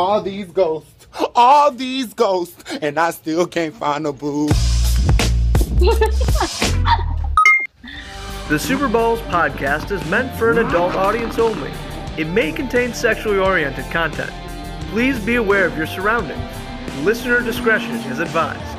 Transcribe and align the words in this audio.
All 0.00 0.22
these 0.22 0.50
ghosts, 0.50 1.08
all 1.34 1.70
these 1.72 2.14
ghosts, 2.14 2.64
and 2.80 2.98
I 2.98 3.10
still 3.10 3.46
can't 3.46 3.74
find 3.74 4.06
a 4.06 4.12
boo. 4.14 4.48
The 8.48 8.58
Super 8.58 8.88
Bowls 8.88 9.20
podcast 9.28 9.90
is 9.90 10.02
meant 10.08 10.34
for 10.38 10.52
an 10.52 10.66
adult 10.66 10.94
audience 10.94 11.38
only. 11.38 11.70
It 12.16 12.28
may 12.28 12.50
contain 12.50 12.94
sexually 12.94 13.36
oriented 13.36 13.84
content. 13.90 14.32
Please 14.90 15.18
be 15.18 15.34
aware 15.34 15.66
of 15.66 15.76
your 15.76 15.86
surroundings. 15.86 16.50
Listener 17.04 17.42
discretion 17.42 17.96
is 18.10 18.20
advised. 18.20 18.78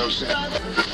Super 0.00 0.87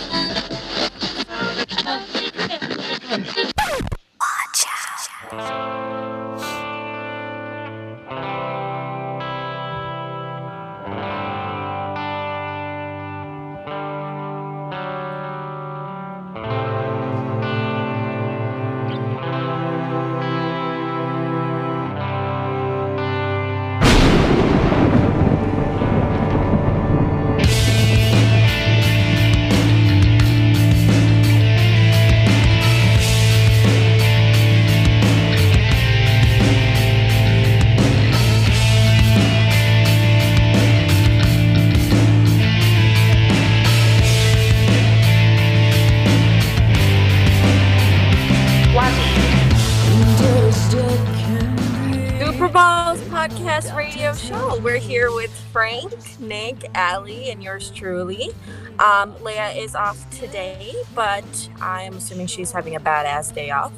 Allie, 56.74 57.30
and 57.30 57.42
yours 57.42 57.70
truly. 57.70 58.30
Um, 58.78 59.14
Leah 59.22 59.50
is 59.50 59.74
off 59.74 60.08
today, 60.10 60.74
but 60.94 61.24
I'm 61.60 61.94
assuming 61.94 62.26
she's 62.26 62.50
having 62.52 62.74
a 62.76 62.80
badass 62.80 63.34
day 63.34 63.50
off. 63.50 63.72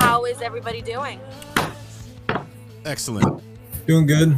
How 0.00 0.24
is 0.24 0.40
everybody 0.42 0.82
doing? 0.82 1.20
Excellent. 2.84 3.42
Doing 3.86 4.06
good. 4.06 4.36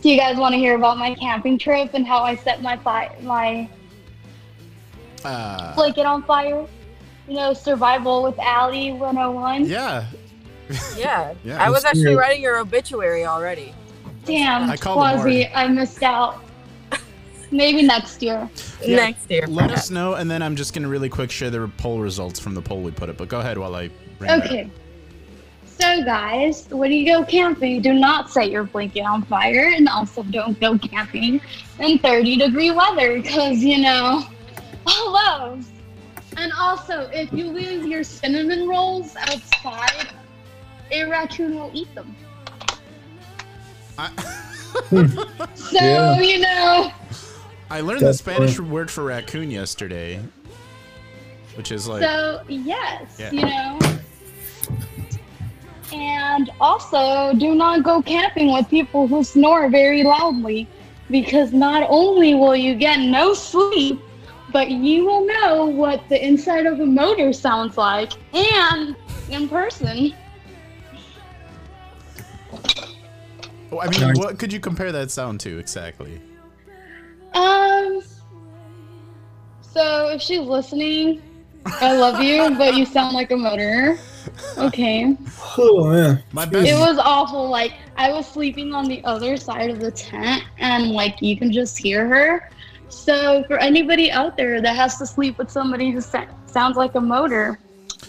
Do 0.00 0.08
you 0.10 0.18
guys 0.18 0.36
want 0.36 0.52
to 0.52 0.58
hear 0.58 0.74
about 0.74 0.98
my 0.98 1.14
camping 1.14 1.58
trip 1.58 1.90
and 1.94 2.06
how 2.06 2.20
I 2.22 2.36
set 2.36 2.62
my 2.62 2.76
fi- 2.78 3.14
my 3.22 3.68
Uh, 5.24 5.74
blanket 5.74 6.06
on 6.06 6.22
fire? 6.22 6.64
You 7.28 7.34
know, 7.34 7.52
survival 7.52 8.22
with 8.22 8.38
Allie 8.38 8.92
101. 8.92 9.66
yeah. 9.66 10.04
Yeah, 10.96 11.34
Yeah, 11.44 11.62
I 11.64 11.70
was 11.70 11.84
actually 11.84 12.14
writing 12.16 12.42
your 12.42 12.58
obituary 12.58 13.24
already. 13.24 13.72
Damn, 14.26 14.70
I 14.70 14.76
Quasi, 14.76 15.46
I 15.48 15.68
missed 15.68 16.02
out. 16.02 16.42
Maybe 17.52 17.82
next 17.82 18.22
year. 18.22 18.50
Yeah, 18.84 18.96
Next 18.96 19.30
year. 19.30 19.46
Let 19.46 19.70
us 19.70 19.90
know, 19.90 20.14
and 20.14 20.28
then 20.28 20.42
I'm 20.42 20.56
just 20.56 20.74
gonna 20.74 20.88
really 20.88 21.08
quick 21.08 21.30
share 21.30 21.48
the 21.48 21.70
poll 21.78 22.00
results 22.00 22.40
from 22.40 22.54
the 22.54 22.62
poll 22.62 22.82
we 22.82 22.90
put 22.90 23.08
up. 23.08 23.16
But 23.16 23.28
go 23.28 23.38
ahead 23.38 23.56
while 23.56 23.74
I 23.76 23.88
bring 24.18 24.30
it 24.30 24.34
up. 24.34 24.44
Okay. 24.44 24.70
So, 25.78 26.02
guys, 26.04 26.66
when 26.70 26.90
you 26.90 27.06
go 27.06 27.22
camping, 27.24 27.82
do 27.82 27.92
not 27.92 28.30
set 28.30 28.50
your 28.50 28.64
blanket 28.64 29.02
on 29.02 29.22
fire, 29.24 29.72
and 29.74 29.88
also 29.88 30.22
don't 30.22 30.58
go 30.58 30.78
camping 30.78 31.40
in 31.78 31.98
30 31.98 32.36
degree 32.36 32.70
weather 32.70 33.20
because, 33.20 33.58
you 33.58 33.78
know, 33.78 34.24
hello. 34.86 35.60
And 36.38 36.52
also, 36.58 37.10
if 37.12 37.32
you 37.32 37.46
leave 37.46 37.86
your 37.86 38.04
cinnamon 38.04 38.66
rolls 38.66 39.16
outside, 39.16 40.08
a 40.90 41.04
raccoon 41.04 41.54
will 41.56 41.70
eat 41.74 41.94
them. 41.94 42.16
I, 43.98 44.10
So, 45.54 45.78
Yeah. 45.80 46.20
you 46.20 46.38
know, 46.40 46.92
I 47.70 47.80
learned 47.80 48.02
the 48.02 48.14
Spanish 48.14 48.56
funny. 48.56 48.68
word 48.68 48.90
for 48.90 49.04
raccoon 49.04 49.50
yesterday, 49.50 50.20
which 51.54 51.72
is 51.72 51.88
like 51.88 52.02
so 52.02 52.42
yes, 52.48 53.16
Yeah. 53.18 53.32
you 53.32 53.42
know. 53.44 53.78
And 55.92 56.50
also, 56.60 57.32
do 57.38 57.54
not 57.54 57.82
go 57.84 58.02
camping 58.02 58.52
with 58.52 58.68
people 58.68 59.06
who 59.06 59.22
snore 59.24 59.68
very 59.70 60.02
loudly 60.02 60.66
because 61.10 61.52
not 61.52 61.86
only 61.88 62.34
will 62.34 62.56
you 62.56 62.74
get 62.74 62.98
no 62.98 63.32
sleep, 63.34 64.00
but 64.52 64.70
you 64.70 65.06
will 65.06 65.24
know 65.26 65.66
what 65.66 66.08
the 66.08 66.24
inside 66.24 66.66
of 66.66 66.80
a 66.80 66.86
motor 66.86 67.32
sounds 67.32 67.76
like 67.76 68.12
and 68.34 68.96
in 69.30 69.48
person. 69.48 70.12
Oh, 73.72 73.80
I 73.80 73.88
mean, 73.88 74.00
Nice. 74.00 74.18
what 74.18 74.38
could 74.38 74.52
you 74.52 74.60
compare 74.60 74.92
that 74.92 75.10
sound 75.10 75.40
to 75.40 75.58
exactly? 75.58 76.20
Um, 77.34 78.02
so 79.60 80.08
if 80.08 80.22
she's 80.22 80.40
listening, 80.40 81.20
I 81.66 81.96
love 81.96 82.22
you, 82.22 82.56
but 82.56 82.76
you 82.76 82.86
sound 82.86 83.14
like 83.14 83.30
a 83.30 83.36
motor. 83.36 83.98
Okay. 84.58 85.16
Oh 85.58 85.88
man. 85.90 86.22
My 86.32 86.44
best. 86.44 86.68
It 86.68 86.74
was 86.74 86.98
awful. 86.98 87.48
Like 87.48 87.72
I 87.96 88.12
was 88.12 88.26
sleeping 88.26 88.74
on 88.74 88.86
the 88.88 89.02
other 89.04 89.38
side 89.38 89.70
of 89.70 89.80
the 89.80 89.90
tent, 89.90 90.42
and 90.58 90.90
like 90.90 91.22
you 91.22 91.34
can 91.38 91.50
just 91.50 91.78
hear 91.78 92.06
her. 92.06 92.50
So 92.90 93.42
for 93.44 93.56
anybody 93.56 94.10
out 94.10 94.36
there 94.36 94.60
that 94.60 94.76
has 94.76 94.98
to 94.98 95.06
sleep 95.06 95.38
with 95.38 95.50
somebody 95.50 95.90
who 95.90 96.02
sa- 96.02 96.26
sounds 96.44 96.76
like 96.76 96.94
a 96.94 97.00
motor, 97.00 97.58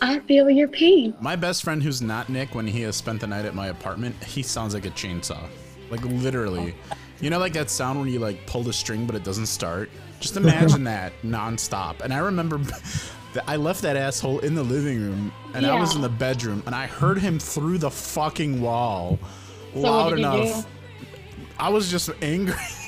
I 0.02 0.19
feel 0.19 0.50
your 0.50 0.68
pain. 0.68 1.16
My 1.19 1.35
best 1.35 1.63
friend, 1.63 1.81
who's 1.81 2.02
not 2.02 2.30
Nick, 2.30 2.53
when 2.56 2.68
he 2.68 2.81
has 2.81 2.96
spent 2.96 3.22
the 3.22 3.28
night 3.28 3.46
at 3.46 3.56
my 3.56 3.68
apartment, 3.68 4.16
he 4.24 4.44
sounds 4.44 4.74
like 4.74 4.85
a 4.85 4.91
chainsaw. 4.91 5.41
Like 5.90 6.03
literally. 6.03 6.75
You 7.19 7.30
know, 7.30 7.40
like 7.40 7.53
that 7.53 7.69
sound 7.69 8.00
when 8.00 8.09
you 8.09 8.19
like 8.19 8.46
pull 8.46 8.63
the 8.63 8.74
string 8.74 9.06
but 9.06 9.16
it 9.16 9.24
doesn't 9.24 9.47
start? 9.47 9.90
Just 10.19 10.38
imagine 10.38 10.84
that 10.85 11.13
nonstop. 11.24 12.02
And 12.02 12.13
I 12.13 12.19
remember 12.19 12.58
that 13.34 13.44
I 13.47 13.56
left 13.56 13.81
that 13.81 13.97
asshole 13.97 14.40
in 14.40 14.56
the 14.56 14.63
living 14.63 15.00
room 15.00 15.34
and 15.53 15.66
I 15.66 15.80
was 15.80 15.96
in 15.96 16.02
the 16.02 16.09
bedroom 16.09 16.64
and 16.66 16.75
I 16.75 16.88
heard 16.88 17.18
him 17.18 17.40
through 17.40 17.79
the 17.79 17.91
fucking 17.91 18.62
wall 18.62 19.19
So 19.74 19.79
loud 19.79 20.03
what 20.03 20.09
did 20.09 20.19
you 20.19 20.25
enough. 20.25 20.68
I 21.59 21.69
was 21.69 21.90
just 21.90 22.09
angry. 22.22 22.56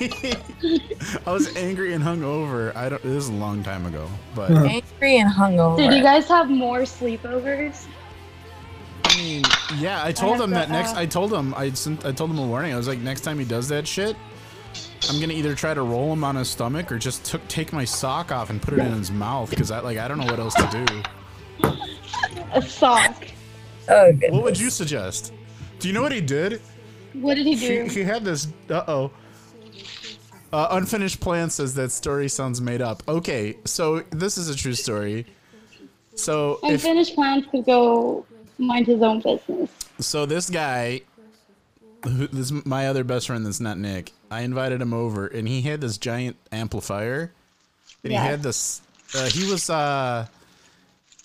I 1.26 1.32
was 1.32 1.54
angry 1.56 1.92
and 1.92 2.04
hungover. 2.04 2.74
I 2.76 2.88
don't. 2.88 3.02
This 3.02 3.24
is 3.24 3.28
a 3.28 3.32
long 3.32 3.62
time 3.62 3.84
ago, 3.86 4.08
but 4.34 4.50
Angry 4.50 5.18
and 5.18 5.30
hungover. 5.30 5.76
Did 5.76 5.92
you 5.92 6.02
guys 6.02 6.28
have 6.28 6.48
more 6.48 6.80
sleepovers? 6.80 7.86
I 9.04 9.16
mean, 9.16 9.42
yeah, 9.78 10.04
I 10.04 10.12
told 10.12 10.34
have 10.34 10.42
him 10.44 10.50
to 10.50 10.54
that 10.54 10.70
next. 10.70 10.90
ask. 10.90 10.98
I 10.98 11.06
told 11.06 11.32
him. 11.32 11.52
I 11.54 11.70
sent. 11.70 12.04
I 12.04 12.12
told 12.12 12.30
him 12.30 12.38
a 12.38 12.46
warning. 12.46 12.72
I 12.72 12.76
was 12.76 12.86
like, 12.86 13.00
next 13.00 13.22
time 13.22 13.38
he 13.38 13.44
does 13.44 13.68
that 13.68 13.88
shit, 13.88 14.14
I'm 15.08 15.20
gonna 15.20 15.34
either 15.34 15.54
try 15.54 15.74
to 15.74 15.82
roll 15.82 16.12
him 16.12 16.22
on 16.22 16.36
his 16.36 16.48
stomach 16.48 16.92
or 16.92 16.98
just 16.98 17.24
took 17.24 17.46
take 17.48 17.72
my 17.72 17.84
sock 17.84 18.30
off 18.30 18.50
and 18.50 18.62
put 18.62 18.74
it 18.74 18.80
in 18.80 18.92
his 18.92 19.10
mouth 19.10 19.50
because 19.50 19.70
I 19.72 19.80
like 19.80 19.98
I 19.98 20.06
don't 20.06 20.18
know 20.18 20.26
what 20.26 20.38
else 20.38 20.54
to 20.54 20.84
do. 20.86 21.02
A 22.52 22.62
sock. 22.62 23.26
oh, 23.88 24.12
goodness. 24.12 24.30
What 24.30 24.42
would 24.44 24.58
you 24.60 24.70
suggest? 24.70 25.32
Do 25.80 25.88
you 25.88 25.94
know 25.94 26.02
what 26.02 26.12
he 26.12 26.20
did? 26.20 26.60
What 27.14 27.34
did 27.34 27.46
he 27.46 27.54
do? 27.56 27.84
he 27.84 28.02
had 28.02 28.24
this. 28.24 28.48
Uh 28.68 28.84
oh. 28.88 29.10
Uh, 30.52 30.68
unfinished 30.72 31.20
plan 31.20 31.48
says 31.48 31.74
that 31.74 31.92
story 31.92 32.28
sounds 32.28 32.60
made 32.60 32.82
up. 32.82 33.02
Okay, 33.06 33.56
so 33.64 34.00
this 34.10 34.36
is 34.36 34.48
a 34.48 34.56
true 34.56 34.74
story. 34.74 35.26
So 36.16 36.58
if 36.64 36.72
Unfinished 36.84 37.14
plans 37.14 37.46
could 37.50 37.64
go 37.64 38.26
mind 38.58 38.86
his 38.88 39.00
own 39.00 39.20
business. 39.20 39.70
so 40.00 40.26
this 40.26 40.50
guy 40.50 41.02
who, 42.04 42.26
this 42.26 42.50
is 42.50 42.66
my 42.66 42.88
other 42.88 43.04
best 43.04 43.28
friend 43.28 43.46
that's 43.46 43.60
not 43.60 43.78
Nick. 43.78 44.12
I 44.30 44.40
invited 44.40 44.82
him 44.82 44.92
over 44.92 45.26
and 45.26 45.46
he 45.46 45.62
had 45.62 45.80
this 45.80 45.98
giant 45.98 46.36
amplifier. 46.50 47.32
And 48.02 48.12
Yes. 48.12 48.22
he 48.22 48.28
had 48.28 48.42
this 48.42 48.82
uh, 49.14 49.26
he 49.30 49.50
was 49.50 49.70
uh 49.70 50.26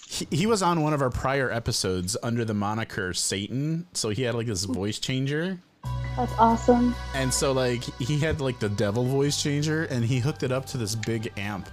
he, 0.07 0.27
he 0.31 0.45
was 0.45 0.61
on 0.61 0.81
one 0.81 0.93
of 0.93 1.01
our 1.01 1.09
prior 1.09 1.51
episodes 1.51 2.15
under 2.21 2.45
the 2.45 2.53
moniker 2.53 3.11
Satan. 3.13 3.87
So 3.93 4.09
he 4.09 4.21
had 4.23 4.35
like 4.35 4.47
this 4.47 4.65
voice 4.65 4.99
changer. 4.99 5.59
That's 6.15 6.33
awesome. 6.39 6.95
And 7.13 7.33
so 7.33 7.51
like 7.51 7.83
he 7.99 8.17
had 8.19 8.39
like 8.41 8.59
the 8.59 8.69
devil 8.69 9.03
voice 9.03 9.41
changer 9.41 9.83
and 9.85 10.03
he 10.05 10.19
hooked 10.19 10.43
it 10.43 10.51
up 10.51 10.65
to 10.67 10.77
this 10.77 10.95
big 10.95 11.31
amp. 11.37 11.69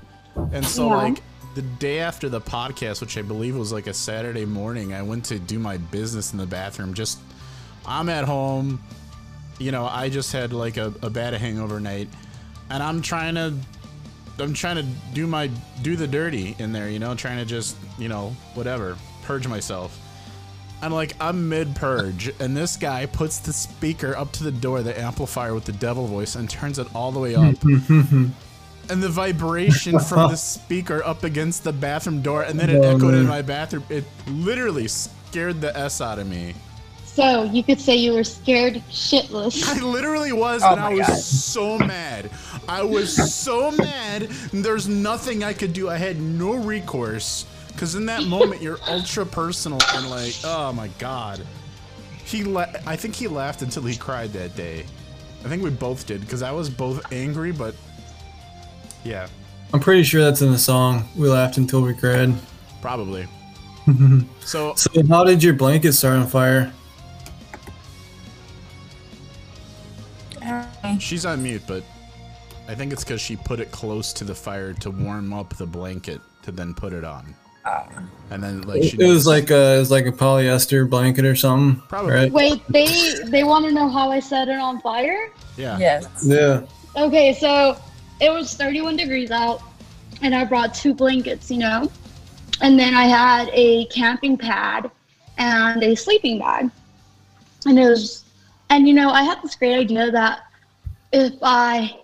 And 0.52 0.64
so 0.66 0.88
Yeah. 0.88 0.96
like 0.96 1.22
the 1.54 1.62
day 1.62 2.00
after 2.00 2.28
the 2.28 2.40
podcast, 2.40 3.00
which 3.00 3.16
I 3.18 3.22
believe 3.22 3.56
was 3.56 3.72
like 3.72 3.86
a 3.86 3.94
Saturday 3.94 4.44
morning, 4.46 4.94
I 4.94 5.02
went 5.02 5.24
to 5.26 5.38
do 5.38 5.58
my 5.58 5.76
business 5.76 6.32
in 6.32 6.38
the 6.38 6.46
bathroom. 6.46 6.94
Just 6.94 7.18
I'm 7.86 8.08
at 8.08 8.24
home, 8.24 8.82
you 9.58 9.70
know, 9.70 9.86
I 9.86 10.08
just 10.08 10.32
had 10.32 10.52
like 10.52 10.76
a, 10.76 10.92
a 11.02 11.10
bad 11.10 11.34
hangover 11.34 11.78
night 11.78 12.08
and 12.70 12.82
I'm 12.82 13.00
trying 13.02 13.34
to 13.36 13.54
I'm 14.38 14.54
trying 14.54 14.76
to 14.76 14.82
do 15.14 15.26
my 15.26 15.50
do 15.82 15.94
the 15.94 16.06
dirty 16.08 16.56
in 16.58 16.72
there, 16.72 16.88
you 16.88 16.98
know, 16.98 17.14
trying 17.14 17.36
to 17.38 17.44
just, 17.44 17.76
you 17.98 18.08
know, 18.08 18.34
whatever, 18.54 18.96
purge 19.22 19.46
myself. 19.46 19.96
And 20.82 20.92
like 20.92 21.14
I'm 21.20 21.48
mid 21.48 21.76
purge, 21.76 22.32
and 22.40 22.56
this 22.56 22.76
guy 22.76 23.06
puts 23.06 23.38
the 23.38 23.52
speaker 23.52 24.16
up 24.16 24.32
to 24.32 24.44
the 24.44 24.50
door, 24.52 24.82
the 24.82 24.98
amplifier 25.00 25.54
with 25.54 25.64
the 25.64 25.72
devil 25.72 26.06
voice, 26.08 26.34
and 26.34 26.50
turns 26.50 26.78
it 26.78 26.92
all 26.94 27.12
the 27.12 27.20
way 27.20 27.36
up. 27.36 27.54
and 27.62 28.34
the 29.02 29.08
vibration 29.08 29.98
from 30.00 30.30
the 30.30 30.36
speaker 30.36 31.02
up 31.04 31.22
against 31.22 31.62
the 31.64 31.72
bathroom 31.72 32.20
door, 32.20 32.42
and 32.42 32.58
then 32.58 32.68
it 32.68 32.84
Oh, 32.84 32.96
echoed 32.96 33.14
in 33.14 33.26
my 33.28 33.42
bathroom. 33.42 33.84
It 33.88 34.04
literally 34.26 34.88
scared 34.88 35.60
the 35.60 35.74
s 35.76 36.00
out 36.00 36.18
of 36.18 36.26
me. 36.26 36.54
So 37.04 37.44
you 37.44 37.62
could 37.62 37.78
say 37.80 37.94
you 37.96 38.14
were 38.14 38.24
scared 38.24 38.82
shitless. 38.90 39.62
I 39.68 39.80
literally 39.84 40.32
was, 40.32 40.62
Oh 40.64 40.72
and 40.72 40.80
I 40.80 40.88
was 40.94 41.06
God. 41.06 41.18
so 41.18 41.78
mad. 41.78 42.30
I 42.68 42.82
was 42.82 43.14
so 43.34 43.70
mad. 43.70 44.22
There's 44.52 44.88
nothing 44.88 45.44
I 45.44 45.52
could 45.52 45.74
do. 45.74 45.90
I 45.90 45.96
had 45.98 46.20
no 46.20 46.54
recourse. 46.54 47.44
Because 47.72 47.94
in 47.94 48.06
that 48.06 48.24
moment, 48.26 48.62
you're 48.62 48.78
ultra 48.88 49.26
personal 49.26 49.78
and 49.94 50.10
like, 50.10 50.34
oh 50.44 50.72
my 50.72 50.88
god. 50.98 51.44
He, 52.24 52.44
la- 52.44 52.72
I 52.86 52.96
think 52.96 53.14
he 53.14 53.28
laughed 53.28 53.62
until 53.62 53.82
he 53.82 53.96
cried 53.96 54.32
that 54.32 54.56
day. 54.56 54.86
I 55.44 55.48
think 55.48 55.62
we 55.62 55.70
both 55.70 56.06
did 56.06 56.20
because 56.20 56.40
I 56.42 56.52
was 56.52 56.70
both 56.70 57.12
angry, 57.12 57.50
but 57.52 57.74
yeah, 59.04 59.26
I'm 59.74 59.80
pretty 59.80 60.04
sure 60.04 60.22
that's 60.22 60.40
in 60.40 60.52
the 60.52 60.58
song. 60.58 61.08
We 61.16 61.28
laughed 61.28 61.56
until 61.56 61.82
we 61.82 61.94
cried. 61.94 62.32
probably. 62.80 63.26
so 64.40 64.74
So 64.76 64.90
how 65.08 65.24
did 65.24 65.42
your 65.42 65.54
blanket 65.54 65.92
start 65.94 66.16
on 66.16 66.26
fire? 66.28 66.72
she's 71.00 71.26
on 71.26 71.42
mute, 71.42 71.62
but 71.66 71.82
I 72.68 72.74
think 72.74 72.92
it's 72.92 73.02
because 73.04 73.20
she 73.20 73.36
put 73.36 73.60
it 73.60 73.70
close 73.72 74.12
to 74.14 74.24
the 74.24 74.34
fire 74.34 74.72
to 74.74 74.90
warm 74.90 75.32
up 75.32 75.56
the 75.56 75.66
blanket 75.66 76.20
to 76.42 76.52
then 76.52 76.74
put 76.74 76.92
it 76.92 77.04
on. 77.04 77.34
And 77.64 78.42
then 78.42 78.62
like 78.62 78.82
she 78.82 78.96
It 78.98 79.06
was 79.06 79.26
like 79.26 79.50
a 79.50 79.76
it 79.76 79.78
was 79.78 79.90
like 79.90 80.06
a 80.06 80.12
polyester 80.12 80.88
blanket 80.88 81.24
or 81.24 81.36
something. 81.36 81.82
Probably. 81.88 82.12
Right? 82.12 82.32
Wait, 82.32 82.62
they 82.68 83.14
they 83.24 83.44
want 83.44 83.66
to 83.66 83.72
know 83.72 83.88
how 83.88 84.10
I 84.10 84.20
set 84.20 84.48
it 84.48 84.58
on 84.58 84.80
fire? 84.80 85.30
yeah. 85.56 85.78
Yes. 85.78 86.06
Yeah. 86.24 86.62
Okay, 86.96 87.32
so 87.34 87.76
it 88.20 88.30
was 88.30 88.54
31 88.54 88.96
degrees 88.96 89.30
out, 89.30 89.62
and 90.20 90.34
I 90.34 90.44
brought 90.44 90.74
two 90.74 90.94
blankets, 90.94 91.50
you 91.50 91.58
know, 91.58 91.90
and 92.60 92.78
then 92.78 92.94
I 92.94 93.04
had 93.04 93.48
a 93.52 93.86
camping 93.86 94.36
pad 94.36 94.90
and 95.38 95.82
a 95.82 95.94
sleeping 95.94 96.38
bag, 96.38 96.70
and 97.66 97.78
it 97.78 97.88
was, 97.88 98.24
and 98.70 98.86
you 98.86 98.94
know, 98.94 99.10
I 99.10 99.22
had 99.22 99.42
this 99.42 99.54
great 99.54 99.74
idea 99.74 100.10
that 100.10 100.40
if 101.12 101.34
I, 101.42 102.00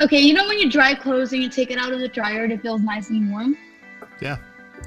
okay, 0.00 0.20
you 0.20 0.34
know, 0.34 0.46
when 0.46 0.58
you 0.58 0.70
dry 0.70 0.94
clothes 0.94 1.32
and 1.32 1.42
you 1.42 1.48
take 1.48 1.70
it 1.70 1.78
out 1.78 1.92
of 1.92 2.00
the 2.00 2.08
dryer 2.08 2.44
and 2.44 2.52
it 2.52 2.60
feels 2.60 2.80
nice 2.80 3.08
and 3.10 3.30
warm. 3.30 3.56
Yeah. 4.20 4.36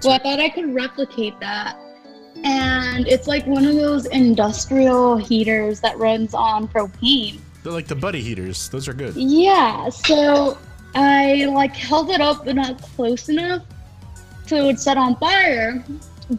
Well, 0.04 0.14
I 0.14 0.18
thought 0.20 0.40
I 0.40 0.50
could 0.50 0.74
replicate 0.74 1.40
that. 1.40 1.78
And 2.44 3.08
it's 3.08 3.28
like 3.28 3.46
one 3.48 3.66
of 3.66 3.76
those 3.76 4.06
industrial 4.08 5.18
heaters 5.18 5.80
that 5.82 5.98
runs 5.98 6.34
on 6.34 6.68
propane. 6.68 7.40
They're 7.64 7.74
like 7.74 7.88
the 7.88 7.96
buddy 7.96 8.22
heaters. 8.22 8.70
Those 8.70 8.88
are 8.88 8.94
good. 8.94 9.16
Yeah, 9.16 9.90
so 9.90 10.58
I 10.94 11.46
like 11.46 11.76
held 11.76 12.12
it 12.12 12.22
up 12.22 12.46
but 12.46 12.56
not 12.56 12.82
close 12.82 13.30
enough 13.30 13.64
so 14.48 14.58
it 14.58 14.64
would 14.64 14.80
set 14.80 14.98
on 14.98 15.16
fire. 15.18 15.84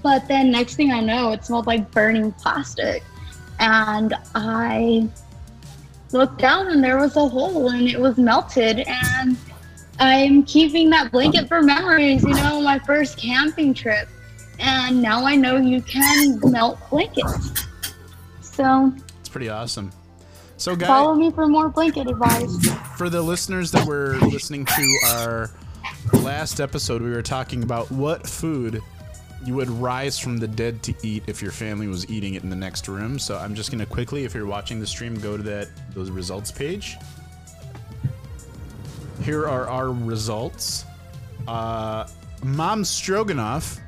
But 0.03 0.27
then 0.29 0.51
next 0.51 0.75
thing 0.75 0.93
I 0.93 1.01
know, 1.01 1.33
it 1.33 1.45
smelled 1.45 1.67
like 1.67 1.91
burning 1.91 2.33
plastic. 2.33 3.03
And 3.59 4.15
I 4.35 5.09
looked 6.13 6.39
down 6.39 6.69
and 6.69 6.83
there 6.83 6.99
was 6.99 7.17
a 7.17 7.29
hole 7.29 7.69
and 7.71 7.89
it 7.89 8.01
was 8.01 8.17
melted 8.17 8.85
and 8.87 9.37
I'm 9.99 10.43
keeping 10.45 10.91
that 10.91 11.11
blanket 11.11 11.49
for 11.49 11.63
memories, 11.63 12.23
you 12.23 12.35
know, 12.35 12.61
my 12.61 12.79
first 12.81 13.17
camping 13.19 13.73
trip. 13.75 14.09
And 14.59 15.03
now 15.03 15.25
I 15.25 15.37
know 15.37 15.57
you 15.57 15.83
can 15.83 16.41
melt 16.51 16.79
blankets. 16.91 17.67
So 18.41 18.93
It's 19.21 19.29
pretty 19.29 19.49
awesome. 19.49 19.93
So, 20.59 20.75
guys, 20.75 20.89
follow 20.89 21.15
me 21.15 21.31
for 21.31 21.47
more 21.47 21.69
blanket 21.69 22.09
advice. 22.09 22.67
for 22.97 23.11
the 23.11 23.21
listeners 23.21 23.71
that 23.73 23.87
were 23.87 24.17
listening 24.23 24.65
to 24.65 24.99
our 25.09 25.51
last 26.23 26.61
episode, 26.61 27.03
we 27.03 27.11
were 27.11 27.21
talking 27.23 27.63
about 27.63 27.91
what 27.91 28.27
food 28.27 28.81
you 29.45 29.55
would 29.55 29.69
rise 29.69 30.19
from 30.19 30.39
the 30.39 30.49
dead 30.49 30.83
to 30.83 30.95
eat 31.03 31.23
if 31.27 31.43
your 31.43 31.53
family 31.53 31.87
was 31.87 32.09
eating 32.11 32.35
it 32.35 32.43
in 32.43 32.49
the 32.49 32.57
next 32.57 32.89
room. 32.89 33.19
So 33.19 33.37
I'm 33.37 33.55
just 33.55 33.71
gonna 33.71 33.85
quickly, 33.85 34.25
if 34.25 34.35
you're 34.35 34.47
watching 34.47 34.81
the 34.81 34.87
stream, 34.87 35.15
go 35.21 35.37
to 35.37 35.43
that 35.43 35.69
those 35.95 36.11
results 36.11 36.51
page. 36.51 36.97
Here 39.23 39.47
are 39.47 39.69
our 39.69 39.91
results. 39.91 40.85
Uh, 41.49 42.07
Mom 42.43 42.85
Stroganoff 42.85 43.79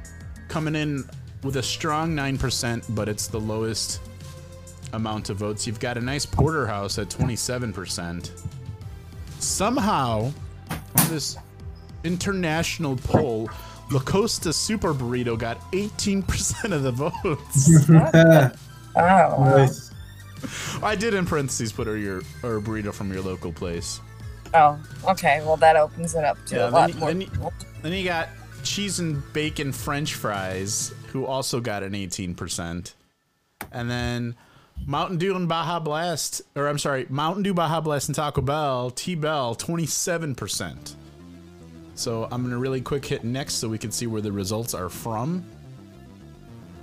coming 0.48 0.75
in 0.75 1.04
with 1.42 1.56
a 1.56 1.62
strong 1.62 2.14
9%, 2.14 2.94
but 2.94 3.08
it's 3.08 3.28
the 3.28 3.38
lowest 3.38 4.00
amount 4.92 5.30
of 5.30 5.36
votes. 5.36 5.66
You've 5.66 5.80
got 5.80 5.96
a 5.96 6.00
nice 6.00 6.26
porterhouse 6.26 6.98
at 6.98 7.08
27%. 7.08 8.30
Somehow, 9.38 10.32
on 10.70 11.08
this 11.08 11.36
international 12.04 12.96
poll, 12.96 13.48
La 13.90 14.00
Costa 14.00 14.52
Super 14.52 14.92
Burrito 14.92 15.38
got 15.38 15.60
18% 15.72 16.72
of 16.72 16.82
the 16.82 16.92
votes. 16.92 18.54
Oh, 18.96 19.00
wow. 19.04 19.44
Nice. 19.56 19.92
I 20.82 20.96
did 20.96 21.14
in 21.14 21.25
parentheses 21.25 21.70
put 21.70 21.86
her 21.86 21.96
your 21.96 22.19
or 22.42 22.60
burrito 22.60 22.92
from 22.92 23.12
your 23.12 23.22
local 23.22 23.52
place. 23.52 24.00
Oh, 24.54 24.78
okay. 25.08 25.40
Well, 25.44 25.56
that 25.58 25.76
opens 25.76 26.14
it 26.14 26.24
up 26.24 26.38
to 26.46 26.56
Yeah, 26.56 26.68
a 26.68 26.70
lot 26.70 26.90
then, 26.90 26.98
more. 26.98 27.08
then, 27.08 27.20
you, 27.20 27.30
then 27.82 27.92
you 27.92 28.04
got 28.04 28.28
cheese 28.62 28.98
and 29.00 29.22
bacon 29.32 29.72
French 29.72 30.14
fries, 30.14 30.92
who 31.12 31.26
also 31.26 31.60
got 31.60 31.82
an 31.82 31.92
18%. 31.92 32.94
And 33.72 33.90
then 33.90 34.34
Mountain 34.86 35.18
Dew 35.18 35.34
and 35.36 35.48
Baja 35.48 35.80
Blast, 35.80 36.42
or 36.54 36.68
I'm 36.68 36.78
sorry, 36.78 37.06
Mountain 37.08 37.42
Dew, 37.42 37.54
Baja 37.54 37.80
Blast, 37.80 38.08
and 38.08 38.14
Taco 38.16 38.40
Bell, 38.40 38.90
T 38.90 39.14
Bell, 39.14 39.54
27%. 39.54 40.94
So 41.94 42.24
I'm 42.24 42.42
going 42.42 42.50
to 42.52 42.58
really 42.58 42.80
quick 42.80 43.04
hit 43.04 43.24
next 43.24 43.54
so 43.54 43.68
we 43.68 43.78
can 43.78 43.90
see 43.90 44.06
where 44.06 44.22
the 44.22 44.30
results 44.30 44.72
are 44.72 44.88
from. 44.88 45.44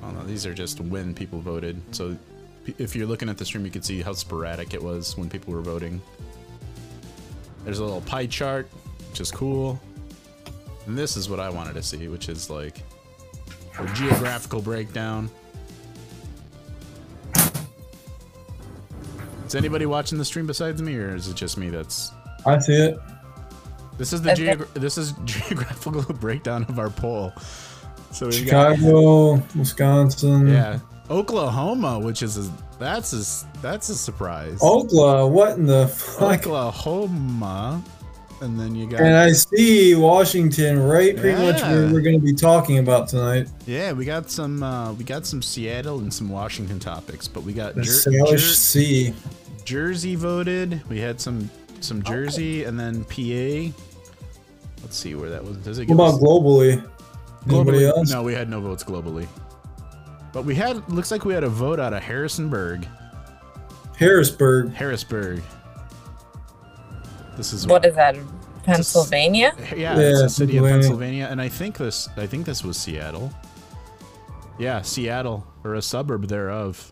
Oh 0.04 0.12
no, 0.12 0.24
these 0.24 0.46
are 0.46 0.54
just 0.54 0.82
when 0.82 1.14
people 1.16 1.40
voted. 1.40 1.82
So 1.92 2.18
if 2.78 2.96
you're 2.96 3.08
looking 3.08 3.30
at 3.30 3.38
the 3.38 3.46
stream, 3.46 3.66
you 3.66 3.72
can 3.72 3.82
see 3.82 4.02
how 4.02 4.14
sporadic 4.14 4.74
it 4.74 4.84
was 4.84 5.18
when 5.18 5.30
people 5.30 5.54
were 5.54 5.62
voting. 5.62 6.02
There's 7.66 7.80
a 7.80 7.84
little 7.84 8.02
pie 8.02 8.28
chart, 8.28 8.68
which 9.10 9.20
is 9.20 9.32
cool. 9.32 9.80
And 10.86 10.96
this 10.98 11.18
is 11.18 11.28
what 11.30 11.40
I 11.40 11.50
wanted 11.50 11.74
to 11.74 11.84
see, 11.84 12.08
which 12.08 12.30
is 12.30 12.50
like 12.50 12.78
a 13.80 13.86
geographical 13.94 14.62
breakdown. 14.62 15.30
Is 19.48 19.56
anybody 19.56 19.86
watching 19.86 20.18
the 20.18 20.26
stream 20.26 20.48
besides 20.48 20.82
me, 20.82 20.96
or 20.96 21.16
is 21.16 21.28
it 21.28 21.36
just 21.36 21.58
me 21.58 21.70
that's 21.70 22.12
I 22.46 22.58
see 22.60 22.74
it. 22.74 22.98
this 23.98 24.12
is 24.14 24.22
the 24.22 24.32
Okay. 24.32 24.56
geog- 24.56 24.74
this 24.74 24.98
is 24.98 25.14
geographical 25.26 26.02
breakdown 26.16 26.66
of 26.70 26.80
our 26.80 26.90
poll. 26.90 27.32
So 28.12 28.28
we've 28.28 28.50
got 28.50 28.76
Chicago, 28.78 29.44
Wisconsin. 29.56 30.48
yeah, 30.48 30.80
Oklahoma, 31.10 32.00
which 32.00 32.24
is 32.24 32.38
a, 32.38 32.54
that's 32.80 33.14
a 33.14 33.18
s- 33.18 33.46
that's 33.62 33.90
a 33.90 33.96
surprise. 33.96 34.60
Oklahoma, 34.62 35.28
what 35.28 35.58
in 35.58 35.66
the 35.66 35.88
fuck? 35.88 36.46
Oklahoma, 36.48 37.84
and 38.42 38.60
then 38.60 38.76
you 38.76 38.88
got 38.90 39.02
And 39.02 39.16
I 39.16 39.32
see 39.32 39.96
Washington 39.96 40.82
right 40.84 41.16
pretty 41.16 41.42
much 41.42 41.62
where 41.62 41.92
we're 41.92 42.02
going 42.02 42.20
to 42.20 42.26
be 42.26 42.34
talking 42.34 42.80
about 42.80 43.08
tonight. 43.08 43.48
yeah, 43.66 43.92
we 43.94 44.06
got 44.06 44.30
some 44.30 44.62
uh, 44.64 44.94
we 44.94 45.04
got 45.04 45.26
some 45.26 45.42
Seattle 45.42 46.00
and 46.00 46.14
some 46.14 46.30
Washington 46.30 46.80
topics, 46.80 47.28
but 47.28 47.44
we 47.44 47.54
got 47.54 47.76
The 47.76 47.82
Jer- 47.84 48.26
Jer- 48.32 48.38
Sea. 48.38 49.14
Jersey 49.64 50.16
voted. 50.16 50.82
We 50.90 51.00
had 51.00 51.20
some 51.20 51.50
some 51.80 52.04
Jersey 52.04 52.64
and 52.66 52.80
then 52.80 53.04
PA. 53.06 53.74
Let's 54.84 54.98
see 54.98 55.16
where 55.16 55.30
that 55.32 55.44
was. 55.44 55.58
Does 55.58 55.80
it 55.80 55.84
What 55.84 55.88
give 55.88 55.96
about 56.00 56.14
us- 56.16 56.20
globally? 56.22 56.84
Anybody 57.50 57.78
globally? 57.80 57.88
else? 57.90 58.12
No, 58.12 58.22
we 58.24 58.34
had 58.34 58.50
no 58.50 58.60
votes 58.62 58.84
globally. 58.84 59.28
But 60.36 60.44
we 60.44 60.54
had 60.54 60.88
looks 60.92 61.12
like 61.12 61.24
we 61.24 61.34
had 61.34 61.46
a 61.46 61.50
vote 61.50 61.80
out 61.80 61.94
of 61.94 62.04
Harrisonburg, 62.04 62.86
Harrisburg. 63.98 64.74
Harrisburg. 64.74 65.42
This 67.38 67.54
is 67.54 67.66
what, 67.66 67.84
what 67.84 67.86
is 67.86 67.96
that? 67.96 68.18
Pennsylvania? 68.64 69.54
Yeah, 69.76 69.98
Yeah, 69.98 69.98
it's 69.98 70.22
a 70.24 70.30
city 70.30 70.58
of 70.58 70.66
Pennsylvania. 70.66 70.72
Pennsylvania, 70.74 71.28
and 71.32 71.42
I 71.42 71.48
think 71.48 71.78
this 71.78 72.10
I 72.18 72.28
think 72.28 72.46
this 72.46 72.66
was 72.66 72.76
Seattle. 72.76 73.32
Yeah, 74.60 74.82
Seattle 74.82 75.48
or 75.64 75.76
a 75.76 75.82
suburb 75.82 76.28
thereof. 76.28 76.92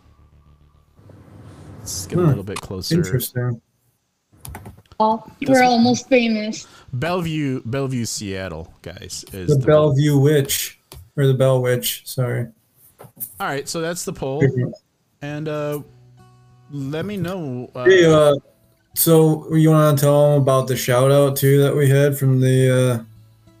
Let's 1.80 2.06
get 2.06 2.18
a 2.18 2.22
Hmm. 2.22 2.28
little 2.28 2.44
bit 2.44 2.62
closer. 2.62 2.94
Interesting. 2.94 3.60
We're 4.98 5.64
almost 5.64 6.08
famous. 6.08 6.66
Bellevue, 6.94 7.60
Bellevue, 7.66 8.06
Seattle, 8.06 8.72
guys. 8.80 9.22
Is 9.34 9.48
The 9.48 9.56
the 9.56 9.60
vote. 9.60 9.66
Bellevue 9.66 10.18
Witch. 10.18 10.78
Or 11.18 11.26
the 11.26 11.34
Bell 11.34 11.60
Witch, 11.60 12.04
sorry. 12.06 12.46
All 13.40 13.46
right, 13.46 13.68
so 13.68 13.80
that's 13.80 14.04
the 14.04 14.12
poll, 14.12 14.42
and 15.22 15.48
uh, 15.48 15.80
let 16.70 17.04
me 17.04 17.16
know. 17.16 17.70
Uh, 17.74 17.84
Hey, 17.84 18.04
uh, 18.06 18.34
so 18.94 19.54
you 19.54 19.70
want 19.70 19.96
to 19.98 20.04
tell 20.04 20.32
them 20.32 20.42
about 20.42 20.66
the 20.66 20.76
shout 20.76 21.12
out 21.12 21.36
too 21.36 21.62
that 21.62 21.74
we 21.76 21.88
had 21.88 22.16
from 22.18 22.40
the 22.40 23.04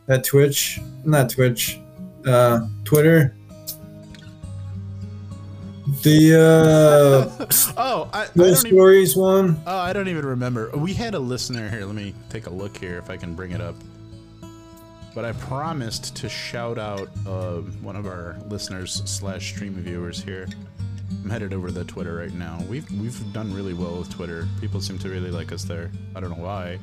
uh, 0.08 0.12
at 0.12 0.24
Twitch, 0.24 0.80
not 1.04 1.30
Twitch, 1.30 1.78
uh, 2.26 2.66
Twitter. 2.84 3.34
The 6.02 6.34
uh, 7.38 7.46
Oh, 7.76 8.08
I, 8.12 8.22
I 8.22 8.26
Bill 8.34 8.46
don't 8.46 8.66
even, 8.66 8.70
Stories 8.76 9.16
one. 9.16 9.60
oh, 9.66 9.78
I 9.78 9.92
don't 9.92 10.08
even 10.08 10.24
remember. 10.26 10.70
We 10.76 10.94
had 10.94 11.14
a 11.14 11.18
listener 11.18 11.68
here. 11.70 11.84
Let 11.84 11.94
me 11.94 12.14
take 12.30 12.46
a 12.46 12.50
look 12.50 12.76
here 12.76 12.98
if 12.98 13.08
I 13.10 13.16
can 13.16 13.34
bring 13.34 13.52
it 13.52 13.60
up. 13.60 13.74
But 15.14 15.24
I 15.24 15.32
promised 15.32 16.16
to 16.16 16.28
shout 16.28 16.78
out 16.78 17.08
uh, 17.26 17.58
one 17.82 17.94
of 17.94 18.06
our 18.06 18.36
listeners 18.48 19.02
slash 19.04 19.54
stream 19.54 19.74
viewers 19.74 20.22
here. 20.22 20.48
I'm 21.22 21.30
headed 21.30 21.54
over 21.54 21.68
to 21.68 21.72
the 21.72 21.84
Twitter 21.84 22.16
right 22.16 22.32
now. 22.32 22.62
We've 22.68 22.90
we've 23.00 23.32
done 23.32 23.54
really 23.54 23.74
well 23.74 23.98
with 23.98 24.10
Twitter. 24.10 24.48
People 24.60 24.80
seem 24.80 24.98
to 24.98 25.08
really 25.08 25.30
like 25.30 25.52
us 25.52 25.64
there. 25.64 25.90
I 26.14 26.20
don't 26.20 26.30
know 26.30 26.44
why. 26.44 26.78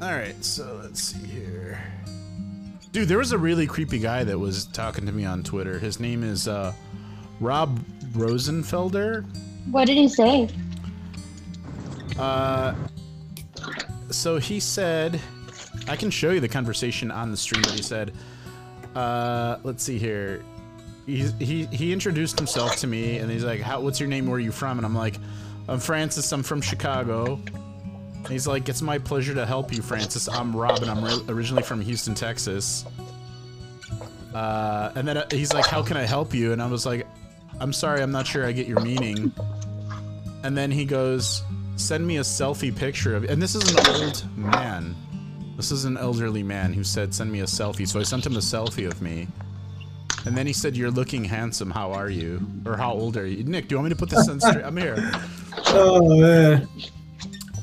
All 0.00 0.12
right, 0.12 0.42
so 0.44 0.80
let's 0.82 1.00
see 1.00 1.26
here. 1.26 1.82
Dude, 2.92 3.08
there 3.08 3.18
was 3.18 3.32
a 3.32 3.38
really 3.38 3.66
creepy 3.66 3.98
guy 3.98 4.24
that 4.24 4.38
was 4.38 4.66
talking 4.66 5.04
to 5.06 5.12
me 5.12 5.24
on 5.24 5.42
Twitter. 5.42 5.78
His 5.78 5.98
name 6.00 6.22
is 6.22 6.48
uh, 6.48 6.72
Rob 7.40 7.78
Rosenfelder. 8.12 9.24
What 9.70 9.86
did 9.86 9.96
he 9.96 10.08
say? 10.08 10.48
Uh, 12.18 12.74
so 14.10 14.38
he 14.38 14.60
said, 14.60 15.20
I 15.88 15.96
can 15.96 16.10
show 16.10 16.30
you 16.30 16.40
the 16.40 16.48
conversation 16.48 17.10
on 17.10 17.30
the 17.30 17.36
stream, 17.36 17.62
but 17.62 17.72
he 17.72 17.82
said, 17.82 18.12
uh, 18.94 19.58
let's 19.62 19.82
see 19.82 19.98
here. 19.98 20.42
He, 21.06 21.28
he, 21.38 21.66
he 21.66 21.92
introduced 21.92 22.38
himself 22.38 22.76
to 22.76 22.86
me 22.86 23.18
and 23.18 23.30
he's 23.30 23.44
like, 23.44 23.60
How, 23.60 23.80
what's 23.80 24.00
your 24.00 24.08
name? 24.08 24.26
Where 24.26 24.36
are 24.36 24.40
you 24.40 24.50
from? 24.50 24.78
And 24.78 24.84
I'm 24.84 24.94
like, 24.94 25.16
I'm 25.68 25.78
Francis. 25.78 26.32
I'm 26.32 26.42
from 26.42 26.60
Chicago. 26.60 27.40
And 28.16 28.26
he's 28.26 28.46
like, 28.46 28.68
it's 28.68 28.82
my 28.82 28.98
pleasure 28.98 29.34
to 29.34 29.46
help 29.46 29.72
you, 29.72 29.82
Francis. 29.82 30.28
I'm 30.28 30.56
Rob 30.56 30.82
and 30.82 30.90
I'm 30.90 31.04
ri- 31.04 31.24
originally 31.28 31.62
from 31.62 31.80
Houston, 31.80 32.14
Texas. 32.14 32.84
Uh, 34.34 34.90
and 34.96 35.06
then 35.06 35.16
uh, 35.18 35.26
he's 35.30 35.52
like, 35.52 35.66
how 35.66 35.82
can 35.82 35.96
I 35.96 36.02
help 36.02 36.34
you? 36.34 36.52
And 36.52 36.60
I 36.60 36.66
was 36.66 36.84
like, 36.84 37.06
I'm 37.60 37.72
sorry, 37.72 38.02
I'm 38.02 38.10
not 38.10 38.26
sure 38.26 38.44
I 38.44 38.50
get 38.50 38.66
your 38.66 38.80
meaning. 38.80 39.32
And 40.42 40.56
then 40.58 40.72
he 40.72 40.84
goes, 40.84 41.44
send 41.76 42.04
me 42.04 42.16
a 42.16 42.22
selfie 42.22 42.74
picture 42.74 43.14
of 43.14 43.24
and 43.24 43.40
this 43.40 43.54
is 43.54 43.70
an 43.70 43.86
old 43.94 44.24
man 44.36 44.96
this 45.56 45.72
is 45.72 45.86
an 45.86 45.96
elderly 45.96 46.42
man 46.42 46.72
who 46.72 46.84
said 46.84 47.14
send 47.14 47.32
me 47.32 47.40
a 47.40 47.44
selfie. 47.44 47.88
So 47.88 47.98
i 47.98 48.02
sent 48.02 48.26
him 48.26 48.36
a 48.36 48.40
selfie 48.40 48.86
of 48.86 49.00
me. 49.00 49.26
And 50.26 50.36
then 50.36 50.46
he 50.46 50.52
said 50.52 50.76
you're 50.76 50.90
looking 50.90 51.24
handsome. 51.24 51.70
How 51.70 51.92
are 51.92 52.10
you? 52.10 52.46
Or 52.66 52.76
how 52.76 52.92
old 52.92 53.16
are 53.16 53.26
you? 53.26 53.44
Nick 53.44 53.68
do 53.68 53.74
you 53.74 53.78
want 53.78 53.88
me 53.90 53.94
to 53.94 53.98
put 53.98 54.10
this 54.10 54.28
in 54.28 54.40
straight 54.40 54.64
i'm 54.64 54.76
here. 54.76 54.96
Oh 55.68 56.20
man. 56.20 56.68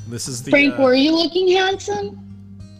this 0.08 0.28
is 0.28 0.42
the 0.42 0.50
Frank, 0.50 0.78
uh, 0.78 0.82
were 0.82 0.94
you 0.94 1.12
looking 1.14 1.48
handsome? 1.48 2.20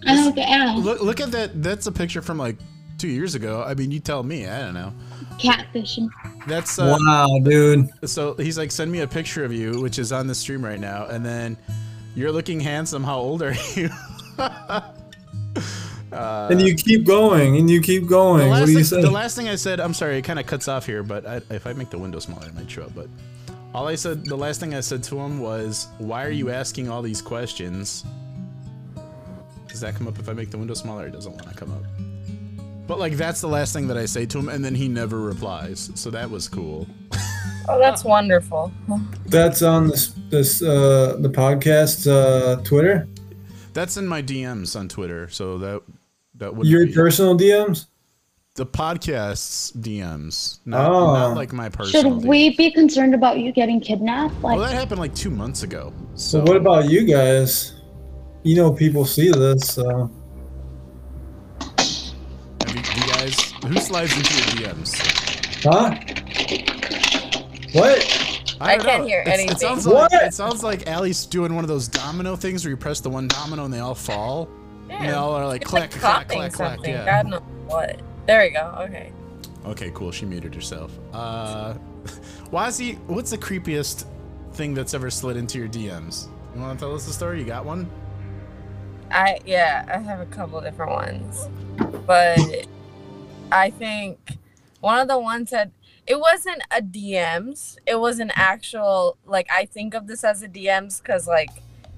I 0.07 0.15
have 0.15 0.35
to 0.35 0.43
ask. 0.43 0.85
look, 0.85 1.01
look 1.01 1.21
at 1.21 1.31
that 1.31 1.63
that's 1.63 1.87
a 1.87 1.93
picture 1.93 2.21
from 2.21 2.39
like 2.39 2.57
two 2.99 3.09
years 3.09 3.35
ago. 3.35 3.63
I 3.67 3.75
mean 3.75 3.91
you 3.91 4.01
tell 4.01 4.23
me 4.23 4.49
i 4.49 4.61
don't 4.61 4.75
know. 4.75 4.93
Catfishing. 5.39 6.09
that's 6.47 6.79
uh, 6.79 6.97
Wow, 7.01 7.29
dude. 7.43 7.89
so 8.09 8.35
he's 8.35 8.57
like 8.59 8.71
send 8.71 8.91
me 8.91 9.01
a 9.01 9.07
picture 9.09 9.45
of 9.45 9.53
you 9.53 9.81
which 9.81 9.99
is 9.99 10.13
on 10.13 10.27
the 10.27 10.35
stream 10.35 10.65
right 10.65 10.81
now. 10.81 11.07
And 11.07 11.25
then 11.25 11.57
you're 12.17 12.33
looking 12.33 12.59
handsome. 12.59 13.05
How 13.05 13.19
old 13.19 13.43
are 13.43 13.55
you 13.75 13.91
and 16.15 16.61
you 16.63 16.75
keep 16.75 17.05
going, 17.05 17.57
and 17.57 17.69
you 17.71 17.81
keep 17.81 18.07
going. 18.07 18.43
The 18.45 18.49
What 18.49 18.61
last, 18.61 18.67
do 18.67 18.73
you 18.73 18.79
thing, 18.79 18.85
say? 18.85 19.03
the 19.03 19.11
last 19.11 19.37
thing 19.37 19.49
I 19.49 19.57
said, 19.57 19.81
I'm 19.81 19.95
sorry, 19.95 20.19
it 20.19 20.23
kind 20.23 20.39
of 20.39 20.47
cuts 20.47 20.69
off 20.69 20.87
here, 20.87 21.03
but 21.03 21.27
I, 21.27 21.37
if 21.51 21.67
I 21.67 21.73
make 21.73 21.91
the 21.91 21.99
window 21.99 22.19
smaller, 22.19 22.47
it 22.47 22.55
might 22.55 22.71
show 22.71 22.83
up. 22.83 22.95
But 22.95 23.09
all 23.75 23.89
I 23.89 23.95
said, 23.97 24.25
the 24.25 24.37
last 24.37 24.61
thing 24.61 24.75
I 24.75 24.81
said 24.81 25.03
to 25.05 25.19
him 25.19 25.41
was, 25.41 25.89
"Why 25.99 26.25
are 26.25 26.31
you 26.31 26.51
asking 26.51 26.89
all 26.89 27.03
these 27.03 27.21
questions?" 27.23 28.05
Does 29.69 29.81
that 29.81 29.97
come 29.97 30.07
up 30.07 30.19
if 30.21 30.29
I 30.29 30.33
make 30.33 30.51
the 30.51 30.59
window 30.59 30.75
smaller? 30.75 31.07
It 31.07 31.13
doesn't 31.13 31.33
want 31.33 31.49
to 31.49 31.55
come 31.55 31.73
up. 31.73 31.83
But 32.87 32.99
like 32.99 33.15
that's 33.15 33.41
the 33.41 33.49
last 33.49 33.73
thing 33.73 33.89
that 33.89 33.97
I 33.97 34.05
say 34.07 34.27
to 34.27 34.39
him, 34.39 34.49
and 34.49 34.65
then 34.65 34.75
he 34.75 34.87
never 34.89 35.19
replies. 35.21 35.91
So 35.95 36.11
that 36.11 36.31
was 36.31 36.49
cool. 36.49 36.87
Oh, 37.67 37.79
that's 37.79 38.05
wonderful. 38.05 38.71
That's 39.25 39.63
on 39.63 39.89
this 39.89 40.13
this 40.29 40.61
uh 40.63 41.17
the 41.19 41.31
podcast 41.31 42.07
uh 42.07 42.63
Twitter. 42.63 43.09
That's 43.73 43.97
in 43.97 44.07
my 44.07 44.21
DMs 44.21 44.79
on 44.79 44.87
Twitter. 44.87 45.31
So 45.31 45.57
that 45.57 45.81
that 46.37 46.55
would 46.55 46.67
Your 46.67 46.87
be 46.87 46.93
personal 46.93 47.37
DMs. 47.39 47.87
the 48.57 48.67
podcast's 48.67 49.73
DMs, 49.73 50.59
not, 50.65 50.91
Oh. 50.91 51.13
not 51.15 51.35
like 51.37 51.53
my 51.53 51.69
personal. 51.69 52.03
Should 52.15 52.23
DMs. 52.23 52.29
we 52.29 52.57
be 52.57 52.71
concerned 52.71 53.15
about 53.15 53.39
you 53.39 53.53
getting 53.53 53.81
kidnapped? 53.81 54.35
Like, 54.43 54.59
Well, 54.59 54.67
that 54.69 54.75
happened 54.75 55.01
like 55.01 55.15
two 55.15 55.31
months 55.31 55.63
ago. 55.63 55.93
So 56.15 56.39
So 56.39 56.45
what 56.45 56.57
about 56.57 56.89
you 56.91 57.05
guys? 57.05 57.73
You 58.43 58.57
know 58.57 58.73
people 58.73 59.05
see 59.05 59.31
this, 59.31 59.69
so 59.71 60.11
Have 61.61 62.75
you, 62.75 62.81
you 62.81 63.13
guys, 63.13 63.39
who 63.67 63.75
slides 63.81 64.17
into 64.17 64.35
your 64.63 64.73
DMs? 64.75 64.95
huh? 65.65 65.95
What? 67.73 68.57
I 68.61 68.77
don't 68.77 68.85
can't 68.87 69.03
know. 69.03 69.09
hear 69.09 69.21
It's- 69.21 69.35
anything. 69.39 69.57
It 69.57 69.61
sounds 69.61 69.87
What? 69.87 70.13
like 70.13 70.23
it 70.23 70.35
sounds 70.35 70.63
like 70.63 70.87
Allie's 70.87 71.27
doing 71.27 71.55
one 71.55 71.65
of 71.65 71.69
those 71.69 71.89
domino 71.89 72.37
things 72.37 72.65
where 72.65 72.71
you 72.71 72.77
press 72.77 73.01
the 73.01 73.11
one 73.11 73.27
domino 73.29 73.65
and 73.65 73.75
they 73.75 73.81
all 73.81 73.95
fall. 73.97 74.49
All 74.91 75.35
are 75.35 75.47
like 75.47 75.63
It's 75.63 75.71
clack, 75.71 75.93
like 75.93 76.01
clack, 76.01 76.29
copying 76.29 76.51
clack, 76.51 76.79
clack. 76.79 76.89
Yeah. 76.89 77.05
God 77.05 77.31
knows 77.31 77.43
what. 77.67 78.01
There 78.27 78.43
we 78.43 78.51
go. 78.51 78.75
Okay. 78.83 79.13
Okay, 79.67 79.91
cool. 79.95 80.13
She 80.13 80.27
muted 80.27 80.55
herself. 80.55 80.93
Uh, 81.13 81.75
Wazzy, 82.51 82.99
what's 83.07 83.31
the 83.31 83.39
creepiest 83.39 84.07
thing 84.53 84.75
that's 84.75 84.95
ever 84.95 85.11
slid 85.11 85.37
into 85.37 85.59
your 85.59 85.69
DMs? 85.69 86.29
You 86.55 86.61
want 86.61 86.79
to 86.79 86.85
tell 86.85 86.95
us 86.95 87.07
the 87.07 87.13
story? 87.13 87.39
You 87.39 87.47
got 87.47 87.65
one? 87.65 87.91
I 89.11 89.39
yeah, 89.45 89.85
I 89.89 89.99
have 89.99 90.21
a 90.21 90.27
couple 90.27 90.61
different 90.61 90.93
ones, 90.93 91.49
but 92.07 92.67
I 93.53 93.71
think 93.71 94.39
one 94.81 94.99
of 94.99 95.09
the 95.09 95.19
ones 95.19 95.51
that 95.51 95.71
it 96.07 96.21
wasn't 96.21 96.63
a 96.71 96.83
DMs. 96.83 97.77
It 97.87 97.99
was 97.99 98.19
an 98.19 98.31
actual 98.35 99.17
like 99.25 99.49
I 99.51 99.65
think 99.65 99.95
of 99.95 100.07
this 100.07 100.25
as 100.25 100.43
a 100.43 100.49
DMs 100.49 101.03
because 101.03 101.27
like 101.27 101.51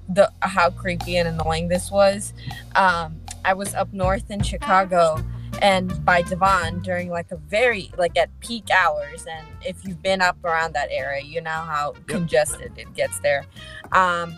the 0.09 0.31
how 0.41 0.69
creepy 0.69 1.17
and 1.17 1.27
annoying 1.27 1.67
this 1.67 1.91
was. 1.91 2.33
Um, 2.75 3.19
I 3.45 3.53
was 3.53 3.73
up 3.75 3.91
north 3.93 4.29
in 4.29 4.41
Chicago 4.41 5.23
and 5.61 6.03
by 6.05 6.21
Devon 6.21 6.81
during 6.81 7.09
like 7.09 7.31
a 7.31 7.37
very 7.37 7.91
like 7.97 8.17
at 8.17 8.29
peak 8.39 8.69
hours 8.69 9.25
and 9.29 9.47
if 9.65 9.83
you've 9.85 10.03
been 10.03 10.21
up 10.21 10.37
around 10.43 10.73
that 10.73 10.89
area 10.91 11.23
you 11.23 11.41
know 11.41 11.49
how 11.49 11.93
congested 12.05 12.71
it 12.77 12.93
gets 12.93 13.19
there 13.21 13.43
um 13.91 14.37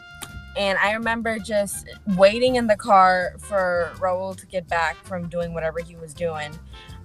and 0.58 0.78
I 0.80 0.94
remember 0.94 1.40
just 1.40 1.88
waiting 2.18 2.56
in 2.56 2.68
the 2.68 2.76
car 2.76 3.34
for 3.38 3.92
Raul 3.96 4.36
to 4.36 4.46
get 4.46 4.68
back 4.68 4.98
from 5.06 5.30
doing 5.30 5.54
whatever 5.54 5.80
he 5.80 5.96
was 5.96 6.14
doing. 6.14 6.52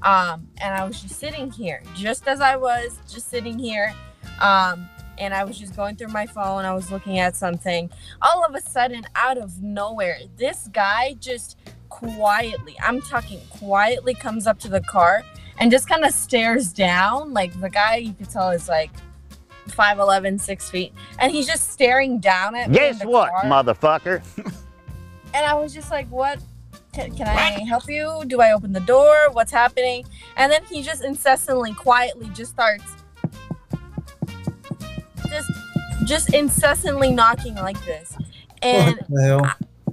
Um, 0.02 0.48
and 0.60 0.74
I 0.74 0.84
was 0.84 1.00
just 1.00 1.20
sitting 1.20 1.50
here, 1.50 1.82
just 1.94 2.26
as 2.26 2.40
I 2.40 2.56
was, 2.56 2.98
just 3.08 3.28
sitting 3.30 3.58
here. 3.58 3.94
Um, 4.40 4.88
and 5.18 5.34
I 5.34 5.44
was 5.44 5.58
just 5.58 5.76
going 5.76 5.96
through 5.96 6.08
my 6.08 6.26
phone. 6.26 6.64
I 6.64 6.74
was 6.74 6.90
looking 6.90 7.18
at 7.18 7.36
something. 7.36 7.90
All 8.22 8.44
of 8.44 8.54
a 8.54 8.60
sudden, 8.60 9.04
out 9.14 9.38
of 9.38 9.62
nowhere, 9.62 10.18
this 10.36 10.68
guy 10.72 11.16
just 11.20 11.58
quietly, 11.88 12.76
I'm 12.82 13.00
talking 13.00 13.40
quietly, 13.50 14.14
comes 14.14 14.46
up 14.46 14.58
to 14.60 14.68
the 14.68 14.80
car 14.80 15.24
and 15.58 15.70
just 15.70 15.88
kind 15.88 16.04
of 16.04 16.12
stares 16.12 16.72
down. 16.72 17.32
Like 17.32 17.58
the 17.60 17.70
guy, 17.70 17.96
you 17.96 18.12
could 18.12 18.30
tell 18.30 18.50
is 18.50 18.68
like 18.68 18.90
5'11, 19.68 20.40
6 20.40 20.70
feet. 20.70 20.92
And 21.18 21.32
he's 21.32 21.46
just 21.46 21.70
staring 21.70 22.18
down 22.18 22.54
at 22.54 22.70
me. 22.70 22.76
Guess 22.76 23.04
what, 23.04 23.30
car. 23.30 23.44
motherfucker? 23.44 24.22
And 25.34 25.44
I 25.44 25.54
was 25.54 25.74
just 25.74 25.90
like, 25.90 26.06
what? 26.10 26.38
Can, 26.92 27.12
can 27.16 27.26
I 27.26 27.64
help 27.68 27.88
you? 27.88 28.22
Do 28.28 28.40
I 28.40 28.52
open 28.52 28.72
the 28.72 28.78
door? 28.78 29.30
What's 29.32 29.50
happening? 29.50 30.06
And 30.36 30.50
then 30.50 30.64
he 30.66 30.80
just 30.80 31.02
incessantly, 31.02 31.74
quietly 31.74 32.30
just 32.32 32.52
starts 32.52 32.84
just 36.06 36.32
incessantly 36.32 37.10
knocking 37.10 37.54
like 37.54 37.82
this. 37.84 38.16
And 38.62 38.98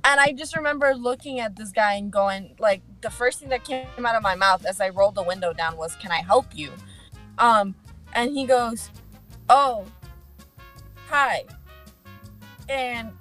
and 0.03 0.19
I 0.19 0.33
just 0.33 0.55
remember 0.55 0.93
looking 0.95 1.39
at 1.39 1.55
this 1.55 1.71
guy 1.71 1.93
and 1.95 2.11
going 2.11 2.55
like 2.59 2.81
the 3.01 3.09
first 3.09 3.39
thing 3.39 3.49
that 3.49 3.63
came 3.63 4.05
out 4.05 4.15
of 4.15 4.23
my 4.23 4.35
mouth 4.35 4.65
as 4.65 4.81
I 4.81 4.89
rolled 4.89 5.15
the 5.15 5.23
window 5.23 5.53
down 5.53 5.77
was, 5.77 5.95
"Can 5.95 6.11
I 6.11 6.21
help 6.21 6.47
you?" 6.53 6.71
Um, 7.37 7.75
and 8.13 8.31
he 8.31 8.45
goes, 8.45 8.89
"Oh, 9.49 9.85
hi," 11.07 11.45
and 12.69 13.11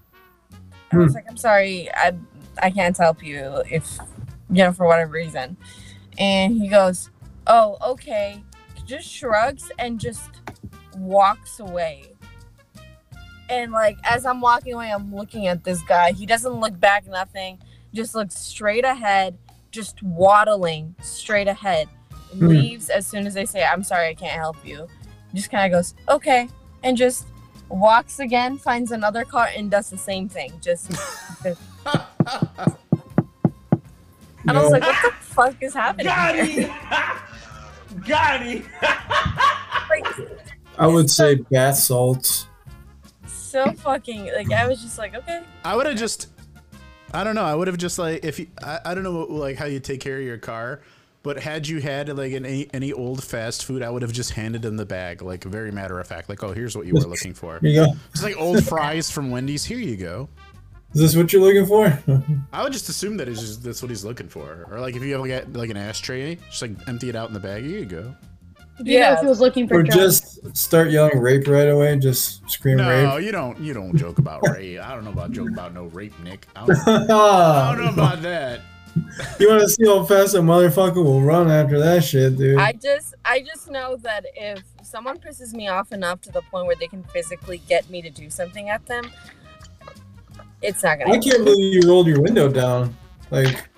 I 0.93 0.97
was 0.97 1.15
like, 1.15 1.25
"I'm 1.29 1.37
sorry, 1.37 1.91
I 1.95 2.13
I 2.63 2.71
can't 2.71 2.97
help 2.97 3.23
you 3.23 3.63
if 3.71 3.99
you 4.49 4.65
know 4.65 4.73
for 4.73 4.87
whatever 4.87 5.13
reason," 5.13 5.57
and 6.19 6.57
he 6.57 6.69
goes, 6.69 7.11
"Oh, 7.47 7.77
okay," 7.85 8.43
just 8.87 9.09
shrugs 9.09 9.71
and 9.79 10.01
just 10.01 10.31
walks 10.97 11.61
away 11.61 12.10
and 13.51 13.73
like 13.73 13.99
as 14.05 14.25
I'm 14.25 14.41
walking 14.41 14.75
away, 14.75 14.91
I'm 14.91 15.15
looking 15.15 15.49
at 15.49 15.65
this 15.65 15.83
guy. 15.83 16.13
He 16.13 16.25
doesn't 16.25 16.53
look 16.53 16.79
back, 16.79 17.07
nothing. 17.07 17.59
Just 17.93 18.15
looks 18.15 18.39
straight 18.39 18.85
ahead, 18.85 19.37
just 19.73 20.03
waddling 20.03 20.95
straight 21.03 21.49
ahead. 21.49 21.89
Hmm. 22.33 22.47
Leaves 22.47 22.89
as 22.89 23.07
soon 23.07 23.27
as 23.27 23.35
they 23.35 23.45
say, 23.45 23.65
"I'm 23.65 23.83
sorry, 23.83 24.09
I 24.09 24.15
can't 24.15 24.39
help 24.39 24.57
you." 24.65 24.87
Just 25.35 25.51
kind 25.51 25.73
of 25.73 25.77
goes, 25.77 25.95
"Okay," 26.09 26.49
and 26.85 26.97
just 26.97 27.27
walks 27.69 28.21
again, 28.21 28.57
finds 28.57 28.93
another 28.93 29.25
car, 29.25 29.49
and 29.57 29.71
does 29.71 29.91
the 29.91 29.99
same 29.99 30.29
thing. 30.29 30.53
Just, 30.61 30.91
and 31.45 31.57
I 34.47 34.63
was 34.63 34.71
like, 34.71 34.83
"What 34.83 35.03
the 35.03 35.13
fuck 35.21 35.57
is 35.61 35.75
happening?" 35.75 36.07
Got 36.07 36.35
here?" 36.37 36.69
him! 36.69 36.75
Got 38.07 38.43
him! 38.43 38.65
like 39.91 40.07
I 40.79 40.87
would 40.87 41.11
say 41.11 41.35
bath 41.35 41.77
salts. 41.77 42.47
So 43.51 43.73
fucking 43.73 44.33
like 44.33 44.53
I 44.53 44.67
was 44.67 44.81
just 44.83 44.99
like, 44.99 45.15
okay. 45.15 45.43
I 45.65 45.77
would 45.77 45.87
have 45.87 45.97
just. 45.97 46.29
I 47.13 47.25
don't 47.25 47.35
know. 47.35 47.45
I 47.45 47.55
would 47.55 47.67
have 47.67 47.77
just 47.77 47.99
like 47.99 48.25
if 48.25 48.39
you. 48.39 48.47
I, 48.63 48.81
I 48.85 48.95
don't 48.95 49.03
know 49.03 49.21
like 49.29 49.57
how 49.57 49.67
you 49.67 49.81
take 49.81 50.01
care 50.01 50.19
of 50.19 50.25
your 50.25 50.39
car, 50.39 50.81
but 51.23 51.39
had 51.39 51.67
you 51.67 51.81
had 51.81 52.09
like 52.17 52.33
any 52.33 52.69
any 52.73 52.93
old 52.93 53.23
fast 53.25 53.65
food, 53.65 53.83
I 53.83 53.91
would 53.91 54.03
have 54.03 54.13
just 54.13 54.31
handed 54.31 54.63
them 54.63 54.77
the 54.77 54.87
bag, 54.87 55.23
like 55.23 55.45
very 55.45 55.73
matter 55.73 55.99
of 55.99 56.07
fact, 56.07 56.29
like 56.29 56.43
oh 56.45 56.53
here's 56.53 56.77
what 56.77 56.87
you 56.87 56.95
were 56.95 57.01
looking 57.01 57.35
for. 57.35 57.59
Here 57.61 57.71
you 57.71 57.85
go. 57.87 57.93
Just 58.13 58.25
like 58.25 58.37
old 58.39 58.65
fries 58.65 59.11
from 59.11 59.31
Wendy's. 59.31 59.65
Here 59.65 59.79
you 59.79 59.97
go. 59.97 60.29
Is 60.95 61.01
this 61.01 61.17
what 61.17 61.33
you're 61.33 61.43
looking 61.43 61.67
for? 61.67 62.03
I 62.53 62.65
would 62.65 62.73
just 62.73 62.89
assume 62.89 63.17
that 63.19 63.29
is 63.29 63.43
it's 63.43 63.57
that's 63.59 63.83
what 63.83 63.91
he's 63.91 64.05
looking 64.05 64.29
for, 64.29 64.67
or 64.71 64.81
like 64.81 64.97
if 64.97 65.03
you 65.03 65.13
have 65.13 65.21
like, 65.21 65.31
a, 65.31 65.47
like 65.59 65.71
an 65.71 65.77
ashtray, 65.77 66.37
just 66.37 66.63
like 66.63 66.73
empty 66.89 67.09
it 67.09 67.17
out 67.17 67.29
in 67.29 67.35
the 67.35 67.41
bag. 67.41 67.65
Here 67.65 67.79
you 67.79 67.87
go. 67.87 68.15
You 68.85 69.01
know, 69.01 69.13
if 69.13 69.21
he 69.21 69.27
was 69.27 69.41
looking 69.41 69.69
for 69.69 69.77
or 69.79 69.83
drugs. 69.83 69.97
just 69.97 70.57
start 70.57 70.91
yelling 70.91 71.19
rape 71.19 71.47
right 71.47 71.69
away. 71.69 71.93
And 71.93 72.01
just 72.01 72.49
scream 72.51 72.79
No, 72.79 73.15
rape. 73.17 73.25
you 73.25 73.33
don't. 73.33 73.59
You 73.61 73.75
don't 73.75 73.97
joke 73.97 74.19
about 74.19 74.43
rape. 74.49 74.81
I 74.81 74.95
don't 74.95 75.05
know 75.05 75.11
about 75.13 75.33
joke 75.33 75.51
about 75.51 75.75
no 75.75 75.85
rape, 75.87 76.19
Nick. 76.21 76.47
I 76.57 76.67
don't, 76.67 76.89
I 77.11 77.75
don't 77.77 77.85
know 77.85 77.93
about 78.03 78.23
that. 78.23 78.61
you 79.39 79.49
want 79.49 79.61
to 79.61 79.69
see 79.69 79.87
how 79.87 80.05
fast 80.05 80.35
a 80.35 80.39
motherfucker 80.39 80.97
will 80.97 81.21
run 81.23 81.51
after 81.51 81.79
that 81.79 82.03
shit, 82.03 82.37
dude? 82.37 82.59
I 82.59 82.73
just 82.73 83.15
I 83.25 83.41
just 83.41 83.71
know 83.71 83.97
that 83.97 84.25
if 84.35 84.63
someone 84.83 85.19
pisses 85.19 85.53
me 85.53 85.69
off 85.69 85.93
enough 85.93 86.21
to 86.23 86.33
the 86.33 86.43
point 86.51 86.67
where 86.67 86.75
they 86.77 86.89
can 86.89 87.05
physically 87.05 87.59
get 87.69 87.89
me 87.91 88.03
to 88.03 88.11
do 88.11 88.31
something 88.31 88.69
at 88.69 88.85
them, 88.87 89.11
it's 90.63 90.83
not 90.83 90.99
gonna 90.99 91.13
I 91.13 91.19
can't 91.19 91.45
believe 91.45 91.75
you 91.85 91.89
rolled 91.89 92.07
your 92.07 92.21
window 92.21 92.49
down. 92.49 92.97
Like, 93.31 93.69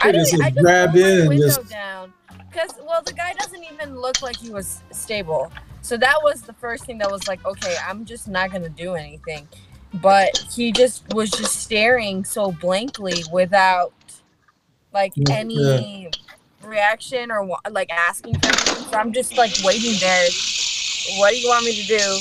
I 0.00 0.10
just. 0.12 0.34
I 0.34 0.50
just 0.50 0.58
grabbed 0.62 0.96
in 0.96 1.30
and 1.32 1.40
just- 1.40 1.68
down 1.68 2.12
because 2.54 2.74
well, 2.86 3.02
the 3.02 3.12
guy 3.12 3.32
doesn't 3.34 3.64
even 3.64 3.98
look 3.98 4.22
like 4.22 4.36
he 4.36 4.50
was 4.50 4.82
stable. 4.92 5.50
So 5.82 5.96
that 5.96 6.16
was 6.22 6.42
the 6.42 6.52
first 6.54 6.84
thing 6.86 6.98
that 6.98 7.10
was 7.10 7.26
like, 7.26 7.44
okay, 7.44 7.76
I'm 7.86 8.04
just 8.04 8.28
not 8.28 8.52
gonna 8.52 8.68
do 8.68 8.94
anything. 8.94 9.48
But 9.94 10.36
he 10.52 10.72
just 10.72 11.04
was 11.14 11.30
just 11.30 11.56
staring 11.62 12.24
so 12.24 12.52
blankly 12.52 13.22
without 13.32 13.92
like 14.92 15.12
Yeah. 15.16 15.34
any 15.36 16.10
reaction 16.62 17.30
or 17.30 17.46
like 17.70 17.90
asking 17.90 18.38
for 18.38 18.46
anything. 18.46 18.84
So 18.86 18.96
I'm 18.96 19.12
just 19.12 19.36
like 19.36 19.52
waiting 19.62 19.98
there. 20.00 20.28
What 21.18 21.30
do 21.30 21.36
you 21.36 21.48
want 21.48 21.64
me 21.64 21.74
to 21.82 21.86
do? 21.86 22.18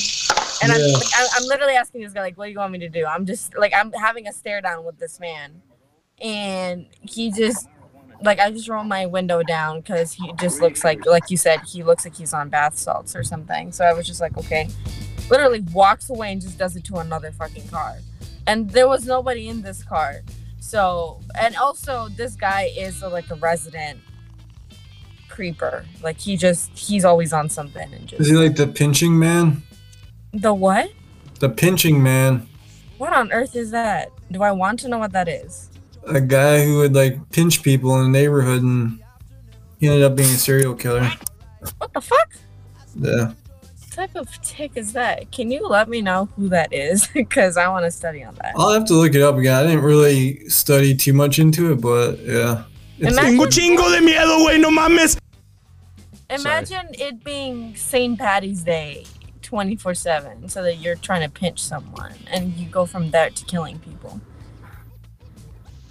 And 0.61 0.71
I'm, 0.71 0.81
like, 0.81 1.03
I- 1.15 1.27
I'm 1.35 1.43
literally 1.45 1.73
asking 1.73 2.01
this 2.01 2.13
guy 2.13 2.21
like, 2.21 2.37
what 2.37 2.45
do 2.45 2.51
you 2.51 2.57
want 2.57 2.71
me 2.71 2.79
to 2.79 2.89
do? 2.89 3.05
I'm 3.05 3.25
just 3.25 3.57
like, 3.57 3.73
I'm 3.73 3.91
having 3.93 4.27
a 4.27 4.33
stare 4.33 4.61
down 4.61 4.83
with 4.83 4.97
this 4.97 5.19
man, 5.19 5.61
and 6.21 6.87
he 7.01 7.31
just 7.31 7.67
like 8.23 8.39
I 8.39 8.51
just 8.51 8.67
roll 8.67 8.83
my 8.83 9.05
window 9.05 9.43
down 9.43 9.81
because 9.81 10.13
he 10.13 10.33
just 10.39 10.61
looks 10.61 10.83
like 10.83 11.05
like 11.05 11.29
you 11.29 11.37
said 11.37 11.61
he 11.61 11.83
looks 11.83 12.05
like 12.05 12.15
he's 12.15 12.33
on 12.33 12.49
bath 12.49 12.77
salts 12.77 13.15
or 13.15 13.23
something. 13.23 13.71
So 13.71 13.85
I 13.85 13.93
was 13.93 14.07
just 14.07 14.21
like, 14.21 14.37
okay. 14.37 14.69
Literally 15.29 15.61
walks 15.73 16.09
away 16.09 16.33
and 16.33 16.41
just 16.41 16.57
does 16.57 16.75
it 16.75 16.83
to 16.85 16.97
another 16.97 17.31
fucking 17.31 17.67
car, 17.69 17.95
and 18.45 18.69
there 18.71 18.89
was 18.89 19.05
nobody 19.05 19.47
in 19.47 19.61
this 19.61 19.81
car. 19.81 20.21
So 20.59 21.21
and 21.39 21.55
also 21.55 22.09
this 22.09 22.35
guy 22.35 22.71
is 22.77 23.01
uh, 23.01 23.09
like 23.09 23.29
a 23.31 23.35
resident 23.35 23.99
creeper. 25.29 25.85
Like 26.01 26.19
he 26.19 26.35
just 26.35 26.77
he's 26.77 27.05
always 27.05 27.31
on 27.31 27.49
something 27.49 27.93
and 27.93 28.07
just. 28.07 28.21
is 28.21 28.27
he 28.27 28.35
like 28.35 28.55
the 28.55 28.67
pinching 28.67 29.17
man? 29.17 29.63
the 30.33 30.53
what? 30.53 30.91
The 31.39 31.49
pinching 31.49 32.01
man, 32.01 32.47
What 32.97 33.13
on 33.13 33.31
earth 33.31 33.55
is 33.55 33.71
that? 33.71 34.11
Do 34.31 34.43
I 34.43 34.51
want 34.51 34.79
to 34.81 34.87
know 34.87 34.97
what 34.97 35.11
that 35.11 35.27
is? 35.27 35.69
A 36.07 36.21
guy 36.21 36.63
who 36.65 36.77
would 36.79 36.93
like 36.93 37.17
pinch 37.31 37.63
people 37.63 37.95
in 37.99 38.03
the 38.11 38.17
neighborhood, 38.19 38.61
and 38.61 38.99
he 39.79 39.87
ended 39.87 40.03
up 40.03 40.15
being 40.15 40.29
a 40.29 40.37
serial 40.37 40.73
killer. 40.75 41.09
What 41.77 41.93
the 41.93 42.01
fuck? 42.01 42.33
Yeah. 42.99 43.27
What 43.31 43.91
type 43.91 44.15
of 44.15 44.41
tick 44.41 44.71
is 44.75 44.93
that? 44.93 45.31
Can 45.31 45.51
you 45.51 45.67
let 45.67 45.87
me 45.87 46.01
know 46.01 46.25
who 46.35 46.49
that 46.49 46.73
is? 46.73 47.07
Because 47.13 47.57
I 47.57 47.67
want 47.67 47.85
to 47.85 47.91
study 47.91 48.23
on 48.23 48.33
that. 48.35 48.53
I'll 48.57 48.71
have 48.73 48.85
to 48.85 48.95
look 48.95 49.13
it 49.15 49.21
up 49.21 49.35
again. 49.37 49.55
I 49.55 49.63
didn't 49.67 49.83
really 49.83 50.49
study 50.49 50.95
too 50.95 51.13
much 51.13 51.39
into 51.39 51.71
it, 51.71 51.79
but 51.81 52.19
yeah. 52.19 52.63
It's- 52.99 53.13
Imagine, 53.17 53.37
chingo 53.49 53.91
de 53.91 54.01
miedo, 54.01 54.45
güey, 54.45 54.59
no 54.59 54.69
mames. 54.71 55.17
imagine 56.29 56.87
it 56.93 57.23
being 57.23 57.75
St. 57.75 58.17
Patty's 58.17 58.63
Day 58.63 59.05
24 59.41 59.93
7 59.93 60.49
so 60.49 60.63
that 60.63 60.75
you're 60.77 60.95
trying 60.95 61.21
to 61.21 61.29
pinch 61.29 61.59
someone 61.61 62.13
and 62.31 62.53
you 62.53 62.67
go 62.67 62.85
from 62.85 63.11
there 63.11 63.29
to 63.29 63.45
killing 63.45 63.77
people. 63.79 64.19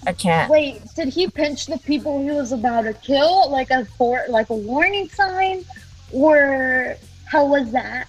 I 0.07 0.13
can't. 0.13 0.51
Wait, 0.51 0.83
did 0.97 1.09
he 1.09 1.29
pinch 1.29 1.67
the 1.67 1.79
people 1.79 2.23
he 2.23 2.31
was 2.31 2.53
about 2.53 2.83
to 2.83 2.93
kill, 2.95 3.51
like 3.51 3.71
a 3.71 3.85
for 3.85 4.25
like 4.29 4.51
a 4.51 4.55
warning 4.55 5.09
sign, 5.09 5.65
or 6.11 6.97
how 7.25 7.47
was 7.47 7.71
that? 7.73 8.09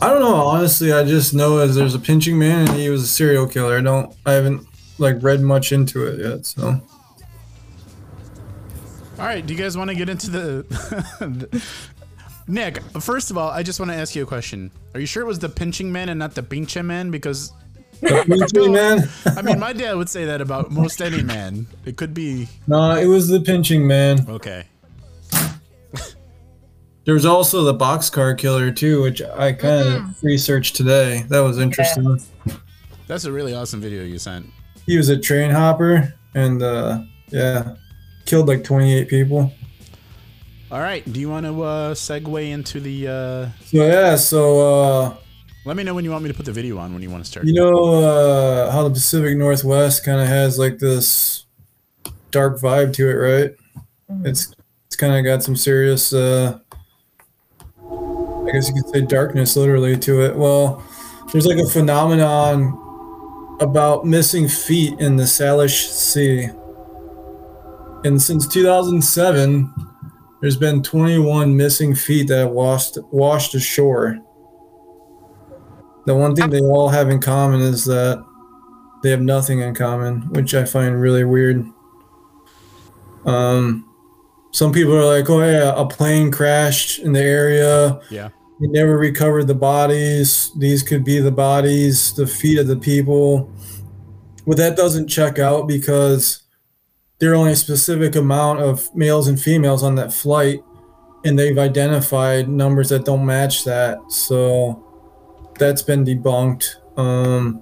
I 0.00 0.10
don't 0.10 0.20
know. 0.20 0.34
Honestly, 0.34 0.92
I 0.92 1.04
just 1.04 1.34
know 1.34 1.58
as 1.58 1.74
there's 1.74 1.94
a 1.94 1.98
pinching 1.98 2.38
man 2.38 2.68
and 2.68 2.78
he 2.78 2.88
was 2.88 3.02
a 3.02 3.06
serial 3.06 3.48
killer. 3.48 3.78
I 3.78 3.80
don't. 3.80 4.14
I 4.24 4.32
haven't 4.32 4.66
like 4.98 5.16
read 5.22 5.40
much 5.40 5.72
into 5.72 6.06
it 6.06 6.20
yet. 6.20 6.46
So 6.46 6.80
All 9.18 9.24
right, 9.26 9.44
do 9.44 9.54
you 9.54 9.60
guys 9.60 9.76
want 9.76 9.90
to 9.90 9.96
get 9.96 10.08
into 10.08 10.30
the? 10.30 11.62
Nick, 12.46 12.80
first 13.00 13.30
of 13.30 13.36
all, 13.36 13.50
I 13.50 13.62
just 13.62 13.78
want 13.78 13.90
to 13.90 13.96
ask 13.96 14.14
you 14.14 14.22
a 14.22 14.26
question. 14.26 14.70
Are 14.94 15.00
you 15.00 15.06
sure 15.06 15.22
it 15.22 15.26
was 15.26 15.38
the 15.38 15.50
pinching 15.50 15.92
man 15.92 16.08
and 16.08 16.18
not 16.18 16.34
the 16.34 16.42
pinche 16.42 16.82
man? 16.82 17.10
Because 17.10 17.52
the 18.00 18.24
pinching 18.52 18.72
man. 18.72 19.08
I 19.36 19.42
mean, 19.42 19.58
my 19.58 19.72
dad 19.72 19.94
would 19.96 20.08
say 20.08 20.24
that 20.26 20.40
about 20.40 20.70
most 20.70 21.00
any 21.02 21.22
man. 21.22 21.66
It 21.84 21.96
could 21.96 22.14
be 22.14 22.48
no, 22.66 22.94
it 22.96 23.06
was 23.06 23.28
the 23.28 23.40
pinching 23.40 23.86
man. 23.86 24.26
okay. 24.28 24.64
There 27.04 27.14
was 27.14 27.24
also 27.24 27.62
the 27.64 27.74
boxcar 27.74 28.36
killer 28.36 28.70
too, 28.70 29.00
which 29.00 29.22
I 29.22 29.52
kind 29.52 29.88
of 29.88 30.22
researched 30.22 30.76
today. 30.76 31.24
That 31.28 31.40
was 31.40 31.58
interesting. 31.58 32.20
That's 33.06 33.24
a 33.24 33.32
really 33.32 33.54
awesome 33.54 33.80
video 33.80 34.02
you 34.04 34.18
sent. 34.18 34.44
He 34.84 34.98
was 34.98 35.08
a 35.08 35.16
train 35.18 35.50
hopper, 35.50 36.12
and 36.34 36.62
uh, 36.62 37.00
yeah, 37.28 37.76
killed 38.26 38.46
like 38.48 38.62
28 38.62 39.08
people. 39.08 39.50
All 40.70 40.80
right, 40.80 41.10
do 41.10 41.18
you 41.18 41.30
want 41.30 41.46
to 41.46 41.62
uh, 41.62 41.94
segue 41.94 42.50
into 42.50 42.78
the? 42.78 43.08
Uh, 43.08 43.48
So 43.64 43.86
yeah, 43.86 44.16
so 44.16 44.60
uh, 44.60 45.14
let 45.68 45.76
me 45.76 45.84
know 45.84 45.94
when 45.94 46.02
you 46.02 46.10
want 46.10 46.24
me 46.24 46.28
to 46.28 46.34
put 46.34 46.46
the 46.46 46.52
video 46.52 46.78
on 46.78 46.94
when 46.94 47.02
you 47.02 47.10
want 47.10 47.22
to 47.22 47.30
start. 47.30 47.46
you 47.46 47.52
know 47.52 48.02
uh, 48.02 48.70
how 48.72 48.82
the 48.84 48.90
Pacific 48.90 49.36
Northwest 49.36 50.02
kind 50.02 50.18
of 50.18 50.26
has 50.26 50.58
like 50.58 50.78
this 50.78 51.44
dark 52.30 52.58
vibe 52.58 52.94
to 52.94 53.10
it, 53.10 53.12
right? 53.12 53.54
It's 54.24 54.54
it's 54.86 54.96
kind 54.96 55.14
of 55.14 55.22
got 55.26 55.42
some 55.42 55.54
serious, 55.56 56.14
uh, 56.14 56.58
I 57.60 58.50
guess 58.50 58.66
you 58.68 58.82
could 58.82 58.90
say, 58.90 59.02
darkness 59.02 59.56
literally 59.56 59.98
to 59.98 60.22
it. 60.22 60.34
Well, 60.34 60.82
there's 61.30 61.44
like 61.44 61.58
a 61.58 61.68
phenomenon 61.68 63.56
about 63.60 64.06
missing 64.06 64.48
feet 64.48 64.98
in 64.98 65.16
the 65.16 65.24
Salish 65.24 65.88
Sea, 65.88 66.48
and 68.04 68.20
since 68.20 68.48
2007, 68.48 69.74
there's 70.40 70.56
been 70.56 70.82
21 70.82 71.54
missing 71.54 71.94
feet 71.94 72.28
that 72.28 72.38
have 72.38 72.50
washed 72.52 72.96
washed 73.12 73.54
ashore. 73.54 74.18
The 76.08 76.14
one 76.14 76.34
thing 76.34 76.48
they 76.48 76.62
all 76.62 76.88
have 76.88 77.10
in 77.10 77.20
common 77.20 77.60
is 77.60 77.84
that 77.84 78.24
they 79.02 79.10
have 79.10 79.20
nothing 79.20 79.58
in 79.58 79.74
common, 79.74 80.22
which 80.30 80.54
I 80.54 80.64
find 80.64 80.98
really 80.98 81.22
weird. 81.22 81.62
Um, 83.26 83.84
some 84.50 84.72
people 84.72 84.96
are 84.96 85.04
like, 85.04 85.28
"Oh 85.28 85.42
yeah, 85.42 85.74
a 85.76 85.84
plane 85.84 86.30
crashed 86.30 87.00
in 87.00 87.12
the 87.12 87.20
area. 87.20 88.00
Yeah. 88.08 88.30
They 88.58 88.68
never 88.68 88.96
recovered 88.96 89.48
the 89.48 89.54
bodies. 89.54 90.50
These 90.56 90.82
could 90.82 91.04
be 91.04 91.18
the 91.18 91.30
bodies, 91.30 92.14
the 92.14 92.26
feet 92.26 92.58
of 92.58 92.68
the 92.68 92.76
people." 92.76 93.50
Well, 94.46 94.56
that 94.56 94.78
doesn't 94.78 95.08
check 95.08 95.38
out 95.38 95.68
because 95.68 96.44
there 97.18 97.32
are 97.32 97.34
only 97.34 97.52
a 97.52 97.56
specific 97.56 98.16
amount 98.16 98.60
of 98.60 98.88
males 98.96 99.28
and 99.28 99.38
females 99.38 99.82
on 99.82 99.96
that 99.96 100.14
flight, 100.14 100.64
and 101.26 101.38
they've 101.38 101.58
identified 101.58 102.48
numbers 102.48 102.88
that 102.88 103.04
don't 103.04 103.26
match 103.26 103.64
that. 103.64 103.98
So 104.08 104.87
that's 105.58 105.82
been 105.82 106.04
debunked. 106.04 106.64
Um, 106.96 107.60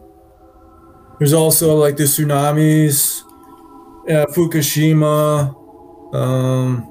there's 1.18 1.32
also 1.32 1.74
like 1.76 1.96
the 1.96 2.04
tsunamis, 2.04 3.22
uh, 4.08 4.26
Fukushima. 4.26 5.54
Um, 6.14 6.82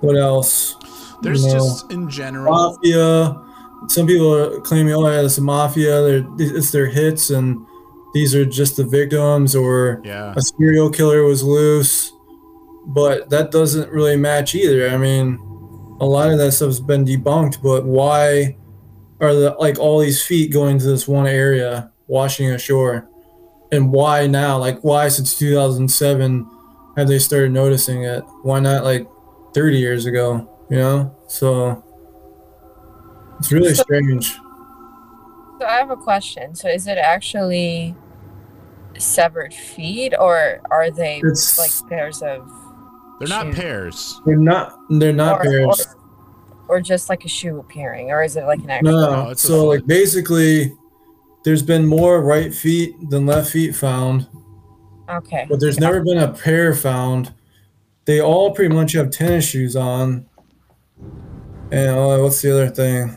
what 0.00 0.16
else? 0.16 0.76
There's 1.22 1.44
No. 1.46 1.52
just 1.52 1.90
in 1.92 2.08
general. 2.10 2.52
Mafia. 2.52 3.40
Some 3.88 4.06
people 4.06 4.34
are 4.34 4.60
claiming, 4.60 4.94
oh, 4.94 5.08
yeah, 5.08 5.20
it's 5.20 5.38
a 5.38 5.42
mafia. 5.42 6.00
They're, 6.02 6.26
it's 6.38 6.70
their 6.70 6.86
hits, 6.86 7.30
and 7.30 7.58
these 8.14 8.34
are 8.34 8.44
just 8.44 8.76
the 8.76 8.84
victims, 8.84 9.54
or 9.54 10.00
Yeah. 10.04 10.32
a 10.36 10.40
serial 10.40 10.88
killer 10.90 11.22
was 11.24 11.42
loose. 11.42 12.10
But 12.86 13.30
that 13.30 13.50
doesn't 13.50 13.90
really 13.90 14.16
match 14.16 14.54
either. 14.54 14.88
I 14.88 14.96
mean, 14.98 15.38
a 16.00 16.06
lot 16.06 16.30
of 16.30 16.38
that 16.38 16.52
stuff's 16.52 16.80
been 16.80 17.04
debunked. 17.04 17.62
But 17.62 17.84
why 17.86 18.56
are 19.20 19.34
the 19.34 19.50
like 19.58 19.78
all 19.78 19.98
these 20.00 20.22
feet 20.22 20.52
going 20.52 20.78
to 20.78 20.84
this 20.86 21.06
one 21.08 21.26
area, 21.26 21.90
washing 22.08 22.50
ashore, 22.50 23.08
and 23.72 23.92
why 23.92 24.26
now? 24.26 24.58
Like, 24.58 24.80
why 24.82 25.08
since 25.08 25.38
2007 25.38 26.46
have 26.96 27.08
they 27.08 27.18
started 27.18 27.52
noticing 27.52 28.04
it? 28.04 28.22
Why 28.42 28.60
not 28.60 28.84
like 28.84 29.06
30 29.54 29.78
years 29.78 30.06
ago? 30.06 30.50
You 30.70 30.78
know, 30.78 31.16
so 31.28 31.82
it's 33.38 33.52
really 33.52 33.74
So- 33.74 33.82
strange. 33.82 34.32
So 35.60 35.66
I 35.66 35.74
have 35.76 35.90
a 35.90 35.96
question. 35.96 36.54
So 36.54 36.68
is 36.68 36.86
it 36.88 36.98
actually 36.98 37.94
severed 38.98 39.54
feet, 39.54 40.14
or 40.18 40.60
are 40.70 40.90
they 40.90 41.18
It's- 41.18 41.58
like 41.58 41.88
pairs 41.90 42.22
of, 42.22 42.48
They're 43.20 43.28
not 43.28 43.46
Shoot. 43.46 43.54
pairs. 43.54 44.20
They're 44.26 44.36
not. 44.36 44.76
They're 44.90 45.12
not 45.12 45.40
or, 45.40 45.44
pairs. 45.44 45.86
or, 45.86 45.94
or 46.68 46.80
just 46.80 47.08
like 47.08 47.24
a 47.24 47.28
shoe 47.28 47.58
appearing, 47.58 48.10
or 48.10 48.22
is 48.22 48.36
it 48.36 48.44
like 48.44 48.60
an 48.60 48.70
actual? 48.70 48.92
No, 48.92 49.24
No, 49.24 49.30
it's 49.30 49.42
so 49.42 49.66
like 49.66 49.86
basically, 49.86 50.72
there's 51.44 51.62
been 51.62 51.86
more 51.86 52.22
right 52.22 52.52
feet 52.54 52.94
than 53.10 53.26
left 53.26 53.50
feet 53.50 53.74
found, 53.76 54.26
Okay. 55.08 55.46
but 55.48 55.60
there's 55.60 55.78
never 55.78 56.02
been 56.02 56.18
a 56.18 56.32
pair 56.32 56.74
found. 56.74 57.32
They 58.06 58.20
all 58.20 58.52
pretty 58.52 58.74
much 58.74 58.92
have 58.92 59.10
tennis 59.10 59.46
shoes 59.46 59.76
on. 59.76 60.26
And 61.70 61.90
uh, 61.96 62.18
what's 62.18 62.40
the 62.42 62.52
other 62.52 62.68
thing? 62.68 63.16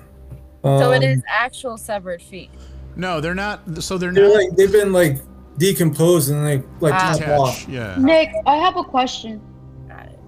So 0.63 0.91
it 0.91 1.03
Um, 1.03 1.23
actual 1.27 1.77
severed 1.77 2.21
feet. 2.21 2.49
No, 2.95 3.21
they're 3.21 3.35
not. 3.35 3.83
So 3.83 3.97
they're 3.97 4.11
They're 4.11 4.27
not 4.27 4.33
like 4.35 4.55
they've 4.57 4.71
been 4.71 4.91
like 4.91 5.19
decomposed 5.57 6.31
and 6.31 6.43
like 6.43 6.65
like 6.81 6.93
Ah. 6.93 7.15
top 7.17 7.39
off. 7.39 7.67
Yeah. 7.69 7.95
Nick, 7.99 8.29
I 8.45 8.55
have 8.55 8.75
a 8.77 8.83
question. 8.83 9.39
Got 9.87 10.07
it. 10.07 10.19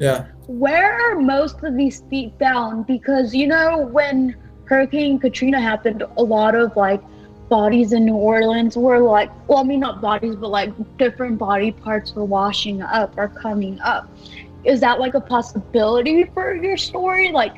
Yeah. 0.00 0.26
Where 0.46 0.92
are 1.00 1.20
most 1.20 1.62
of 1.62 1.76
these 1.76 2.02
feet 2.10 2.34
found? 2.38 2.86
Because 2.86 3.34
you 3.34 3.46
know 3.46 3.78
when 3.78 4.36
Hurricane 4.66 5.18
Katrina 5.18 5.60
happened, 5.60 6.02
a 6.16 6.22
lot 6.22 6.54
of 6.54 6.76
like 6.76 7.02
bodies 7.48 7.92
in 7.92 8.04
New 8.04 8.14
Orleans 8.14 8.76
were 8.76 8.98
like, 8.98 9.30
well, 9.48 9.58
I 9.58 9.62
mean 9.62 9.80
not 9.80 10.00
bodies, 10.00 10.36
but 10.36 10.48
like 10.50 10.72
different 10.98 11.38
body 11.38 11.72
parts 11.72 12.14
were 12.14 12.24
washing 12.24 12.82
up 12.82 13.16
or 13.16 13.28
coming 13.28 13.80
up. 13.80 14.08
Is 14.64 14.80
that 14.80 14.98
like 14.98 15.14
a 15.14 15.20
possibility 15.20 16.24
for 16.24 16.54
your 16.54 16.76
story? 16.76 17.32
Like, 17.32 17.56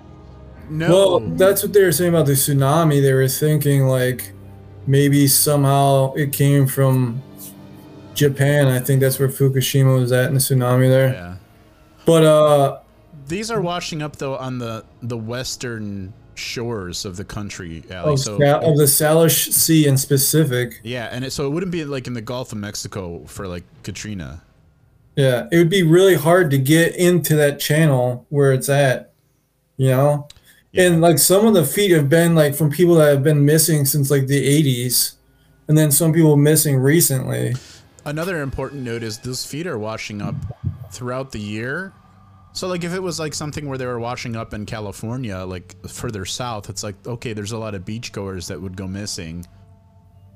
No. 0.68 0.90
Well, 0.90 1.20
that's 1.20 1.62
what 1.62 1.72
they 1.72 1.82
were 1.82 1.92
saying 1.92 2.10
about 2.10 2.26
the 2.26 2.32
tsunami. 2.32 3.00
They 3.00 3.12
were 3.12 3.28
thinking 3.28 3.86
like 3.86 4.32
maybe 4.86 5.26
somehow 5.28 6.12
it 6.14 6.32
came 6.32 6.66
from 6.66 7.22
Japan. 8.14 8.68
I 8.68 8.80
think 8.80 9.00
that's 9.00 9.18
where 9.18 9.28
Fukushima 9.28 9.98
was 9.98 10.10
at 10.12 10.26
in 10.28 10.34
the 10.34 10.40
tsunami 10.40 10.88
there. 10.88 11.12
yeah. 11.12 11.35
But 12.06 12.24
uh 12.24 12.78
These 13.28 13.50
are 13.50 13.60
washing 13.60 14.00
up 14.00 14.16
though 14.16 14.36
on 14.36 14.58
the 14.58 14.84
the 15.02 15.16
western 15.18 16.14
shores 16.34 17.04
of 17.04 17.16
the 17.16 17.24
country, 17.24 17.82
of, 17.90 18.18
So 18.20 18.38
Sa- 18.38 18.58
of 18.58 18.76
the 18.76 18.84
Salish 18.84 19.52
Sea 19.52 19.86
in 19.86 19.96
specific, 19.96 20.80
yeah, 20.82 21.08
and 21.10 21.24
it, 21.24 21.32
so 21.32 21.46
it 21.46 21.50
wouldn't 21.50 21.72
be 21.72 21.84
like 21.84 22.06
in 22.06 22.12
the 22.14 22.20
Gulf 22.20 22.52
of 22.52 22.58
Mexico 22.58 23.24
for 23.26 23.48
like 23.48 23.64
Katrina. 23.82 24.42
yeah, 25.16 25.48
it 25.50 25.56
would 25.56 25.70
be 25.70 25.82
really 25.82 26.14
hard 26.14 26.50
to 26.50 26.58
get 26.58 26.94
into 26.94 27.34
that 27.36 27.58
channel 27.58 28.26
where 28.28 28.52
it's 28.52 28.68
at. 28.68 29.12
You 29.78 29.88
know? 29.88 30.28
And 30.74 31.00
like 31.00 31.18
some 31.18 31.46
of 31.46 31.54
the 31.54 31.64
feet 31.64 31.90
have 31.90 32.10
been 32.10 32.34
like 32.34 32.54
from 32.54 32.70
people 32.70 32.96
that 32.96 33.08
have 33.08 33.22
been 33.22 33.46
missing 33.46 33.86
since 33.86 34.10
like 34.10 34.26
the 34.26 34.62
80s. 34.62 35.14
And 35.68 35.76
then 35.76 35.90
some 35.90 36.12
people 36.12 36.36
missing 36.36 36.76
recently. 36.76 37.54
Another 38.04 38.42
important 38.42 38.82
note 38.82 39.02
is 39.02 39.18
those 39.18 39.44
feet 39.46 39.66
are 39.66 39.78
washing 39.78 40.20
up 40.20 40.34
throughout 40.96 41.30
the 41.30 41.38
year. 41.38 41.92
So 42.52 42.68
like 42.68 42.84
if 42.84 42.94
it 42.94 43.02
was 43.02 43.20
like 43.20 43.34
something 43.34 43.68
where 43.68 43.76
they 43.76 43.86
were 43.86 44.00
washing 44.00 44.34
up 44.34 44.54
in 44.54 44.64
California, 44.64 45.38
like 45.38 45.76
further 45.88 46.24
south, 46.24 46.70
it's 46.70 46.82
like 46.82 46.94
okay, 47.06 47.32
there's 47.34 47.52
a 47.52 47.58
lot 47.58 47.74
of 47.74 47.84
beachgoers 47.84 48.48
that 48.48 48.60
would 48.60 48.76
go 48.76 48.88
missing. 48.88 49.46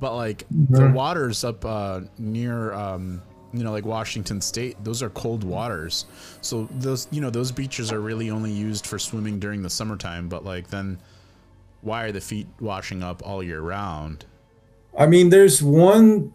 But 0.01 0.15
like 0.15 0.45
the 0.51 0.89
waters 0.91 1.45
up 1.45 1.65
uh, 1.65 2.01
near 2.19 2.73
um, 2.75 3.23
you 3.53 3.65
know 3.65 3.73
like 3.73 3.85
Washington 3.85 4.41
State, 4.41 4.77
those 4.85 5.03
are 5.03 5.11
cold 5.11 5.45
waters. 5.45 6.07
So 6.41 6.69
those 6.79 7.09
you 7.11 7.21
know 7.21 7.31
those 7.31 7.53
beaches 7.53 7.91
are 7.91 8.01
really 8.01 8.31
only 8.31 8.53
used 8.53 8.87
for 8.87 8.99
swimming 8.99 9.39
during 9.39 9.63
the 9.63 9.71
summertime. 9.71 10.29
But 10.29 10.45
like 10.45 10.69
then, 10.69 10.99
why 11.83 12.05
are 12.05 12.13
the 12.13 12.21
feet 12.21 12.49
washing 12.61 13.03
up 13.03 13.27
all 13.27 13.43
year 13.43 13.61
round? 13.61 14.27
I 14.99 15.07
mean, 15.07 15.31
there's 15.31 15.63
one. 15.63 16.35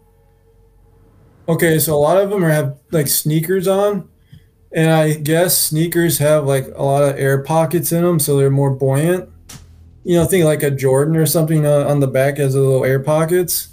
Okay, 1.48 1.78
so 1.78 1.94
a 1.94 1.98
lot 1.98 2.16
of 2.18 2.30
them 2.30 2.44
are 2.44 2.50
have 2.50 2.78
like 2.90 3.06
sneakers 3.06 3.68
on, 3.68 4.08
and 4.76 4.90
I 4.90 5.14
guess 5.14 5.58
sneakers 5.58 6.18
have 6.18 6.44
like 6.44 6.66
a 6.74 6.82
lot 6.82 7.02
of 7.02 7.18
air 7.18 7.42
pockets 7.42 7.92
in 7.92 8.04
them, 8.04 8.20
so 8.20 8.36
they're 8.36 8.50
more 8.50 8.70
buoyant. 8.70 9.28
You 10.04 10.16
know, 10.16 10.26
think 10.26 10.44
like 10.44 10.62
a 10.62 10.70
Jordan 10.70 11.16
or 11.16 11.24
something 11.24 11.66
uh, 11.66 11.86
on 11.88 11.98
the 11.98 12.06
back 12.06 12.36
has 12.36 12.54
a 12.54 12.60
little 12.60 12.84
air 12.84 13.00
pockets. 13.00 13.70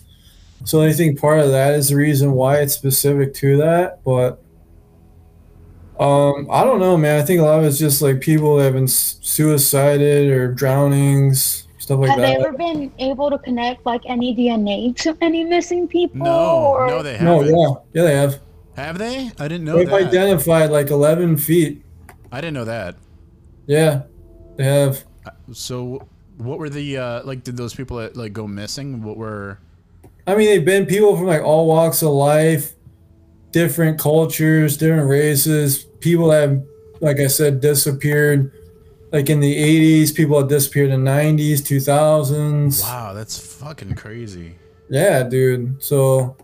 So 0.63 0.81
I 0.81 0.93
think 0.93 1.19
part 1.19 1.39
of 1.39 1.51
that 1.51 1.73
is 1.73 1.89
the 1.89 1.97
reason 1.97 2.31
why 2.31 2.59
it's 2.59 2.73
specific 2.73 3.33
to 3.35 3.57
that. 3.57 4.01
But 4.05 4.41
um, 5.99 6.47
I 6.49 6.63
don't 6.63 6.79
know, 6.79 6.95
man. 6.95 7.21
I 7.21 7.25
think 7.25 7.41
a 7.41 7.43
lot 7.43 7.59
of 7.59 7.65
it's 7.65 7.77
just 7.77 8.01
like 8.01 8.21
people 8.21 8.55
that 8.57 8.63
have 8.63 8.73
been 8.73 8.87
suicided 8.87 10.31
or 10.31 10.53
drownings, 10.53 11.67
stuff 11.79 11.99
like 11.99 12.11
have 12.11 12.19
that. 12.19 12.29
Have 12.29 12.39
they 12.39 12.47
ever 12.47 12.57
been 12.57 12.93
able 12.99 13.29
to 13.29 13.37
connect 13.39 13.85
like 13.85 14.01
any 14.05 14.33
DNA 14.33 14.95
to 15.01 15.17
any 15.19 15.43
missing 15.43 15.85
people? 15.85 16.19
No, 16.19 16.65
or- 16.65 16.87
no, 16.87 17.03
they 17.03 17.17
haven't. 17.17 17.51
No, 17.51 17.83
yeah, 17.93 18.01
yeah, 18.01 18.07
they 18.07 18.15
have. 18.15 18.39
Have 18.75 18.97
they? 18.97 19.31
I 19.39 19.47
didn't 19.47 19.65
know 19.65 19.77
They've 19.77 19.89
that. 19.89 20.07
identified 20.07 20.71
like 20.71 20.89
11 20.89 21.37
feet. 21.37 21.83
I 22.31 22.41
didn't 22.41 22.55
know 22.55 22.65
that. 22.65 22.95
Yeah, 23.67 24.03
they 24.57 24.63
have. 24.63 25.03
So, 25.51 26.07
what 26.37 26.57
were 26.57 26.69
the 26.69 26.97
uh, 26.97 27.23
like? 27.23 27.43
Did 27.43 27.55
those 27.55 27.73
people 27.73 27.97
that, 27.97 28.17
like 28.17 28.33
go 28.33 28.47
missing? 28.47 29.03
What 29.03 29.17
were? 29.17 29.59
I 30.25 30.35
mean, 30.35 30.47
they've 30.47 30.65
been 30.65 30.85
people 30.85 31.15
from 31.15 31.27
like 31.27 31.43
all 31.43 31.67
walks 31.67 32.01
of 32.01 32.09
life, 32.09 32.73
different 33.51 33.99
cultures, 33.99 34.75
different 34.77 35.07
races. 35.07 35.83
People 35.99 36.29
that 36.29 36.49
have, 36.49 36.63
like 36.99 37.19
I 37.19 37.27
said, 37.27 37.61
disappeared. 37.61 38.51
Like 39.11 39.29
in 39.29 39.39
the 39.39 40.01
80s, 40.01 40.15
people 40.15 40.39
had 40.39 40.49
disappeared 40.49 40.89
in 40.89 41.03
the 41.03 41.11
90s, 41.11 41.59
2000s. 41.59 42.81
Wow, 42.81 43.13
that's 43.13 43.37
fucking 43.37 43.93
crazy. 43.93 44.55
Yeah, 44.89 45.21
dude. 45.21 45.81
So 45.83 46.35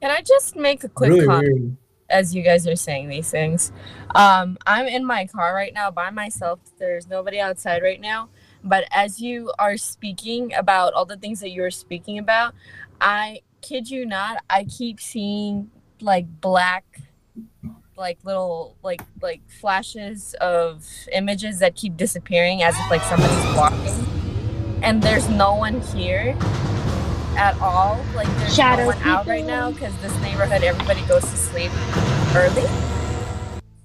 Can 0.00 0.10
I 0.10 0.22
just 0.22 0.56
make 0.56 0.84
a 0.84 0.88
quick 0.88 1.10
really 1.10 1.26
comment 1.26 1.78
as 2.08 2.34
you 2.34 2.42
guys 2.42 2.66
are 2.66 2.76
saying 2.76 3.08
these 3.08 3.30
things? 3.30 3.72
Um, 4.14 4.58
I'm 4.66 4.86
in 4.86 5.04
my 5.04 5.26
car 5.26 5.54
right 5.54 5.72
now 5.72 5.90
by 5.90 6.10
myself. 6.10 6.60
There's 6.78 7.08
nobody 7.08 7.40
outside 7.40 7.82
right 7.82 8.00
now. 8.00 8.28
But 8.62 8.84
as 8.90 9.20
you 9.20 9.52
are 9.58 9.76
speaking 9.76 10.52
about 10.54 10.92
all 10.92 11.04
the 11.04 11.16
things 11.16 11.40
that 11.40 11.50
you're 11.50 11.70
speaking 11.70 12.18
about, 12.18 12.54
I 13.00 13.40
kid 13.62 13.90
you 13.90 14.06
not, 14.06 14.42
I 14.50 14.64
keep 14.64 15.00
seeing 15.00 15.70
like 16.00 16.26
black 16.40 16.84
like 17.96 18.18
little 18.24 18.76
like 18.82 19.00
like 19.22 19.40
flashes 19.48 20.34
of 20.40 20.84
images 21.12 21.60
that 21.60 21.74
keep 21.74 21.96
disappearing 21.96 22.62
as 22.62 22.74
if 22.78 22.90
like 22.90 23.02
somebody's 23.02 23.56
walking 23.56 24.80
and 24.82 25.02
there's 25.02 25.28
no 25.30 25.54
one 25.54 25.80
here 25.80 26.36
at 27.36 27.58
all 27.60 28.02
like 28.14 28.26
there's 28.38 28.54
Shadow 28.54 28.82
no 28.82 28.86
one 28.88 29.02
out 29.02 29.26
right 29.26 29.44
now 29.44 29.70
because 29.70 29.94
this 29.98 30.14
neighborhood 30.20 30.62
everybody 30.62 31.02
goes 31.06 31.22
to 31.22 31.36
sleep 31.36 31.70
early 32.34 32.64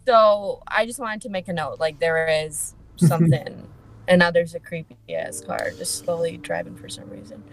so 0.08 0.62
i 0.68 0.86
just 0.86 1.00
wanted 1.00 1.22
to 1.22 1.30
make 1.30 1.48
a 1.48 1.54
note 1.54 1.80
like 1.80 2.00
there 2.00 2.28
is 2.28 2.74
something 2.98 3.68
and 4.08 4.20
now 4.20 4.32
there's 4.32 4.56
a 4.56 4.60
creepy 4.60 4.96
ass 5.14 5.42
car 5.42 5.72
just 5.78 5.96
slowly 6.04 6.38
driving 6.38 6.76
for 6.76 6.90
some 6.90 7.10
reason 7.10 7.44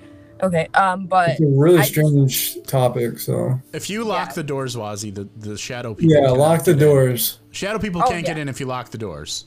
okay 0.42 0.68
um 0.74 1.06
but 1.06 1.30
It's 1.30 1.40
a 1.40 1.46
really 1.46 1.78
I- 1.80 1.82
strange 1.84 2.62
topic. 2.64 3.18
So 3.18 3.61
If 3.72 3.90
you 3.90 4.04
lock 4.04 4.28
Yeah. 4.28 4.34
the 4.34 4.42
doors, 4.44 4.76
Wazzy, 4.76 5.12
the 5.14 5.28
the 5.37 5.58
shadow 5.58 5.94
people. 5.94 6.14
yeah, 6.14 6.30
lock 6.30 6.62
the 6.64 6.74
get 6.74 6.82
in. 6.82 6.88
doors. 6.88 7.40
Shadow 7.50 7.78
people 7.80 8.02
Oh, 8.04 8.08
can't 8.08 8.24
get 8.24 8.38
in 8.38 8.48
if 8.48 8.61
you 8.61 8.66
lock 8.66 8.90
the 8.90 8.98
doors. 8.98 9.46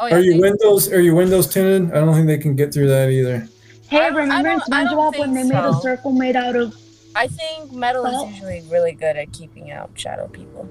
oh 0.00 0.06
yeah 0.06 0.16
Are 0.16 0.20
you 0.20 0.40
windows? 0.40 0.92
Are 0.92 1.00
you 1.00 1.14
windows 1.14 1.46
tinted? 1.46 1.92
I 1.96 2.00
don't 2.00 2.14
think 2.14 2.26
they 2.26 2.36
can 2.38 2.56
get 2.56 2.74
through 2.74 2.88
that 2.88 3.10
either. 3.10 3.46
Hey, 3.88 3.98
I 3.98 4.10
don't- 4.10 4.16
I 4.16 4.20
remember 4.20 4.20
in 4.20 4.28
don't- 4.28 4.72
I 4.72 4.84
don't 4.84 4.92
SpongeBob 4.92 5.18
when 5.18 5.34
they 5.34 5.40
think 5.42 5.52
made 5.54 5.64
a 5.64 5.74
circle 5.80 6.12
made 6.12 6.36
out 6.36 6.56
of? 6.56 6.74
I 7.16 7.26
think 7.26 7.72
metal 7.72 8.04
is 8.06 8.30
usually 8.34 8.62
really 8.70 8.92
good 8.92 9.16
at 9.16 9.32
keeping 9.32 9.70
out 9.70 9.90
shadow 9.94 10.28
people. 10.28 10.68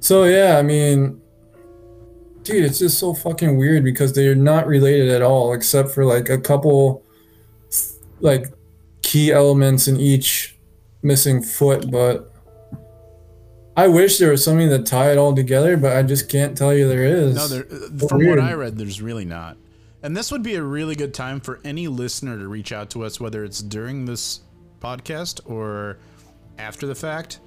So 0.00 0.24
yeah, 0.24 0.56
I 0.58 0.62
mean, 0.62 1.20
dude, 2.44 2.64
it's 2.64 2.78
just 2.78 2.98
so 2.98 3.12
fucking 3.12 3.56
weird 3.58 3.82
because 3.82 4.12
they're 4.12 4.36
not 4.36 4.66
related 4.66 5.08
at 5.10 5.22
all, 5.22 5.52
except 5.52 5.90
for 5.90 6.04
like 6.04 6.28
a 6.28 6.38
couple, 6.38 7.02
like, 8.20 8.52
key 9.02 9.32
elements 9.32 9.88
in 9.88 9.98
each 9.98 10.56
missing 11.02 11.42
foot. 11.42 11.90
But 11.90 12.32
I 13.76 13.88
wish 13.88 14.18
there 14.18 14.30
was 14.30 14.42
something 14.44 14.68
to 14.70 14.78
tie 14.78 15.10
it 15.12 15.18
all 15.18 15.34
together, 15.34 15.76
but 15.76 15.96
I 15.96 16.02
just 16.02 16.28
can't 16.28 16.56
tell 16.56 16.72
you 16.72 16.88
there 16.88 17.04
is. 17.04 17.34
No, 17.34 17.48
there, 17.48 17.66
uh, 17.70 18.06
from 18.06 18.18
weird. 18.18 18.38
what 18.38 18.48
I 18.48 18.54
read, 18.54 18.78
there's 18.78 19.02
really 19.02 19.24
not. 19.24 19.56
And 20.02 20.16
this 20.16 20.30
would 20.30 20.42
be 20.42 20.54
a 20.56 20.62
really 20.62 20.94
good 20.94 21.14
time 21.14 21.40
for 21.40 21.60
any 21.64 21.88
listener 21.88 22.38
to 22.38 22.48
reach 22.48 22.72
out 22.72 22.90
to 22.90 23.04
us, 23.04 23.20
whether 23.20 23.44
it's 23.44 23.60
during 23.60 24.04
this 24.04 24.40
podcast 24.80 25.40
or 25.50 25.98
after 26.58 26.86
the 26.86 26.94
fact. 26.94 27.40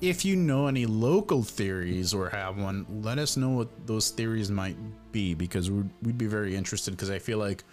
If 0.00 0.24
you 0.24 0.36
know 0.36 0.66
any 0.66 0.86
local 0.86 1.42
theories 1.42 2.14
or 2.14 2.28
have 2.30 2.58
one, 2.58 2.86
let 3.02 3.18
us 3.18 3.36
know 3.36 3.50
what 3.50 3.68
those 3.86 4.10
theories 4.10 4.50
might 4.50 4.76
be 5.12 5.34
because 5.34 5.70
we'd, 5.70 5.90
we'd 6.02 6.18
be 6.18 6.26
very 6.26 6.54
interested 6.54 6.92
because 6.92 7.10
I 7.10 7.18
feel 7.18 7.38
like 7.38 7.64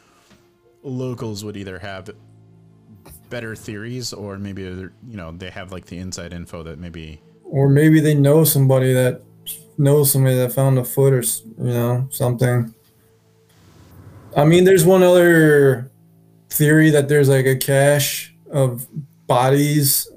locals 0.83 1.43
would 1.43 1.57
either 1.57 1.77
have 1.79 2.09
better 3.29 3.55
theories 3.55 4.13
or 4.13 4.37
maybe 4.37 4.63
you 4.63 4.91
know 5.03 5.31
they 5.31 5.49
have 5.49 5.71
like 5.71 5.85
the 5.85 5.97
inside 5.97 6.31
info 6.31 6.63
that 6.63 6.79
maybe 6.79 7.21
or 7.43 7.67
maybe 7.67 7.99
they 7.99 8.13
know 8.13 8.43
somebody 8.45 8.93
that 8.93 9.21
knows 9.77 10.11
somebody 10.11 10.35
that 10.35 10.51
found 10.51 10.77
a 10.79 10.83
foot 10.83 11.13
or 11.13 11.21
you 11.21 11.73
know 11.73 12.07
something. 12.09 12.73
I 14.37 14.45
mean, 14.45 14.65
there's 14.65 14.85
one 14.85 15.01
other 15.01 15.91
theory 16.51 16.91
that 16.91 17.09
there's 17.09 17.27
like 17.27 17.47
a 17.47 17.55
cache 17.55 18.35
of 18.51 18.87
bodies 19.25 20.09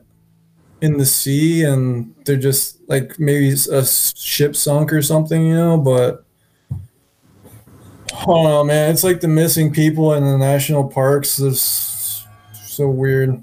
in 0.82 0.98
the 0.98 1.06
sea, 1.06 1.64
and 1.64 2.14
they're 2.26 2.36
just 2.36 2.78
like 2.86 3.18
maybe 3.18 3.50
a 3.72 3.84
ship 3.86 4.54
sunk 4.54 4.92
or 4.92 5.00
something, 5.00 5.46
you 5.46 5.54
know. 5.54 5.78
But 5.78 6.24
I 6.70 8.24
don't 8.26 8.44
know, 8.44 8.62
man. 8.62 8.90
It's 8.90 9.04
like 9.04 9.22
the 9.22 9.28
missing 9.28 9.72
people 9.72 10.12
in 10.12 10.22
the 10.22 10.36
national 10.36 10.88
parks. 10.88 11.38
Is 11.38 12.26
so 12.52 12.90
weird. 12.90 13.42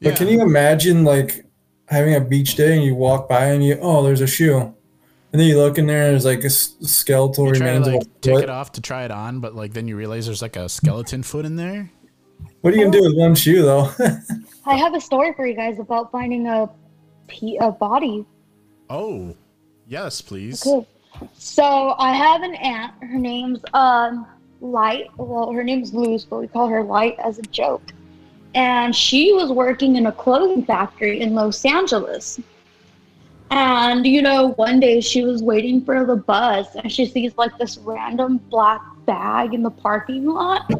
Yeah. 0.00 0.10
But 0.10 0.16
can 0.16 0.28
you 0.28 0.42
imagine 0.42 1.02
like 1.02 1.46
having 1.86 2.14
a 2.14 2.20
beach 2.20 2.56
day 2.56 2.74
and 2.74 2.84
you 2.84 2.94
walk 2.94 3.26
by 3.26 3.46
and 3.46 3.64
you 3.64 3.78
oh 3.80 4.02
there's 4.02 4.20
a 4.20 4.26
shoe, 4.26 4.74
and 5.32 5.40
then 5.40 5.48
you 5.48 5.56
look 5.58 5.78
in 5.78 5.86
there 5.86 6.04
and 6.04 6.12
there's 6.12 6.24
like 6.24 6.44
a 6.44 6.50
skeletal 6.50 7.46
You 7.48 7.54
try 7.54 7.66
to 7.66 7.72
remains 7.72 7.86
like 7.86 8.02
of 8.02 8.06
a 8.06 8.20
take 8.20 8.34
foot. 8.34 8.44
it 8.44 8.50
off 8.50 8.72
to 8.72 8.80
try 8.80 9.04
it 9.04 9.10
on, 9.10 9.40
but 9.40 9.54
like 9.54 9.72
then 9.72 9.88
you 9.88 9.96
realize 9.96 10.26
there's 10.26 10.42
like 10.42 10.56
a 10.56 10.68
skeleton 10.68 11.22
foot 11.22 11.44
in 11.44 11.56
there. 11.56 11.90
What 12.60 12.72
are 12.72 12.76
you 12.76 12.84
gonna 12.84 12.98
do 12.98 13.02
with 13.02 13.16
one 13.16 13.34
shoe 13.34 13.62
though? 13.62 13.90
I 14.66 14.76
have 14.76 14.94
a 14.94 15.00
story 15.00 15.32
for 15.34 15.46
you 15.46 15.54
guys 15.54 15.78
about 15.78 16.12
finding 16.12 16.46
a, 16.46 16.68
a 17.60 17.72
body. 17.72 18.24
Oh, 18.90 19.34
yes, 19.86 20.20
please. 20.20 20.66
Okay. 20.66 20.86
So 21.34 21.94
I 21.98 22.12
have 22.12 22.42
an 22.42 22.54
aunt. 22.54 22.94
Her 23.02 23.18
name's 23.18 23.60
um 23.74 24.26
Light. 24.60 25.06
Well, 25.16 25.50
her 25.50 25.64
name's 25.64 25.92
Luz, 25.92 26.24
but 26.24 26.38
we 26.38 26.46
call 26.46 26.68
her 26.68 26.84
Light 26.84 27.16
as 27.18 27.38
a 27.38 27.42
joke. 27.42 27.82
And 28.54 28.94
she 28.94 29.32
was 29.32 29.50
working 29.50 29.96
in 29.96 30.06
a 30.06 30.12
clothing 30.12 30.64
factory 30.64 31.20
in 31.20 31.34
Los 31.34 31.64
Angeles. 31.64 32.38
And 33.54 34.06
you 34.06 34.22
know, 34.22 34.48
one 34.54 34.80
day 34.80 35.02
she 35.02 35.24
was 35.24 35.42
waiting 35.42 35.84
for 35.84 36.06
the 36.06 36.16
bus, 36.16 36.74
and 36.74 36.90
she 36.90 37.04
sees 37.04 37.36
like 37.36 37.56
this 37.58 37.76
random 37.76 38.38
black 38.48 38.80
bag 39.04 39.52
in 39.52 39.62
the 39.62 39.70
parking 39.70 40.24
lot. 40.24 40.72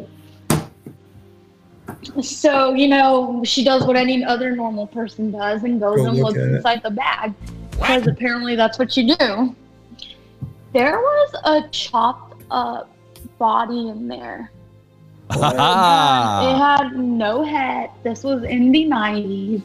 So 2.19 2.73
you 2.73 2.87
know, 2.87 3.43
she 3.45 3.63
does 3.63 3.85
what 3.85 3.95
any 3.95 4.23
other 4.23 4.55
normal 4.55 4.87
person 4.87 5.29
does 5.29 5.63
and 5.63 5.79
goes 5.79 5.97
Go 5.97 6.07
and 6.07 6.17
look 6.17 6.33
looks 6.33 6.39
at 6.39 6.49
it. 6.49 6.55
inside 6.55 6.81
the 6.81 6.89
bag 6.89 7.33
because 7.71 8.07
apparently 8.07 8.55
that's 8.55 8.79
what 8.79 8.97
you 8.97 9.15
do. 9.15 9.55
There 10.73 10.97
was 10.97 11.35
a 11.43 11.69
chopped 11.69 12.41
up 12.49 12.89
body 13.37 13.89
in 13.89 14.07
there. 14.07 14.51
It 15.29 16.57
had 16.57 16.97
no 16.97 17.43
head. 17.43 17.91
This 18.01 18.23
was 18.23 18.43
in 18.43 18.71
the 18.71 18.85
90s. 18.85 19.61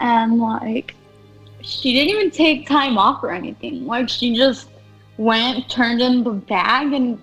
And 0.00 0.38
like, 0.38 0.94
she 1.66 1.92
didn't 1.92 2.10
even 2.10 2.30
take 2.30 2.66
time 2.66 2.96
off 2.96 3.22
or 3.24 3.32
anything. 3.32 3.86
Like, 3.86 4.08
she 4.08 4.36
just 4.36 4.68
went, 5.18 5.68
turned 5.68 6.00
in 6.00 6.22
the 6.22 6.30
bag, 6.30 6.92
and 6.92 7.20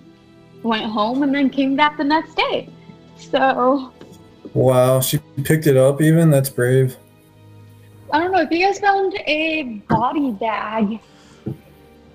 went 0.62 0.84
home 0.84 1.22
and 1.22 1.34
then 1.34 1.48
came 1.48 1.74
back 1.76 1.96
the 1.96 2.04
next 2.04 2.34
day. 2.36 2.68
So, 3.16 3.92
wow, 4.52 5.00
she 5.00 5.18
picked 5.44 5.66
it 5.66 5.76
up. 5.76 6.02
Even 6.02 6.30
that's 6.30 6.50
brave. 6.50 6.96
I 8.12 8.20
don't 8.20 8.32
know 8.32 8.40
if 8.42 8.50
you 8.50 8.64
guys 8.64 8.78
found 8.78 9.14
a 9.26 9.82
body 9.88 10.30
bag 10.32 11.00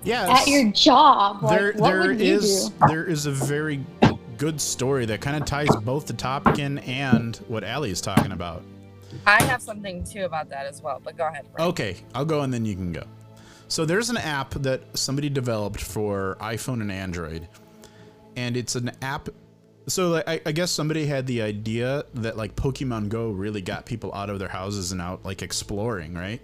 Yes. 0.04 0.40
at 0.42 0.48
your 0.48 0.70
job. 0.72 1.42
Like, 1.42 1.58
there 1.58 1.72
what 1.72 1.90
there 1.90 2.00
would 2.00 2.20
you 2.20 2.34
is 2.34 2.68
do? 2.70 2.86
there 2.86 3.04
is 3.04 3.26
a 3.26 3.32
very 3.32 3.84
good 4.38 4.60
story 4.60 5.04
that 5.06 5.20
kind 5.20 5.36
of 5.36 5.44
ties 5.44 5.68
both 5.82 6.06
the 6.06 6.14
topic 6.14 6.58
in 6.58 6.78
and 6.78 7.36
what 7.48 7.64
Allie 7.64 7.90
is 7.90 8.00
talking 8.00 8.32
about. 8.32 8.62
I 9.26 9.42
have 9.44 9.62
something 9.62 10.04
too 10.04 10.24
about 10.24 10.48
that 10.50 10.66
as 10.66 10.82
well, 10.82 11.00
but 11.02 11.16
go 11.16 11.26
ahead. 11.26 11.46
Frank. 11.52 11.70
Okay, 11.70 11.96
I'll 12.14 12.24
go 12.24 12.40
and 12.42 12.52
then 12.52 12.64
you 12.64 12.74
can 12.74 12.92
go. 12.92 13.04
So 13.68 13.84
there's 13.84 14.10
an 14.10 14.16
app 14.16 14.50
that 14.54 14.82
somebody 14.98 15.28
developed 15.28 15.80
for 15.80 16.36
iPhone 16.40 16.80
and 16.80 16.90
Android, 16.90 17.48
and 18.36 18.56
it's 18.56 18.74
an 18.74 18.90
app. 19.02 19.28
So 19.86 20.08
like, 20.10 20.28
I, 20.28 20.40
I 20.44 20.52
guess 20.52 20.70
somebody 20.70 21.06
had 21.06 21.26
the 21.26 21.42
idea 21.42 22.04
that 22.14 22.36
like 22.36 22.56
Pokemon 22.56 23.08
Go 23.08 23.30
really 23.30 23.60
got 23.60 23.86
people 23.86 24.12
out 24.14 24.28
of 24.28 24.38
their 24.38 24.48
houses 24.48 24.92
and 24.92 25.00
out 25.00 25.24
like 25.24 25.42
exploring, 25.42 26.14
right? 26.14 26.40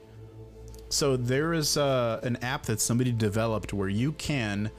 So 0.88 1.16
there 1.16 1.52
is 1.52 1.76
uh, 1.76 2.20
an 2.22 2.36
app 2.42 2.62
that 2.66 2.80
somebody 2.80 3.10
developed 3.10 3.72
where 3.72 3.88
you 3.88 4.12
can 4.12 4.70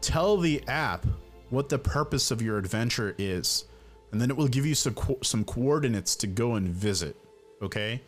tell 0.00 0.36
the 0.36 0.62
app 0.68 1.06
what 1.50 1.68
the 1.68 1.78
purpose 1.78 2.30
of 2.30 2.42
your 2.42 2.58
adventure 2.58 3.14
is, 3.18 3.66
and 4.10 4.20
then 4.20 4.30
it 4.30 4.36
will 4.36 4.48
give 4.48 4.66
you 4.66 4.74
some 4.74 4.94
co- 4.94 5.18
some 5.22 5.44
coordinates 5.44 6.16
to 6.16 6.26
go 6.26 6.54
and 6.54 6.68
visit. 6.68 7.16
Okay. 7.64 8.00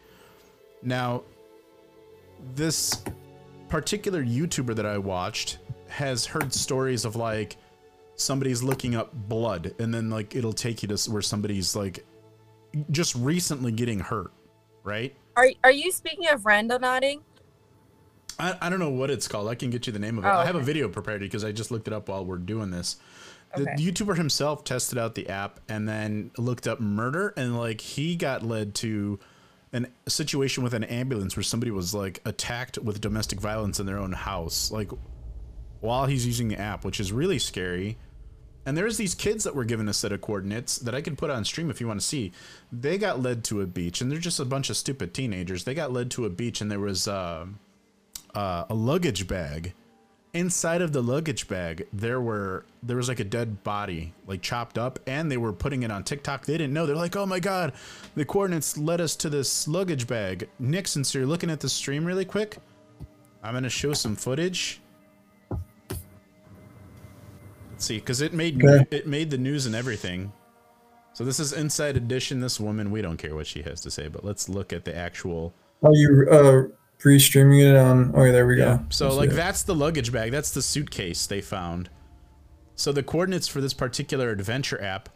Now, 0.83 1.23
this 2.55 3.03
particular 3.69 4.23
YouTuber 4.23 4.77
that 4.77 4.87
I 4.87 4.99
watched 4.99 5.59
has 5.89 6.27
heard 6.27 6.53
stories 6.53 7.05
of 7.05 7.17
like 7.17 7.57
somebody's 8.17 8.63
looking 8.63 8.95
up 8.95 9.13
blood, 9.13 9.75
and 9.79 9.93
then 9.93 10.11
like 10.11 10.35
it'll 10.35 10.53
take 10.53 10.83
you 10.83 10.89
to 10.89 11.11
where 11.11 11.23
somebody's 11.23 11.75
like 11.75 12.05
just 12.91 13.15
recently 13.15 13.73
getting 13.73 13.99
hurt, 13.99 14.33
right? 14.85 15.15
Are 15.37 15.49
are 15.65 15.73
you 15.73 15.91
speaking 15.91 16.29
of 16.29 16.43
randonauting? 16.43 17.23
I, 18.39 18.57
I 18.61 18.69
don't 18.69 18.79
know 18.79 18.91
what 18.91 19.11
it's 19.11 19.27
called. 19.29 19.49
I 19.49 19.55
can 19.55 19.71
get 19.71 19.87
you 19.87 19.93
the 19.95 19.99
name 19.99 20.19
of 20.19 20.25
it. 20.25 20.29
Oh, 20.29 20.33
I 20.33 20.45
have 20.45 20.57
a 20.57 20.61
video 20.61 20.89
prepared 20.91 21.23
because 21.23 21.43
I 21.43 21.53
just 21.53 21.71
looked 21.71 21.89
it 21.89 21.95
up 21.95 22.11
while 22.11 22.25
we're 22.25 22.37
doing 22.37 22.71
this. 22.71 22.97
The 23.55 23.63
Okay. 23.63 23.83
YouTuber 23.83 24.17
himself 24.19 24.65
tested 24.65 24.99
out 24.99 25.15
the 25.15 25.29
app 25.31 25.61
and 25.69 25.89
then 25.89 26.33
looked 26.37 26.67
up 26.67 26.81
murder 26.81 27.33
and 27.37 27.57
like 27.59 27.81
he 27.81 28.15
got 28.17 28.43
led 28.43 28.75
to 28.77 29.19
an, 29.77 29.87
a 30.07 30.11
situation 30.11 30.65
with 30.65 30.73
an 30.73 30.85
ambulance 30.85 31.37
where 31.37 31.43
somebody 31.43 31.71
was 31.71 31.95
like 31.95 32.21
attacked 32.25 32.79
with 32.79 33.01
domestic 33.01 33.41
violence 33.41 33.79
in 33.79 33.85
their 33.85 33.99
own 33.99 34.13
house, 34.13 34.71
like 34.71 34.91
while 35.81 36.07
he's 36.07 36.27
using 36.27 36.49
the 36.49 36.59
app, 36.59 36.85
which 36.85 36.99
is 36.99 37.13
really 37.13 37.39
scary. 37.39 37.99
And 38.65 38.77
there's 38.77 38.97
these 38.97 39.15
kids 39.15 39.45
that 39.45 39.55
were 39.55 39.65
given 39.65 39.89
a 39.89 39.93
set 39.93 40.11
of 40.11 40.23
coordinates 40.23 40.79
that 40.79 40.95
I 40.95 41.01
can 41.03 41.15
put 41.15 41.31
on 41.31 41.45
stream 41.45 41.71
if 41.71 41.81
you 41.81 41.87
want 41.87 42.01
to 42.01 42.07
see. 42.07 42.33
They 42.73 42.99
got 42.99 43.23
led 43.23 43.45
to 43.45 43.61
a 43.61 43.67
beach, 43.67 44.01
and 44.01 44.11
they're 44.11 44.19
just 44.19 44.41
a 44.41 44.45
bunch 44.45 44.71
of 44.71 44.77
stupid 44.77 45.15
teenagers. 45.15 45.63
They 45.63 45.75
got 45.75 45.93
led 45.93 46.11
to 46.13 46.25
a 46.25 46.31
beach, 46.31 46.61
and 46.61 46.71
there 46.71 46.81
was 46.81 47.07
uh, 47.07 47.47
uh, 48.35 48.65
a 48.69 48.75
luggage 48.75 49.29
bag. 49.29 49.75
Inside 50.37 50.83
of 50.83 50.93
the 50.93 51.03
luggage 51.03 51.49
bag, 51.49 51.87
there 51.95 52.21
were 52.21 52.67
there 52.83 52.99
was 52.99 53.09
like 53.09 53.21
a 53.21 53.25
dead 53.25 53.65
body, 53.65 54.13
like 54.27 54.43
chopped 54.43 54.77
up, 54.77 54.99
and 55.07 55.33
they 55.33 55.39
were 55.39 55.51
putting 55.53 55.83
it 55.83 55.91
on 55.91 56.05
TikTok. 56.05 56.45
They 56.45 56.59
didn't 56.59 56.75
know. 56.75 56.85
They're 56.85 56.95
like, 56.95 57.17
"Oh 57.17 57.25
my 57.25 57.41
god, 57.41 57.73
the 58.15 58.25
coordinates 58.27 58.77
led 58.77 59.01
us 59.01 59.17
to 59.17 59.31
this 59.31 59.67
luggage 59.67 60.07
bag." 60.07 60.49
Nick, 60.59 60.89
since 60.89 61.15
you're 61.15 61.25
looking 61.25 61.49
at 61.49 61.61
the 61.61 61.71
stream 61.71 62.05
really 62.05 62.27
quick, 62.27 62.59
I'm 63.43 63.55
gonna 63.55 63.71
show 63.71 63.95
some 63.95 64.15
footage. 64.15 64.83
Let's 67.71 67.87
see, 67.87 67.97
because 67.97 68.21
it 68.21 68.35
made 68.35 68.63
Okay. 68.63 68.87
it 68.91 69.07
made 69.07 69.31
the 69.31 69.39
news 69.39 69.65
and 69.65 69.75
everything. 69.75 70.33
So 71.15 71.25
this 71.25 71.41
is 71.41 71.55
Inside 71.55 71.97
Edition. 71.97 72.41
This 72.41 72.61
woman, 72.61 72.91
we 72.91 73.01
don't 73.01 73.17
care 73.17 73.35
what 73.35 73.47
she 73.47 73.63
has 73.63 73.81
to 73.81 73.91
say, 73.91 74.09
but 74.09 74.23
let's 74.23 74.51
look 74.51 74.75
at 74.75 74.85
the 74.85 74.95
actual. 74.95 75.55
Are 75.83 75.95
you 75.95 76.29
uh 76.31 76.65
pre-streaming 76.99 77.61
it 77.61 77.77
on? 77.77 78.13
Oh, 78.15 78.25
yeah, 78.25 78.33
there 78.33 78.47
we 78.47 78.59
Yeah. 78.59 78.77
go. 78.77 78.85
So 78.91 79.07
Let's 79.07 79.17
like 79.17 79.31
that's 79.31 79.63
the 79.63 79.75
luggage 79.75 80.13
bag. 80.13 80.33
That's 80.33 80.51
the 80.51 80.63
suitcase 80.63 81.27
they 81.27 81.41
found. 81.41 81.91
So 82.75 82.93
the 82.93 83.03
coordinates 83.03 83.49
for 83.49 83.61
this 83.61 83.75
particular 83.75 84.31
adventure 84.31 84.81
app 84.83 85.09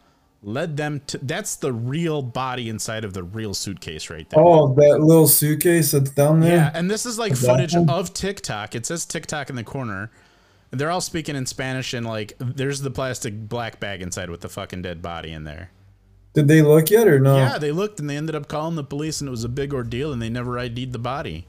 led 0.43 0.77
them 0.77 1.01
to. 1.07 1.19
That's 1.19 1.55
the 1.55 1.71
real 1.71 2.21
body 2.21 2.69
inside 2.69 3.03
of 3.03 3.13
the 3.13 3.23
real 3.23 3.53
suitcase 3.53 4.09
right 4.09 4.27
there. 4.29 4.39
Oh, 4.43 4.73
that 4.75 4.99
little 5.01 5.27
suitcase 5.27 5.91
that's 5.91 6.09
down 6.11 6.39
there. 6.39 6.55
Yeah, 6.55 6.71
and 6.73 6.89
this 6.89 7.05
is 7.05 7.19
like 7.19 7.35
footage 7.35 7.75
of 7.75 8.13
TikTok. 8.13 8.73
It 8.75 8.85
says 8.85 9.05
TikTok 9.05 9.49
in 9.49 9.55
the 9.55 9.63
corner. 9.63 10.09
And 10.71 10.79
they're 10.79 10.89
all 10.89 11.01
speaking 11.01 11.35
in 11.35 11.45
Spanish, 11.45 11.93
and 11.93 12.05
like, 12.05 12.31
there's 12.39 12.79
the 12.79 12.89
plastic 12.91 13.49
black 13.49 13.81
bag 13.81 14.01
inside 14.01 14.29
with 14.29 14.39
the 14.39 14.47
fucking 14.47 14.81
dead 14.83 15.01
body 15.01 15.33
in 15.33 15.43
there. 15.43 15.69
Did 16.33 16.47
they 16.47 16.61
look 16.61 16.89
yet 16.89 17.09
or 17.09 17.19
no? 17.19 17.35
Yeah, 17.35 17.57
they 17.57 17.73
looked 17.73 17.99
and 17.99 18.09
they 18.09 18.15
ended 18.15 18.35
up 18.35 18.47
calling 18.47 18.75
the 18.75 18.83
police, 18.85 19.19
and 19.19 19.27
it 19.27 19.31
was 19.31 19.43
a 19.43 19.49
big 19.49 19.73
ordeal, 19.73 20.13
and 20.13 20.21
they 20.21 20.29
never 20.29 20.57
ID'd 20.57 20.93
the 20.93 20.97
body. 20.97 21.45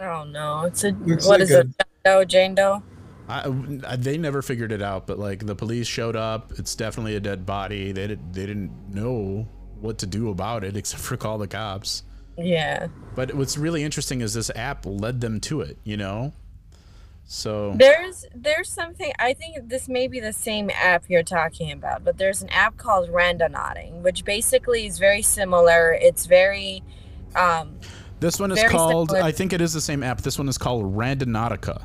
Oh 0.00 0.24
no, 0.24 0.64
it's 0.64 0.84
a 0.84 0.90
Looks 0.90 1.26
what 1.26 1.40
like 1.40 1.50
is 1.50 1.50
it? 1.50 1.66
Doe, 2.04 2.24
Jane 2.24 2.54
Doe. 2.54 2.82
I, 3.28 3.52
I- 3.86 3.96
they 3.96 4.16
never 4.16 4.42
figured 4.42 4.72
it 4.72 4.82
out, 4.82 5.06
but 5.06 5.18
like 5.18 5.44
the 5.46 5.54
police 5.54 5.86
showed 5.86 6.16
up. 6.16 6.52
It's 6.58 6.74
definitely 6.74 7.16
a 7.16 7.20
dead 7.20 7.44
body. 7.44 7.92
They 7.92 8.06
did, 8.06 8.32
they 8.32 8.46
didn't 8.46 8.72
know 8.94 9.48
what 9.80 9.98
to 9.98 10.06
do 10.06 10.30
about 10.30 10.64
it 10.64 10.76
except 10.78 11.02
for 11.02 11.16
call 11.16 11.38
the 11.38 11.48
cops. 11.48 12.02
Yeah. 12.36 12.86
But 13.16 13.34
what's 13.34 13.58
really 13.58 13.82
interesting 13.82 14.20
is 14.20 14.34
this 14.34 14.50
app 14.54 14.86
led 14.86 15.20
them 15.20 15.40
to 15.40 15.60
it. 15.60 15.76
You 15.84 15.96
know, 15.96 16.32
so 17.24 17.74
There's 17.76 18.24
there's 18.34 18.70
something 18.70 19.12
I 19.18 19.34
think 19.34 19.68
this 19.68 19.88
may 19.88 20.08
be 20.08 20.20
the 20.20 20.32
same 20.32 20.70
app 20.70 21.04
you're 21.08 21.22
talking 21.24 21.72
about, 21.72 22.04
but 22.04 22.16
there's 22.16 22.40
an 22.40 22.48
app 22.50 22.76
called 22.78 23.10
Randonauting, 23.10 24.02
which 24.02 24.24
basically 24.24 24.86
is 24.86 24.98
very 24.98 25.20
similar. 25.22 25.92
It's 25.92 26.26
very 26.26 26.82
um 27.36 27.78
this 28.20 28.38
one 28.40 28.50
is 28.52 28.58
very 28.60 28.70
called. 28.72 29.10
similar- 29.10 29.26
I 29.26 29.32
think 29.32 29.52
it 29.52 29.60
is 29.60 29.72
the 29.72 29.80
same 29.80 30.02
app. 30.02 30.20
This 30.22 30.38
one 30.38 30.48
is 30.48 30.58
called 30.58 30.94
Randonautica. 30.96 31.82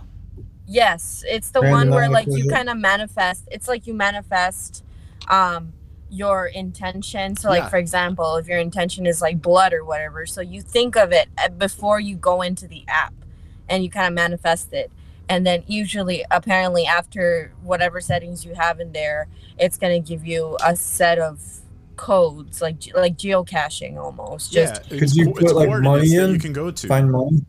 yes, 0.68 1.24
it's 1.28 1.52
the 1.52 1.62
one 1.62 1.90
where 1.90 2.10
like 2.10 2.28
you 2.28 2.50
kind 2.50 2.70
of 2.70 2.78
manifest. 2.78 3.44
It's 3.52 3.68
like 3.68 3.86
you 3.88 3.94
manifest 3.94 4.84
um 5.30 5.74
your 6.10 6.46
intention. 6.46 7.36
So 7.36 7.50
like 7.50 7.64
Yeah. 7.64 7.70
for 7.70 7.78
example, 7.78 8.36
if 8.38 8.48
your 8.48 8.60
intention 8.60 9.06
is 9.08 9.22
like 9.22 9.42
blood 9.42 9.74
or 9.74 9.84
whatever, 9.84 10.26
so 10.28 10.42
you 10.42 10.62
think 10.62 10.96
of 10.96 11.12
it 11.12 11.28
uh, 11.44 11.50
before 11.50 12.00
you 12.00 12.16
go 12.16 12.42
into 12.44 12.68
the 12.68 12.84
app 12.88 13.14
and 13.68 13.84
you 13.84 13.90
kind 13.90 14.08
of 14.08 14.14
manifest 14.14 14.74
it. 14.74 14.92
and 15.30 15.48
then 15.48 15.64
usually 15.68 16.26
apparently 16.30 16.86
after 16.86 17.54
whatever 17.64 18.02
settings 18.02 18.44
you 18.46 18.54
have 18.56 18.82
in 18.82 18.92
there 18.92 19.26
it's 19.58 19.78
going 19.78 19.94
to 20.04 20.06
give 20.06 20.28
you 20.28 20.58
a 20.66 20.76
set 20.76 21.18
of 21.18 21.40
codes 21.96 22.62
like 22.62 22.76
like 22.96 23.18
geocaching 23.18 23.98
almost 23.98 24.52
just 24.52 24.82
yeah, 24.90 25.00
Could 25.00 25.16
you 25.16 25.26
co- 25.28 25.34
put, 25.34 25.56
like, 25.56 25.82
money 25.82 26.10
that 26.10 26.24
in? 26.26 26.34
You 26.34 26.40
can 26.40 26.54
go 26.54 26.72
to. 26.72 26.88
Find 26.88 27.12
money. 27.12 27.46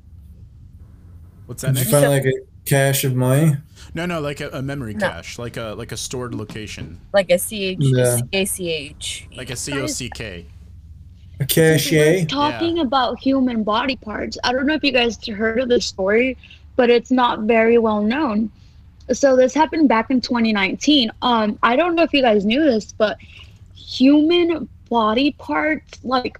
What's 1.46 1.62
that? 1.62 1.74
Did 1.74 1.84
you 1.84 1.90
find 1.90 2.10
like 2.10 2.24
a 2.24 2.32
cache 2.64 3.04
of 3.04 3.14
money? 3.14 3.56
No, 3.94 4.06
no, 4.06 4.20
like 4.20 4.40
a, 4.40 4.48
a 4.50 4.62
memory 4.62 4.94
No. 4.94 5.08
cache, 5.08 5.38
like 5.38 5.56
a 5.56 5.74
like 5.76 5.92
a 5.92 5.96
stored 5.96 6.34
location, 6.34 7.00
like 7.12 7.30
a 7.30 7.38
ch 7.38 7.52
Yeah. 7.52 8.18
ach 8.32 9.26
like 9.36 9.50
a 9.50 9.54
COCK. 9.56 10.46
A 11.40 11.46
cache? 11.46 11.90
We're 11.92 12.24
talking 12.26 12.78
about 12.78 13.18
human 13.18 13.64
body 13.64 13.96
parts. 13.96 14.38
I 14.44 14.52
don't 14.52 14.66
know 14.66 14.74
if 14.74 14.84
you 14.84 14.92
guys 14.92 15.24
heard 15.26 15.60
of 15.60 15.68
this 15.68 15.84
story, 15.84 16.36
but 16.76 16.90
it's 16.90 17.10
not 17.10 17.40
very 17.40 17.78
well 17.78 18.02
known. 18.02 18.50
So 19.12 19.36
this 19.36 19.52
happened 19.52 19.88
back 19.88 20.10
in 20.10 20.20
2019. 20.20 21.10
Um, 21.22 21.58
I 21.62 21.76
don't 21.76 21.94
know 21.94 22.04
if 22.04 22.12
you 22.14 22.22
guys 22.22 22.46
knew 22.46 22.62
this, 22.62 22.92
but 22.92 23.18
human 23.94 24.68
body 24.88 25.32
parts, 25.32 26.04
like, 26.04 26.38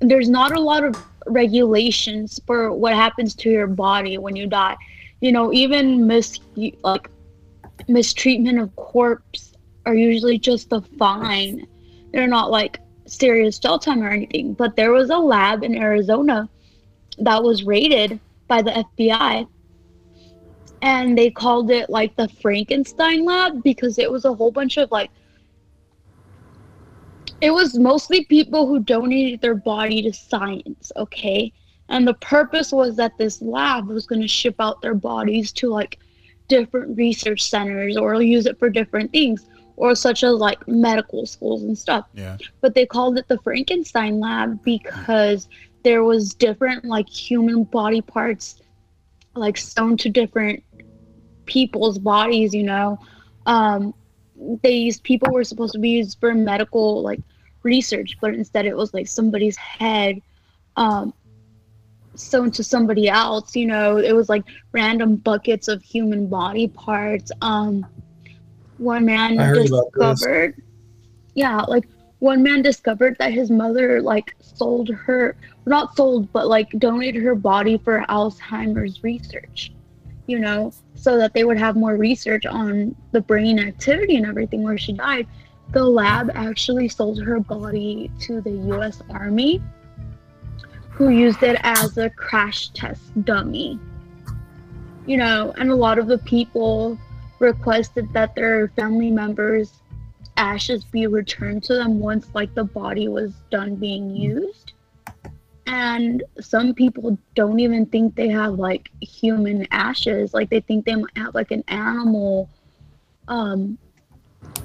there's 0.00 0.28
not 0.28 0.56
a 0.56 0.60
lot 0.60 0.84
of 0.84 0.96
regulations 1.26 2.40
for 2.46 2.72
what 2.72 2.94
happens 2.94 3.34
to 3.34 3.50
your 3.50 3.66
body 3.66 4.18
when 4.18 4.36
you 4.36 4.46
die. 4.46 4.76
You 5.20 5.32
know, 5.32 5.52
even 5.52 6.06
mis 6.06 6.38
like 6.82 7.08
mistreatment 7.88 8.58
of 8.58 8.74
corpse 8.76 9.54
are 9.86 9.94
usually 9.94 10.38
just 10.38 10.72
a 10.72 10.80
fine. 10.98 11.66
They're 12.12 12.26
not 12.26 12.50
like 12.50 12.80
serious 13.06 13.58
jail 13.58 13.78
time 13.78 14.02
or 14.02 14.10
anything. 14.10 14.54
But 14.54 14.76
there 14.76 14.92
was 14.92 15.10
a 15.10 15.18
lab 15.18 15.64
in 15.64 15.76
Arizona 15.76 16.48
that 17.18 17.42
was 17.42 17.64
raided 17.64 18.20
by 18.48 18.62
the 18.62 18.70
FBI. 18.70 19.46
And 20.82 21.16
they 21.16 21.30
called 21.30 21.70
it 21.70 21.88
like 21.88 22.14
the 22.16 22.28
Frankenstein 22.28 23.24
lab 23.24 23.62
because 23.62 23.98
it 23.98 24.10
was 24.10 24.26
a 24.26 24.34
whole 24.34 24.50
bunch 24.50 24.76
of 24.76 24.90
like 24.90 25.10
it 27.44 27.52
was 27.52 27.78
mostly 27.78 28.24
people 28.24 28.66
who 28.66 28.78
donated 28.80 29.42
their 29.42 29.54
body 29.54 30.00
to 30.02 30.12
science, 30.14 30.90
okay? 30.96 31.52
And 31.90 32.08
the 32.08 32.14
purpose 32.14 32.72
was 32.72 32.96
that 32.96 33.12
this 33.18 33.42
lab 33.42 33.86
was 33.86 34.06
going 34.06 34.22
to 34.22 34.28
ship 34.28 34.54
out 34.58 34.80
their 34.80 34.94
bodies 34.94 35.52
to 35.52 35.68
like 35.68 35.98
different 36.48 36.96
research 36.96 37.42
centers 37.42 37.98
or 37.98 38.20
use 38.22 38.46
it 38.46 38.58
for 38.58 38.70
different 38.70 39.12
things 39.12 39.46
or 39.76 39.94
such 39.94 40.24
as 40.24 40.32
like 40.34 40.66
medical 40.66 41.26
schools 41.26 41.62
and 41.64 41.76
stuff 41.76 42.06
Yeah. 42.14 42.38
but 42.62 42.74
they 42.74 42.86
called 42.86 43.18
it 43.18 43.28
the 43.28 43.38
Frankenstein 43.38 44.20
lab 44.20 44.62
because 44.62 45.48
there 45.82 46.02
was 46.02 46.32
different 46.34 46.84
like 46.86 47.08
human 47.08 47.64
body 47.64 48.00
parts 48.00 48.62
like 49.34 49.58
sewn 49.58 49.96
to 49.98 50.08
different 50.08 50.62
people's 51.44 51.98
bodies, 51.98 52.54
you 52.54 52.62
know. 52.62 52.98
Um 53.44 53.92
these 54.62 55.00
people 55.00 55.32
were 55.32 55.44
supposed 55.44 55.72
to 55.74 55.78
be 55.78 55.90
used 55.90 56.18
for 56.20 56.34
medical 56.34 57.02
like 57.02 57.20
research, 57.64 58.16
but 58.20 58.34
instead 58.34 58.66
it 58.66 58.76
was 58.76 58.94
like 58.94 59.08
somebody's 59.08 59.56
head 59.56 60.20
um 60.76 61.12
sewn 62.14 62.50
to 62.52 62.62
somebody 62.62 63.08
else, 63.08 63.56
you 63.56 63.66
know. 63.66 63.96
It 63.98 64.12
was 64.12 64.28
like 64.28 64.44
random 64.72 65.16
buckets 65.16 65.68
of 65.68 65.82
human 65.82 66.26
body 66.26 66.68
parts. 66.68 67.32
Um 67.42 67.86
one 68.78 69.04
man 69.04 69.38
I 69.38 69.44
heard 69.44 69.66
about 69.66 69.92
this. 69.92 70.20
discovered 70.20 70.62
yeah, 71.34 71.62
like 71.62 71.88
one 72.20 72.42
man 72.42 72.62
discovered 72.62 73.16
that 73.18 73.32
his 73.32 73.50
mother 73.50 74.00
like 74.00 74.34
sold 74.40 74.88
her 74.88 75.36
not 75.66 75.96
sold 75.96 76.32
but 76.32 76.46
like 76.48 76.70
donated 76.78 77.22
her 77.22 77.34
body 77.34 77.78
for 77.78 78.04
Alzheimer's 78.08 79.02
research. 79.02 79.72
You 80.26 80.38
know, 80.38 80.72
so 80.94 81.18
that 81.18 81.34
they 81.34 81.44
would 81.44 81.58
have 81.58 81.76
more 81.76 81.96
research 81.96 82.46
on 82.46 82.96
the 83.12 83.20
brain 83.20 83.58
activity 83.58 84.16
and 84.16 84.24
everything 84.24 84.62
where 84.62 84.78
she 84.78 84.94
died. 84.94 85.26
The 85.74 85.84
lab 85.84 86.30
actually 86.34 86.88
sold 86.88 87.20
her 87.22 87.40
body 87.40 88.10
to 88.20 88.40
the 88.40 88.52
US 88.74 89.02
Army 89.10 89.62
who 90.90 91.08
used 91.08 91.42
it 91.42 91.58
as 91.64 91.98
a 91.98 92.08
crash 92.10 92.68
test 92.68 93.02
dummy. 93.24 93.78
You 95.06 95.16
know, 95.16 95.52
and 95.58 95.70
a 95.70 95.74
lot 95.74 95.98
of 95.98 96.06
the 96.06 96.18
people 96.18 96.96
requested 97.40 98.12
that 98.12 98.34
their 98.36 98.68
family 98.68 99.10
members 99.10 99.72
ashes 100.36 100.84
be 100.84 101.06
returned 101.06 101.64
to 101.64 101.74
them 101.74 101.98
once 101.98 102.28
like 102.34 102.54
the 102.54 102.64
body 102.64 103.08
was 103.08 103.32
done 103.50 103.74
being 103.76 104.10
used 104.10 104.72
and 105.66 106.22
some 106.40 106.74
people 106.74 107.16
don't 107.34 107.60
even 107.60 107.86
think 107.86 108.14
they 108.14 108.28
have 108.28 108.54
like 108.54 108.90
human 109.00 109.66
ashes 109.70 110.34
like 110.34 110.50
they 110.50 110.60
think 110.60 110.84
they 110.84 110.94
might 110.94 111.16
have 111.16 111.34
like 111.34 111.50
an 111.52 111.62
animal 111.68 112.48
um 113.28 113.78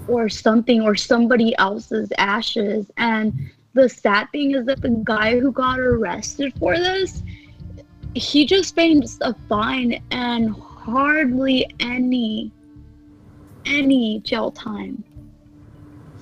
or 0.08 0.30
something 0.30 0.82
or 0.82 0.96
somebody 0.96 1.58
else's 1.58 2.12
ashes 2.18 2.92
and 2.98 3.34
the 3.74 3.88
sad 3.88 4.28
thing 4.32 4.56
is 4.56 4.66
that 4.66 4.82
the 4.82 4.90
guy 5.04 5.40
who 5.40 5.52
got 5.52 5.80
arrested 5.80 6.54
for 6.60 6.78
this 6.78 7.22
he 8.16 8.46
just 8.46 8.74
faced 8.76 9.20
a 9.22 9.34
fine 9.48 10.02
and 10.12 10.50
hardly 10.50 11.70
any 11.80 12.52
any 13.66 14.20
jail 14.22 14.50
time 14.52 15.04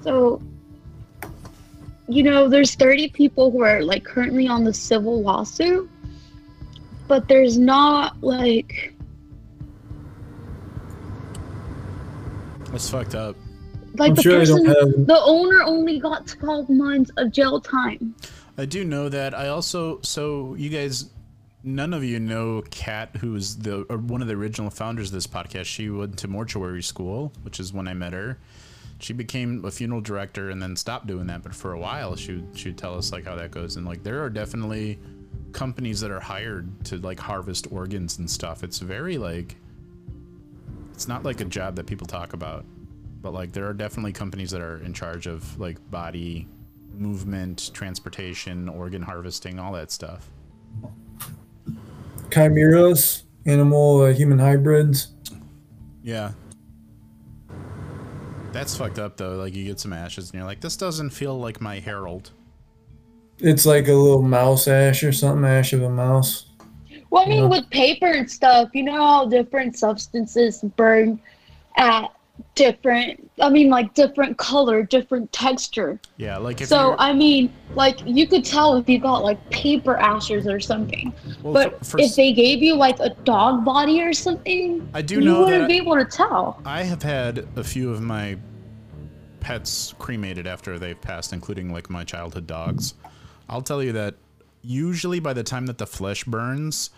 so, 0.08 0.41
you 2.08 2.24
know, 2.24 2.48
there's 2.48 2.76
30 2.76 3.10
people 3.10 3.52
who 3.52 3.62
are 3.62 3.82
like 3.84 4.06
currently 4.06 4.48
on 4.48 4.63
the 4.63 4.74
civil 4.74 5.22
lawsuit, 5.22 5.89
but 7.10 7.28
there's 7.28 7.58
not 7.58 8.15
like 8.24 8.93
That's 12.72 12.89
fucked 12.89 13.15
up. 13.15 13.36
Like 13.99 14.10
I'm 14.10 14.15
the 14.15 14.21
sure 14.21 14.39
person, 14.39 14.65
have- 14.65 15.05
the 15.07 15.19
owner 15.23 15.63
only 15.63 15.99
got 15.99 16.27
12 16.27 16.69
months 16.69 17.12
of 17.17 17.31
jail 17.31 17.60
time. 17.62 18.15
I 18.57 18.65
do 18.65 18.83
know 18.83 19.10
that. 19.10 19.33
I 19.33 19.49
also 19.49 19.99
so 20.01 20.55
you 20.55 20.69
guys, 20.69 21.12
none 21.63 21.93
of 21.93 22.03
you 22.03 22.19
know 22.19 22.63
Kat, 22.71 23.15
who 23.17 23.36
is 23.36 23.57
the 23.57 23.81
or 23.89 23.97
one 23.97 24.21
of 24.21 24.27
the 24.27 24.33
original 24.36 24.69
founders 24.69 25.10
of 25.10 25.13
this 25.13 25.27
podcast. 25.27 25.65
She 25.65 25.89
went 25.89 26.17
to 26.19 26.27
mortuary 26.27 26.81
school, 26.83 27.31
which 27.43 27.60
is 27.60 27.71
when 27.73 27.88
I 27.88 27.93
met 27.93 28.13
her. 28.13 28.38
She 28.99 29.13
became 29.13 29.63
a 29.63 29.69
funeral 29.69 30.01
director 30.01 30.49
and 30.49 30.60
then 30.62 30.75
stopped 30.75 31.05
doing 31.05 31.27
that. 31.27 31.43
But 31.43 31.53
for 31.53 31.73
a 31.73 31.79
while, 31.79 32.15
she 32.15 32.38
would 32.38 32.57
she'd 32.57 32.77
tell 32.79 32.97
us 32.97 33.12
like 33.12 33.25
how 33.25 33.36
that 33.36 33.51
goes. 33.51 33.75
And 33.75 33.86
like 33.86 34.01
there 34.03 34.23
are 34.23 34.29
definitely 34.29 34.97
companies 35.51 35.99
that 36.01 36.10
are 36.10 36.19
hired 36.19 36.83
to 36.86 36.97
like 36.97 37.19
harvest 37.19 37.67
organs 37.71 38.17
and 38.17 38.29
stuff. 38.29 38.63
It's 38.63 38.79
very 38.79 39.19
like 39.19 39.55
it's 40.93 41.07
not 41.07 41.23
like 41.23 41.41
a 41.41 41.45
job 41.45 41.75
that 41.75 41.86
people 41.86 42.07
talk 42.07 42.33
about, 42.33 42.65
but 43.21 43.34
like 43.34 43.51
there 43.51 43.67
are 43.67 43.73
definitely 43.73 44.13
companies 44.13 44.51
that 44.51 44.62
are 44.62 44.77
in 44.84 44.93
charge 44.93 45.27
of 45.27 45.60
like 45.60 45.77
body 45.91 46.47
movement, 46.93 47.71
transportation, 47.73 48.67
organ 48.69 49.01
harvesting, 49.01 49.60
all 49.60 49.73
that 49.73 49.91
stuff. 49.91 50.30
Chimeras, 52.32 53.23
animal 53.45 54.01
uh, 54.01 54.13
human 54.13 54.39
hybrids. 54.39 55.10
Yeah. 56.03 56.32
That's 58.51 58.75
fucked 58.75 58.99
up 58.99 59.17
though. 59.17 59.36
Like 59.36 59.56
you 59.56 59.63
get 59.65 59.80
some 59.80 59.93
ashes 59.93 60.32
and 60.32 60.39
you're 60.39 60.47
like, 60.47 60.62
this 60.62 60.77
doesn't 60.77 61.12
feel 61.12 61.38
like 61.39 61.62
my 61.62 61.80
herald. 61.80 62.32
It's 63.39 63.65
like 63.65 63.88
a 63.88 63.93
little 63.93 64.23
mouse 64.23 64.67
ash 64.67 65.03
or 65.03 65.12
something, 65.12 65.45
ash 65.45 65.73
of 65.73 65.84
a 65.84 65.89
mouse. 65.89 66.45
Well, 67.10 67.23
I 67.23 67.30
mean, 67.30 67.43
Yeah. 67.43 67.49
with 67.49 67.69
paper 67.69 68.08
and 68.08 68.30
stuff, 68.30 68.69
you 68.73 68.84
know 68.84 68.93
how 68.97 69.25
different 69.27 69.77
substances 69.77 70.62
burn 70.75 71.19
at 71.77 72.12
different, 72.56 73.30
I 73.41 73.50
mean, 73.50 73.69
like 73.69 73.93
different 73.93 74.38
color, 74.38 74.84
different 74.84 75.32
texture. 75.32 76.00
Yeah, 76.17 76.38
like 76.38 76.62
if 76.62 76.67
So, 76.67 76.95
I 76.97 77.13
mean, 77.13 77.54
like 77.76 78.00
you 78.06 78.28
could 78.28 78.43
tell 78.43 78.76
if 78.76 78.89
you 78.89 79.00
got 79.00 79.23
like 79.23 79.50
paper 79.50 79.97
ashes 79.97 80.47
or 80.47 80.59
something. 80.59 81.14
well, 81.43 81.53
But 81.53 81.80
for, 81.80 81.91
for, 81.91 81.99
if 81.99 82.16
they 82.16 82.34
gave 82.34 82.61
you 82.64 82.76
like 82.76 82.99
a 82.99 83.09
dog 83.09 83.64
body 83.64 84.01
or 84.01 84.14
something, 84.14 84.88
I 84.93 85.01
do 85.01 85.16
know 85.16 85.22
you 85.22 85.26
know 85.26 85.39
wouldn't 85.45 85.61
that 85.64 85.68
be 85.68 85.78
able 85.78 85.95
to 85.95 86.05
tell. 86.05 86.61
I 86.66 86.84
have 86.84 87.03
had 87.03 87.47
a 87.55 87.64
few 87.64 87.91
of 87.91 88.01
my 88.01 88.38
pets 89.39 89.93
cremated 89.99 90.47
after 90.47 90.78
they've 90.78 90.99
passed, 90.99 91.34
including 91.34 91.72
like 91.72 91.89
my 91.89 92.03
childhood 92.03 92.47
dogs. 92.47 92.95
I'll 93.49 93.61
tell 93.61 93.82
you 93.82 93.93
that 93.93 94.16
usually 94.61 95.20
by 95.20 95.34
the 95.34 95.43
time 95.43 95.68
that 95.68 95.78
the 95.78 95.88
flesh 95.88 96.24
burns, 96.26 96.89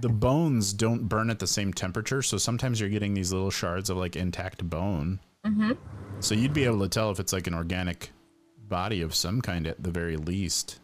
the 0.00 0.08
bones 0.08 0.72
don't 0.72 1.08
burn 1.08 1.28
at 1.30 1.38
the 1.38 1.46
same 1.46 1.72
temperature. 1.72 2.22
So 2.22 2.38
sometimes 2.38 2.80
you're 2.80 2.88
getting 2.88 3.14
these 3.14 3.32
little 3.32 3.50
shards 3.50 3.90
of 3.90 3.96
like 3.96 4.16
intact 4.16 4.68
bone. 4.68 5.20
Mm-hmm. 5.44 5.72
So 6.20 6.34
you'd 6.34 6.54
be 6.54 6.64
able 6.64 6.80
to 6.80 6.88
tell 6.88 7.10
if 7.10 7.20
it's 7.20 7.32
like 7.32 7.46
an 7.46 7.54
organic 7.54 8.10
body 8.68 9.02
of 9.02 9.14
some 9.14 9.40
kind 9.42 9.66
at 9.66 9.82
the 9.82 9.90
very 9.90 10.16
least. 10.16 10.78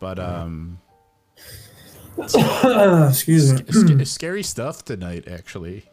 But 0.00 0.18
um, 0.18 0.78
Excuse 2.18 3.52
me. 3.52 4.04
sc- 4.04 4.06
scary 4.06 4.42
stuff 4.42 4.84
tonight, 4.84 5.26
actually. 5.28 5.84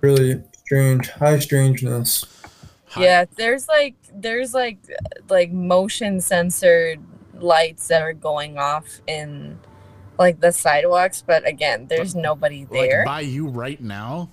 really 0.00 0.42
strange. 0.64 1.08
High 1.10 1.38
strangeness. 1.40 2.24
Hi- 2.88 3.02
Yeah, 3.02 3.24
there's 3.36 3.66
like 3.68 3.94
there's 4.14 4.54
like 4.54 4.78
like 5.28 5.50
motion 5.52 6.20
censored 6.20 7.00
lights 7.34 7.88
that 7.88 8.02
are 8.02 8.12
going 8.12 8.58
off 8.58 9.00
in 9.06 9.58
like 10.20 10.38
the 10.38 10.52
sidewalks, 10.52 11.24
but 11.26 11.48
again, 11.48 11.86
there's 11.88 12.14
nobody 12.14 12.64
there. 12.64 12.98
Like 12.98 13.06
by 13.06 13.20
you 13.22 13.48
right 13.48 13.80
now. 13.80 14.30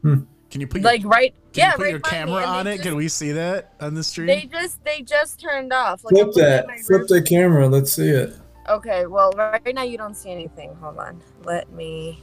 Hmm. 0.00 0.20
Can 0.50 0.60
you 0.62 0.66
put 0.66 0.82
Like, 0.82 1.02
your, 1.02 1.10
right, 1.10 1.34
can 1.52 1.60
yeah, 1.60 1.70
you 1.72 1.76
put 1.76 1.82
right 1.82 1.90
your 1.90 2.00
camera 2.00 2.42
on 2.42 2.64
they 2.64 2.76
it? 2.76 2.82
Can 2.82 2.96
we 2.96 3.08
see 3.08 3.32
that 3.32 3.74
on 3.80 3.94
the 3.94 4.02
stream? 4.02 4.28
They 4.28 4.46
just 4.46 4.82
they 4.82 5.02
just 5.02 5.38
turned 5.38 5.72
off. 5.72 6.04
Like, 6.04 6.14
Flip 6.14 6.32
that. 6.34 6.80
Flip 6.86 7.06
the 7.06 7.20
camera. 7.20 7.68
Let's 7.68 7.92
see 7.92 8.08
it. 8.08 8.34
Okay, 8.68 9.06
well, 9.06 9.30
right 9.36 9.74
now 9.74 9.82
you 9.82 9.98
don't 9.98 10.14
see 10.14 10.30
anything. 10.30 10.74
Hold 10.76 10.98
on. 10.98 11.22
Let 11.44 11.70
me. 11.70 12.22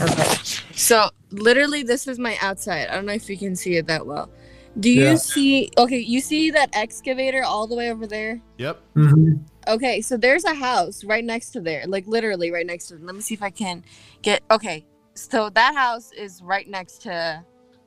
Okay. 0.00 0.36
So, 0.72 1.10
literally, 1.30 1.82
this 1.82 2.06
is 2.06 2.18
my 2.18 2.38
outside. 2.40 2.88
I 2.88 2.94
don't 2.94 3.06
know 3.06 3.12
if 3.12 3.28
you 3.28 3.36
can 3.36 3.56
see 3.56 3.76
it 3.76 3.86
that 3.88 4.06
well. 4.06 4.30
Do 4.78 4.90
you 4.90 5.04
Yeah. 5.06 5.14
see. 5.16 5.70
Okay, 5.78 5.98
you 5.98 6.20
see 6.20 6.50
that 6.50 6.70
excavator 6.74 7.42
all 7.42 7.66
the 7.66 7.74
way 7.74 7.90
over 7.90 8.06
there? 8.06 8.40
Yep. 8.58 8.80
hmm 8.94 9.32
Okay, 9.68 10.00
so 10.00 10.16
there's 10.16 10.44
a 10.44 10.54
house 10.54 11.02
right 11.02 11.24
next 11.24 11.50
to 11.50 11.60
there, 11.60 11.86
like 11.86 12.06
literally 12.06 12.52
right 12.52 12.66
next 12.66 12.86
to 12.86 12.94
it. 12.94 13.02
Let 13.02 13.14
me 13.16 13.20
see 13.20 13.34
if 13.34 13.42
I 13.42 13.50
can 13.50 13.82
get. 14.22 14.42
Okay, 14.50 14.84
so 15.14 15.50
that 15.50 15.74
house 15.74 16.12
is 16.12 16.40
right 16.42 16.68
next 16.68 17.02
to 17.02 17.44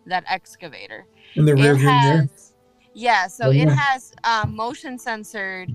that 0.08 0.24
excavator. 0.28 1.06
In 1.36 1.46
the 1.46 1.56
rear 1.56 1.74
It 1.74 1.78
view 1.78 2.02
there. 2.02 2.28
yeah, 2.94 3.28
so 3.28 3.48
Oh, 3.48 3.52
it 3.52 3.70
has 3.70 4.12
um, 4.24 4.56
motion 4.56 4.98
censored 4.98 5.74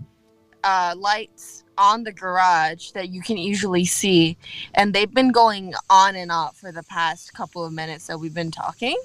uh, 0.63 0.95
lights 0.97 1.65
on 1.79 2.03
the 2.05 2.13
garage 2.13 2.91
that 2.91 3.09
you 3.11 3.23
can 3.23 3.39
usually 3.39 3.85
see, 3.85 4.37
and 4.75 4.93
they've 4.93 5.13
been 5.15 5.31
going 5.33 5.75
on 5.89 6.17
and 6.17 6.31
off 6.33 6.57
for 6.57 6.73
the 6.73 6.83
past 6.83 7.33
couple 7.33 7.65
of 7.65 7.73
minutes 7.73 8.09
that 8.09 8.19
we've 8.19 8.35
been 8.35 8.51
talking. 8.51 8.97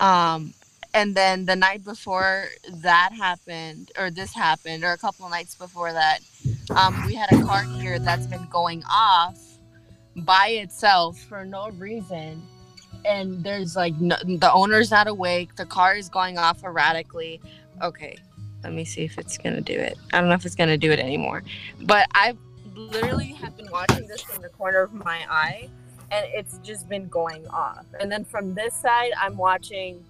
Um, 0.00 0.54
and 0.94 1.14
then 1.14 1.44
the 1.44 1.56
night 1.56 1.84
before 1.84 2.46
that 2.82 3.10
happened, 3.12 3.92
or 3.98 4.10
this 4.10 4.34
happened, 4.34 4.84
or 4.84 4.92
a 4.92 4.98
couple 4.98 5.28
nights 5.28 5.54
before 5.54 5.92
that, 5.92 6.20
um, 6.70 7.04
we 7.06 7.14
had 7.14 7.30
a 7.32 7.42
car 7.44 7.64
here 7.64 7.98
that's 7.98 8.26
been 8.26 8.46
going 8.50 8.82
off 8.90 9.38
by 10.16 10.48
itself 10.48 11.18
for 11.18 11.44
no 11.44 11.68
reason. 11.70 12.42
And 13.04 13.44
there's 13.44 13.76
like 13.76 13.94
no, 14.00 14.16
the 14.24 14.50
owner's 14.52 14.90
not 14.90 15.08
awake. 15.08 15.56
The 15.56 15.66
car 15.66 15.94
is 15.96 16.08
going 16.08 16.38
off 16.38 16.64
erratically. 16.64 17.42
Okay 17.82 18.16
let 18.64 18.72
me 18.72 18.84
see 18.84 19.04
if 19.04 19.18
it's 19.18 19.36
gonna 19.36 19.60
do 19.60 19.74
it. 19.78 19.96
I 20.12 20.20
don't 20.20 20.28
know 20.28 20.34
if 20.34 20.46
it's 20.46 20.54
gonna 20.54 20.78
do 20.78 20.90
it 20.90 20.98
anymore. 20.98 21.44
But 21.82 22.08
i 22.14 22.34
literally 22.74 23.26
have 23.34 23.56
been 23.56 23.70
watching 23.70 24.06
this 24.08 24.22
from 24.22 24.42
the 24.42 24.48
corner 24.48 24.80
of 24.80 24.92
my 24.92 25.24
eye 25.30 25.68
and 26.10 26.26
it's 26.30 26.58
just 26.58 26.88
been 26.88 27.06
going 27.08 27.46
off. 27.48 27.84
And 28.00 28.10
then 28.10 28.24
from 28.24 28.54
this 28.54 28.74
side 28.74 29.12
i'm 29.20 29.36
watching 29.36 30.02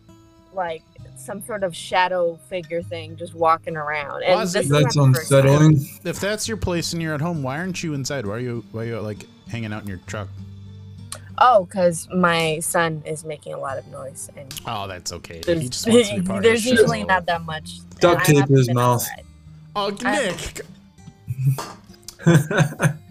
like 0.55 0.83
some 1.17 1.41
sort 1.45 1.63
of 1.63 1.75
shadow 1.75 2.37
figure 2.49 2.83
thing 2.83 3.17
just 3.17 3.35
walking 3.35 3.77
around 3.77 4.23
and 4.25 4.41
Ozzy, 4.41 4.53
this 4.55 4.69
That's 4.69 4.95
the 4.95 5.01
time. 5.01 5.15
unsettling. 5.15 5.87
If 6.05 6.19
that's 6.21 6.49
your 6.49 6.57
place 6.57 6.93
and 6.93 7.01
you're 7.03 7.15
at 7.15 7.21
home, 7.21 7.43
why 7.43 7.59
aren't 7.59 7.83
you 7.83 7.95
inside? 7.95 8.27
Why 8.27 8.35
are 8.35 8.39
you 8.41 8.65
why 8.73 8.83
are 8.83 8.87
you 8.87 9.01
like 9.01 9.27
hanging 9.49 9.73
out 9.73 9.83
in 9.83 9.89
your 9.89 10.01
truck? 10.07 10.29
oh 11.39 11.65
because 11.65 12.09
my 12.15 12.61
son 12.61 13.03
is 13.05 13.25
making 13.25 13.53
a 13.55 13.59
lot 13.59 13.77
of 13.77 13.85
noise 13.89 14.31
and 14.37 14.55
Oh, 14.67 14.87
that's 14.87 15.13
okay. 15.13 15.37
He 15.39 15.41
there's, 15.43 15.69
just 15.69 15.89
wants 15.89 16.09
to 16.11 16.21
be 16.21 16.23
part 16.27 16.43
there's 16.45 16.61
of 16.61 16.65
the 16.71 16.77
show. 16.77 16.83
usually 16.83 17.05
not 17.05 17.27
that 17.27 17.43
much 17.45 17.79
Duct 17.99 18.25
tape 18.27 18.37
haven't 18.39 18.57
his 18.57 18.73
mouth. 18.73 19.03
outside. 19.03 19.25
Oh, 19.75 19.97
I- 20.05 20.27
Nick. 20.27 20.61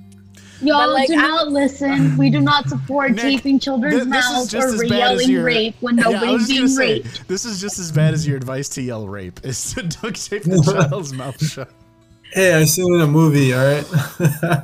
Y'all 0.64 0.92
like, 0.94 1.08
do 1.08 1.16
I'm- 1.20 1.50
listen. 1.54 2.18
We 2.18 2.30
do 2.30 2.42
not 2.42 2.70
support 2.70 3.12
Nick, 3.12 3.22
taping 3.22 3.60
children's 3.60 4.04
thi- 4.04 4.10
this 4.10 4.26
is 4.26 4.32
mouths 4.32 4.54
or 4.56 4.58
as 4.58 4.80
bad 4.82 4.84
as 4.84 4.90
yelling 4.98 5.30
your- 5.30 5.44
rape 5.44 5.76
when 5.82 5.98
Yeah, 6.00 6.08
I 6.08 6.12
nobody's 6.12 6.32
was 6.34 6.48
being 6.48 6.60
gonna 6.62 6.70
say, 6.70 6.94
raped. 6.94 7.28
this 7.28 7.46
is 7.46 7.60
just 7.62 7.80
as 7.80 7.92
bad 7.92 8.14
as 8.14 8.28
your 8.28 8.38
advice 8.38 8.70
to 8.70 8.82
yell 8.82 9.08
rape 9.08 9.40
is 9.44 9.74
to 9.74 9.84
duct 9.84 10.26
tape 10.30 10.44
the 10.44 10.62
child's 10.90 11.14
mouth 11.14 11.44
shut. 11.46 11.70
hey, 12.34 12.54
I 12.54 12.64
seen 12.66 12.92
it 12.94 12.98
in 12.98 13.02
a 13.02 13.08
movie. 13.08 13.54
All 13.54 13.64
right. 13.64 14.64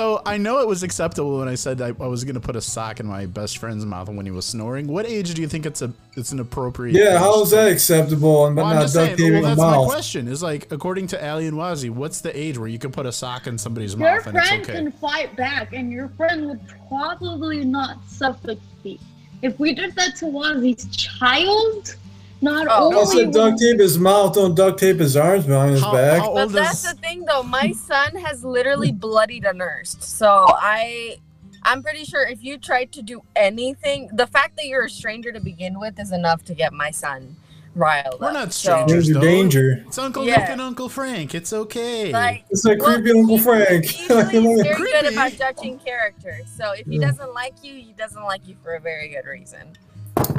So 0.00 0.22
I 0.24 0.38
know 0.38 0.60
it 0.60 0.66
was 0.66 0.82
acceptable 0.82 1.40
when 1.40 1.48
I 1.48 1.56
said 1.56 1.82
I, 1.82 1.88
I 1.88 2.06
was 2.06 2.24
gonna 2.24 2.40
put 2.40 2.56
a 2.56 2.60
sock 2.62 3.00
in 3.00 3.06
my 3.06 3.26
best 3.26 3.58
friend's 3.58 3.84
mouth 3.84 4.08
when 4.08 4.24
he 4.24 4.32
was 4.32 4.46
snoring. 4.46 4.86
What 4.86 5.04
age 5.04 5.34
do 5.34 5.42
you 5.42 5.46
think 5.46 5.66
it's 5.66 5.82
a 5.82 5.92
it's 6.16 6.32
an 6.32 6.40
appropriate? 6.40 6.94
yeah. 6.94 7.16
age 7.16 7.18
How 7.18 7.42
is 7.42 7.50
that 7.50 7.70
acceptable? 7.70 8.46
And 8.46 8.56
but 8.56 8.62
Well, 8.62 8.70
I'm 8.70 8.76
not 8.76 8.82
just 8.84 8.94
duct 8.94 9.18
saying. 9.18 9.32
Well, 9.34 9.42
that's 9.42 9.58
my 9.58 9.72
mouth. 9.72 9.88
question. 9.88 10.26
Is 10.26 10.42
like 10.42 10.72
according 10.72 11.08
to 11.08 11.22
Ali 11.22 11.48
and 11.48 11.58
Wazi, 11.58 11.90
what's 11.90 12.22
the 12.22 12.34
age 12.34 12.56
where 12.56 12.66
you 12.66 12.78
can 12.78 12.90
put 12.90 13.04
a 13.04 13.12
sock 13.12 13.46
in 13.46 13.58
somebody's 13.58 13.92
Your 13.92 14.08
mouth 14.08 14.26
and 14.26 14.38
it's 14.38 14.48
friend 14.48 14.64
can 14.64 14.92
fight 14.92 15.36
back, 15.36 15.74
and 15.74 15.92
your 15.92 16.08
friend 16.08 16.46
would 16.46 16.60
probably 16.88 17.62
not 17.66 17.98
suffocate. 18.08 19.02
If 19.42 19.60
we 19.60 19.74
did 19.74 19.94
that 19.96 20.16
to 20.16 20.24
Wazzy's 20.24 20.96
child, 20.96 21.94
not 22.42 22.66
Oh. 22.70 22.92
I 22.92 22.94
only 22.96 23.06
said 23.24 23.32
duct 23.32 23.58
tape 23.58 23.78
his 23.80 23.98
mouth. 23.98 24.34
Don't 24.34 24.54
duct 24.54 24.78
tape 24.78 24.98
his 24.98 25.16
arms 25.16 25.46
behind 25.46 25.72
his 25.72 25.82
How- 25.82 25.92
back. 25.92 26.20
how 26.20 26.34
But 26.34 26.52
that's 26.52 26.84
is 26.84 26.92
the 26.94 26.98
thing, 27.00 27.24
though. 27.26 27.42
My 27.42 27.72
son 27.72 28.14
has 28.16 28.44
literally 28.44 28.92
bloodied 28.92 29.44
a 29.44 29.52
nurse. 29.52 29.96
So 30.00 30.46
I, 30.48 31.16
I'm 31.64 31.82
pretty 31.82 32.04
sure 32.04 32.22
if 32.26 32.42
you 32.42 32.56
tried 32.58 32.92
to 32.92 33.02
do 33.02 33.22
anything, 33.36 34.08
the 34.12 34.26
fact 34.26 34.56
that 34.56 34.66
you're 34.66 34.84
a 34.86 34.90
stranger 34.90 35.32
to 35.32 35.40
begin 35.40 35.78
with 35.78 35.98
is 36.00 36.12
enough 36.12 36.44
to 36.46 36.54
get 36.54 36.72
my 36.72 36.90
son 36.90 37.36
riled 37.76 38.18
We're 38.20 38.28
up. 38.28 38.32
not 38.32 38.52
So, 38.52 38.72
strangers. 38.72 39.06
There's 39.06 39.16
a 39.16 39.20
danger. 39.20 39.84
It's 39.86 39.96
Uncle 39.98 40.24
Yeah. 40.24 40.38
Nick 40.38 40.48
and 40.50 40.60
Uncle 40.60 40.88
Frank. 40.88 41.34
It's 41.36 41.52
okay. 41.52 42.10
like, 42.12 42.44
It's 42.50 42.64
like 42.64 42.80
well, 42.80 42.94
creepy 42.96 43.16
Uncle 43.18 43.36
he- 43.36 43.42
Frank. 43.44 43.84
He's 43.84 44.08
usually 44.32 44.62
very 44.62 44.90
good 44.90 45.12
about 45.12 45.32
judging 45.34 45.78
characters. 45.78 46.46
So 46.56 46.72
if 46.72 46.86
he 46.86 46.96
Yeah. 46.96 47.08
doesn't 47.08 47.32
like 47.32 47.54
you, 47.62 47.74
he 47.74 47.94
doesn't 47.96 48.24
like 48.24 48.48
you 48.48 48.56
for 48.62 48.74
a 48.74 48.80
very 48.80 49.08
good 49.08 49.24
reason. 49.28 49.76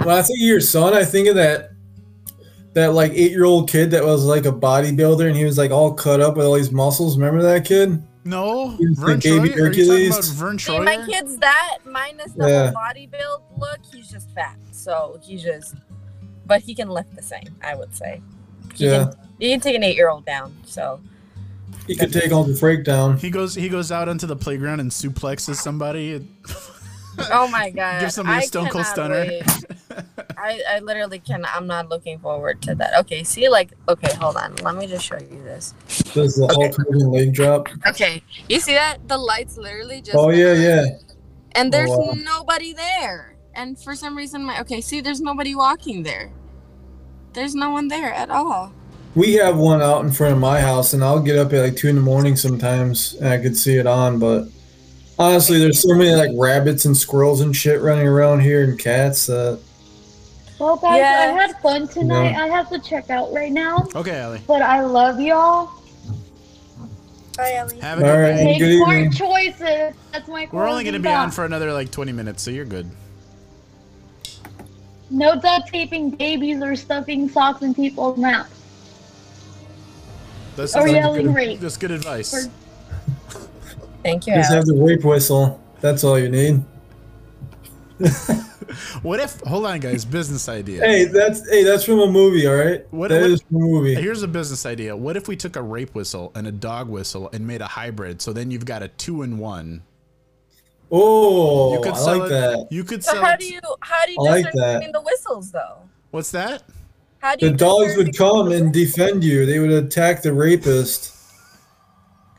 Well, 0.05 0.17
I 0.17 0.21
think 0.23 0.39
your 0.39 0.59
son, 0.59 0.93
I 0.93 1.05
think 1.05 1.27
of 1.29 1.35
that 1.35 1.71
that 2.73 2.93
like 2.93 3.11
eight 3.13 3.31
year 3.31 3.43
old 3.45 3.69
kid 3.69 3.91
that 3.91 4.03
was 4.03 4.23
like 4.23 4.45
a 4.45 4.51
bodybuilder 4.51 5.27
and 5.27 5.35
he 5.35 5.43
was 5.45 5.57
like 5.57 5.71
all 5.71 5.93
cut 5.93 6.19
up 6.21 6.37
with 6.37 6.45
all 6.45 6.53
these 6.53 6.71
muscles. 6.71 7.17
Remember 7.17 7.41
that 7.41 7.65
kid? 7.65 8.01
no, 8.23 8.69
He's 8.77 8.95
the 8.97 9.05
Verne 9.05 9.19
baby 9.19 9.19
Troyer? 9.19 9.41
Are 9.41 9.45
you 9.45 9.49
talking 9.49 9.65
Hercules. 9.65 10.09
about 10.09 10.25
Verne 10.37 10.59
See, 10.59 10.79
my 10.79 11.05
kid's 11.07 11.37
that 11.37 11.79
minus 11.85 12.31
the 12.33 12.47
Yeah. 12.47 12.63
whole 12.65 12.73
body 12.73 13.07
build 13.07 13.41
look. 13.57 13.79
He's 13.91 14.09
just 14.11 14.29
fat. 14.31 14.57
So 14.71 15.19
he's 15.23 15.41
just, 15.43 15.73
but 16.45 16.61
he 16.61 16.75
can 16.75 16.89
lift 16.89 17.15
the 17.15 17.23
same. 17.23 17.55
I 17.63 17.75
would 17.75 17.95
say. 17.95 18.21
He 18.75 18.85
Yeah. 18.85 19.05
Can, 19.05 19.13
you 19.39 19.49
can 19.49 19.59
take 19.59 19.75
an 19.75 19.83
eight-year-old 19.83 20.25
down. 20.25 20.55
So. 20.65 21.01
He 21.87 21.95
could 21.95 22.13
take 22.13 22.31
Uncle 22.31 22.55
Frank 22.55 22.85
down. 22.85 23.17
He 23.17 23.31
goes 23.31 23.55
he 23.55 23.67
goes 23.67 23.91
out 23.91 24.07
onto 24.07 24.27
the 24.27 24.35
playground 24.35 24.79
and 24.81 24.91
suplexes 24.91 25.55
somebody. 25.55 26.25
Oh 27.31 27.47
my 27.47 27.69
god! 27.69 28.01
Give 28.01 28.11
somebody 28.11 28.39
a 28.39 28.41
I 28.41 28.45
Stone 28.45 28.69
Cold 28.69 28.85
Stunner. 28.85 29.25
I 30.37 30.61
I 30.69 30.79
literally 30.79 31.19
can. 31.19 31.45
I'm 31.45 31.67
not 31.67 31.89
looking 31.89 32.19
forward 32.19 32.61
to 32.63 32.75
that. 32.75 32.99
Okay, 32.99 33.23
see, 33.23 33.49
like, 33.49 33.73
okay, 33.87 34.13
hold 34.15 34.37
on. 34.37 34.55
Let 34.57 34.75
me 34.75 34.87
just 34.87 35.05
show 35.05 35.17
you 35.17 35.41
this. 35.43 35.73
Does 36.13 36.35
the 36.35 36.53
alternating 36.55 37.09
leg 37.09 37.33
drop? 37.33 37.69
Okay, 37.87 38.23
you 38.49 38.59
see 38.59 38.73
that? 38.73 39.07
The 39.07 39.17
lights 39.17 39.57
literally 39.57 40.01
just. 40.01 40.17
Oh 40.17 40.27
went 40.27 40.39
yeah, 40.39 40.51
on. 40.51 40.61
yeah. 40.61 40.85
And 41.53 41.73
oh, 41.73 41.77
there's 41.77 41.89
wow. 41.89 42.13
nobody 42.15 42.73
there. 42.73 43.35
And 43.53 43.77
for 43.77 43.95
some 43.95 44.15
reason, 44.15 44.43
my 44.45 44.61
okay, 44.61 44.81
see, 44.81 45.01
there's 45.01 45.21
nobody 45.21 45.55
walking 45.55 46.03
there. 46.03 46.31
There's 47.33 47.55
no 47.55 47.71
one 47.71 47.87
there 47.87 48.13
at 48.13 48.29
all. 48.29 48.73
We 49.13 49.33
have 49.33 49.57
one 49.57 49.81
out 49.81 50.05
in 50.05 50.11
front 50.11 50.33
of 50.33 50.39
my 50.39 50.61
house, 50.61 50.93
and 50.93 51.03
I'll 51.03 51.21
get 51.21 51.37
up 51.37 51.51
at 51.51 51.61
like 51.61 51.75
two 51.75 51.89
in 51.89 51.95
the 51.95 52.01
morning 52.01 52.37
sometimes, 52.37 53.15
and 53.15 53.27
I 53.27 53.37
could 53.39 53.57
see 53.57 53.75
it 53.75 53.85
on. 53.85 54.19
But 54.19 54.47
honestly, 55.21 55.59
there's 55.59 55.81
so 55.81 55.93
many 55.95 56.11
like 56.15 56.31
rabbits 56.35 56.85
and 56.85 56.95
squirrels 56.97 57.41
and 57.41 57.55
shit 57.55 57.81
running 57.81 58.07
around 58.07 58.41
here, 58.41 58.63
and 58.63 58.77
cats. 58.79 59.27
That 59.27 59.59
Well, 60.59 60.77
guys, 60.77 60.97
Yeah. 60.97 61.33
I 61.35 61.41
had 61.41 61.59
fun 61.61 61.87
tonight. 61.87 62.31
Yeah. 62.31 62.43
I 62.43 62.47
have 62.47 62.69
to 62.69 62.79
check 62.79 63.09
out 63.09 63.31
right 63.33 63.51
now, 63.51 63.87
Okay, 63.95 64.19
Ali. 64.21 64.41
but 64.47 64.61
I 64.61 64.81
love 64.81 65.19
y'all. 65.19 65.69
Bye, 67.37 67.53
Ellie. 67.55 67.79
Have 67.79 67.99
a 67.99 68.01
All 68.05 68.11
good 68.15 68.21
right. 68.21 68.35
night. 68.35 68.43
Make 68.43 68.59
good 68.59 68.77
smart 68.77 68.97
evening. 68.97 69.11
choices. 69.11 69.93
That's 70.11 70.27
my. 70.27 70.47
We're 70.51 70.67
only 70.67 70.83
gonna 70.83 70.99
be 70.99 71.07
on 71.09 71.31
for 71.31 71.45
another 71.45 71.71
like 71.73 71.89
20 71.91 72.11
minutes, 72.11 72.43
so 72.43 72.51
you're 72.51 72.65
good. 72.65 72.89
No 75.09 75.35
duct 75.39 75.69
taping 75.69 76.11
babies 76.11 76.61
or 76.61 76.75
stuffing 76.75 77.27
socks 77.29 77.61
in 77.63 77.73
people's 77.73 78.17
mouths 78.17 78.49
That's, 80.55 80.73
or 80.75 80.87
yelling 80.87 81.27
good. 81.27 81.35
rape. 81.35 81.59
that's 81.59 81.75
good 81.77 81.91
advice. 81.91 82.33
Or- 82.33 82.49
Thank 84.03 84.27
you. 84.27 84.33
just 84.35 84.49
Ellie. 84.49 84.57
have 84.57 84.65
the 84.65 84.75
rape 84.75 85.03
whistle. 85.03 85.59
That's 85.81 86.03
all 86.03 86.17
you 86.19 86.29
need. 86.29 86.63
What 89.01 89.19
if? 89.19 89.39
Hold 89.41 89.65
on, 89.65 89.79
guys. 89.81 90.05
Business 90.05 90.47
idea. 90.47 90.81
Hey, 90.81 91.03
that's 91.05 91.47
hey, 91.49 91.63
that's 91.63 91.83
from 91.83 91.99
a 91.99 92.07
movie. 92.09 92.47
All 92.47 92.55
right, 92.55 92.85
What- 92.91 93.09
That 93.09 93.21
what- 93.21 93.31
is 93.31 93.41
from 93.41 93.57
a 93.57 93.59
movie. 93.59 93.95
Here's 93.95 94.23
a 94.23 94.27
business 94.29 94.65
idea. 94.65 94.95
What 94.95 95.17
if 95.17 95.27
we 95.27 95.35
took 95.35 95.57
a 95.57 95.61
rape 95.61 95.93
whistle 95.93 96.31
and 96.35 96.47
a 96.47 96.51
dog 96.53 96.87
whistle 96.87 97.29
and 97.33 97.45
made 97.45 97.59
a 97.61 97.65
hybrid? 97.67 98.21
So 98.21 98.31
then 98.31 98.49
you've 98.49 98.63
got 98.65 98.81
a 98.81 98.87
two 98.87 99.23
in 99.23 99.37
one. 99.39 99.81
Oh, 100.89 101.73
You 101.73 101.81
could 101.81 101.93
I 101.93 101.97
sell 101.97 102.17
like 102.19 102.27
it. 102.27 102.29
that. 102.29 102.67
You 102.71 102.83
could 102.85 103.03
So 103.03 103.11
sell 103.11 103.25
how 103.25 103.33
it. 103.33 103.39
do 103.41 103.45
you 103.51 103.59
how 103.81 104.05
do 104.05 104.11
you 104.13 104.17
I 104.21 104.29
like 104.29 104.51
that. 104.53 104.89
the 104.93 105.01
whistles 105.01 105.51
though? 105.51 105.79
What's 106.11 106.31
that? 106.31 106.63
How 107.19 107.35
do 107.35 107.49
The 107.49 107.57
dogs 107.57 107.97
would 107.97 108.15
come 108.17 108.51
and 108.53 108.73
defend 108.73 109.21
you. 109.23 109.45
They 109.45 109.59
would 109.59 109.71
attack 109.71 110.21
the 110.21 110.31
rapist. 110.33 111.13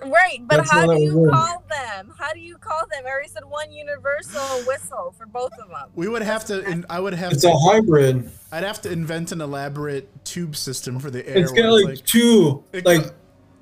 Right, 0.05 0.39
but 0.43 0.59
That's 0.59 0.71
how 0.71 0.81
how 0.87 0.95
do 0.95 1.01
you 1.03 1.15
would 1.15 1.23
work. 1.23 1.33
call 1.33 1.65
them? 1.71 2.13
How 2.19 2.33
do 2.33 2.41
you 2.41 2.57
call 2.59 2.81
them? 2.91 3.05
I 3.07 3.09
already 3.11 3.29
said 3.29 3.45
one 3.49 3.71
universal 3.73 4.41
whistle 4.67 5.15
for 5.17 5.27
both 5.27 5.53
of 5.63 5.69
them. 5.69 5.89
We 5.95 6.09
would 6.09 6.23
have 6.23 6.45
to. 6.47 6.63
In, 6.69 6.85
I 6.91 7.01
would 7.01 7.15
have 7.15 7.31
to 7.31 7.35
It's 7.37 7.45
to. 7.45 7.51
a 7.51 7.57
hybrid. 7.59 8.31
I'd 8.51 8.65
have 8.65 8.81
to 8.83 8.91
invent 8.93 9.33
an 9.33 9.41
elaborate 9.41 10.25
tube 10.25 10.57
system 10.57 10.99
for 11.01 11.11
the 11.11 11.27
air. 11.29 11.39
It's 11.39 11.53
where 11.53 11.63
got 11.63 11.71
like, 11.73 12.05
two, 12.05 12.65
it 12.73 12.85
like 12.85 13.05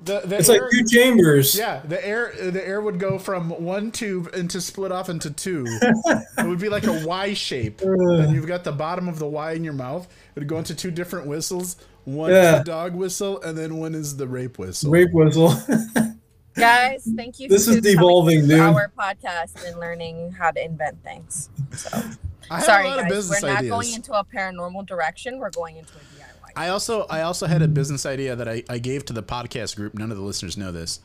The, 0.03 0.21
the 0.25 0.37
It's 0.39 0.49
air, 0.49 0.61
like 0.63 0.71
two 0.71 0.85
chambers. 0.85 1.55
yeah, 1.55 1.81
the 1.87 2.03
air 2.05 2.33
the 2.51 2.65
air 2.67 2.81
would 2.81 2.99
go 2.99 3.19
from 3.19 3.49
one 3.51 3.91
tube 3.91 4.29
and 4.33 4.49
to 4.49 4.59
split 4.61 4.91
off 4.91 5.09
into 5.09 5.29
two. 5.31 5.63
it 5.81 6.45
would 6.47 6.59
be 6.59 6.69
like 6.69 6.87
a 6.87 7.05
Y 7.05 7.33
shape. 7.35 7.81
Uh. 7.83 8.21
and 8.21 8.33
you've 8.33 8.47
got 8.47 8.63
the 8.63 8.71
bottom 8.71 9.07
of 9.07 9.19
the 9.19 9.27
Y 9.27 9.51
in 9.53 9.63
your 9.63 9.73
mouth. 9.73 10.07
It 10.35 10.39
would 10.39 10.47
go 10.47 10.57
into 10.57 10.73
two 10.75 10.89
different 10.91 11.27
whistles. 11.27 11.77
One 12.05 12.31
is 12.31 12.35
Yeah. 12.37 12.57
the 12.57 12.63
dog 12.63 12.95
whistle, 12.95 13.39
and 13.43 13.55
then 13.55 13.77
one 13.77 13.93
is 13.93 14.17
the 14.17 14.27
rape 14.27 14.57
whistle. 14.57 14.89
Rape 14.91 15.09
whistle. 15.13 15.53
Guys, 16.55 17.07
thank 17.15 17.39
you. 17.39 17.47
This 17.47 17.67
for 17.67 17.73
is 17.73 17.81
devolving, 17.81 18.47
dude. 18.47 18.59
Our 18.59 18.91
podcast 18.97 19.65
and 19.65 19.79
learning 19.79 20.31
how 20.31 20.51
to 20.51 20.63
invent 20.63 21.01
things. 21.03 21.49
So 21.75 21.89
I 22.51 22.61
sorry, 22.61 22.85
a 22.85 22.89
lot 22.89 22.99
of 22.99 23.09
guys, 23.09 23.29
we're 23.29 23.47
not 23.47 23.59
ideas. 23.59 23.71
going 23.71 23.93
into 23.93 24.13
a 24.13 24.23
paranormal 24.23 24.85
direction. 24.85 25.39
We're 25.39 25.51
going 25.51 25.77
into 25.77 25.93
a 25.93 25.99
DIY. 25.99 26.51
I 26.55 26.67
also 26.67 27.05
I 27.09 27.21
also 27.21 27.47
had 27.47 27.61
a 27.61 27.67
business 27.67 28.05
idea 28.05 28.35
that 28.35 28.47
I, 28.47 28.63
I 28.69 28.79
gave 28.79 29.05
to 29.05 29.13
the 29.13 29.23
podcast 29.23 29.75
group. 29.75 29.93
None 29.93 30.11
of 30.11 30.17
the 30.17 30.23
listeners 30.23 30.57
know 30.57 30.71
this. 30.71 30.99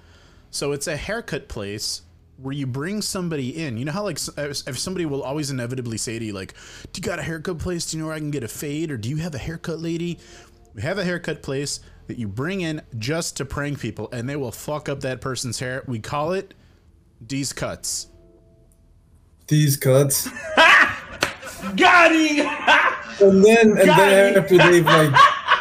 So 0.51 0.72
it's 0.72 0.86
a 0.86 0.97
haircut 0.97 1.49
place 1.49 2.03
where 2.38 2.53
you 2.53 2.66
bring 2.66 3.01
somebody 3.01 3.64
in. 3.64 3.76
You 3.76 3.84
know 3.84 3.92
how 3.92 4.03
like 4.03 4.18
if 4.36 4.68
if 4.68 4.78
somebody 4.78 5.07
will 5.07 5.22
always 5.22 5.51
inevitably 5.51 5.99
say 5.99 6.18
to 6.18 6.24
you 6.24 6.32
like, 6.32 6.55
"Do 6.92 6.99
you 6.99 7.03
got 7.03 7.18
a 7.20 7.22
haircut 7.22 7.59
place? 7.59 7.86
Do 7.90 7.97
you 7.97 8.03
know 8.03 8.09
where 8.09 8.16
I 8.16 8.18
can 8.18 8.30
get 8.32 8.42
a 8.42 8.49
fade? 8.49 8.90
Or 8.90 8.97
do 8.97 9.09
you 9.09 9.18
have 9.18 9.34
a 9.34 9.38
haircut 9.38 9.78
lady?" 9.80 10.18
We 10.74 10.82
have 10.82 10.99
a 10.99 11.05
haircut 11.05 11.40
place 11.42 11.80
that 12.07 12.18
you 12.18 12.28
bring 12.28 12.61
in 12.61 12.82
just 12.98 13.36
to 13.38 13.44
prank 13.44 13.80
people, 13.80 14.09
and 14.12 14.28
they 14.28 14.36
will 14.36 14.52
fuck 14.52 14.88
up 14.88 15.00
that 15.00 15.20
person's 15.20 15.59
hair. 15.61 15.82
We 15.86 15.98
call 15.98 16.32
it 16.32 16.54
these 17.26 17.52
cuts. 17.52 18.09
These 19.48 19.76
cuts. 19.76 20.28
Got 21.76 22.12
him! 22.12 22.46
And 23.18 23.42
then 23.42 23.68
and 23.70 23.76
Got 23.86 23.96
then 23.96 24.34
it. 24.34 24.36
after 24.36 24.59
they've 24.59 24.84
like 24.84 25.11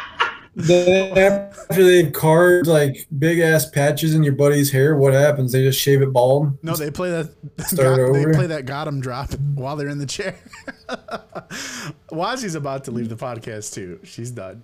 then 0.57 1.17
after 1.17 1.85
they've 1.85 2.11
carved 2.11 2.67
like 2.67 3.07
big 3.17 3.39
ass 3.39 3.69
patches 3.69 4.13
in 4.13 4.23
your 4.23 4.33
buddy's 4.33 4.73
hair, 4.73 4.97
what 4.97 5.13
happens? 5.13 5.53
They 5.53 5.63
just 5.63 5.79
shave 5.79 6.01
it 6.01 6.11
bald. 6.11 6.61
No, 6.63 6.75
they 6.75 6.91
play 6.91 7.11
that. 7.11 7.33
Start 7.65 7.97
got- 7.97 8.13
They 8.13 8.25
play 8.33 8.47
that 8.47 8.65
got 8.65 8.89
'em 8.89 8.99
drop 8.99 9.33
while 9.53 9.77
they're 9.77 9.87
in 9.87 9.99
the 9.99 10.05
chair. 10.05 10.35
Wazi's 12.11 12.55
about 12.55 12.83
to 12.85 12.91
leave 12.91 13.07
the 13.07 13.15
podcast 13.15 13.73
too. 13.73 14.01
She's 14.03 14.31
done. 14.31 14.63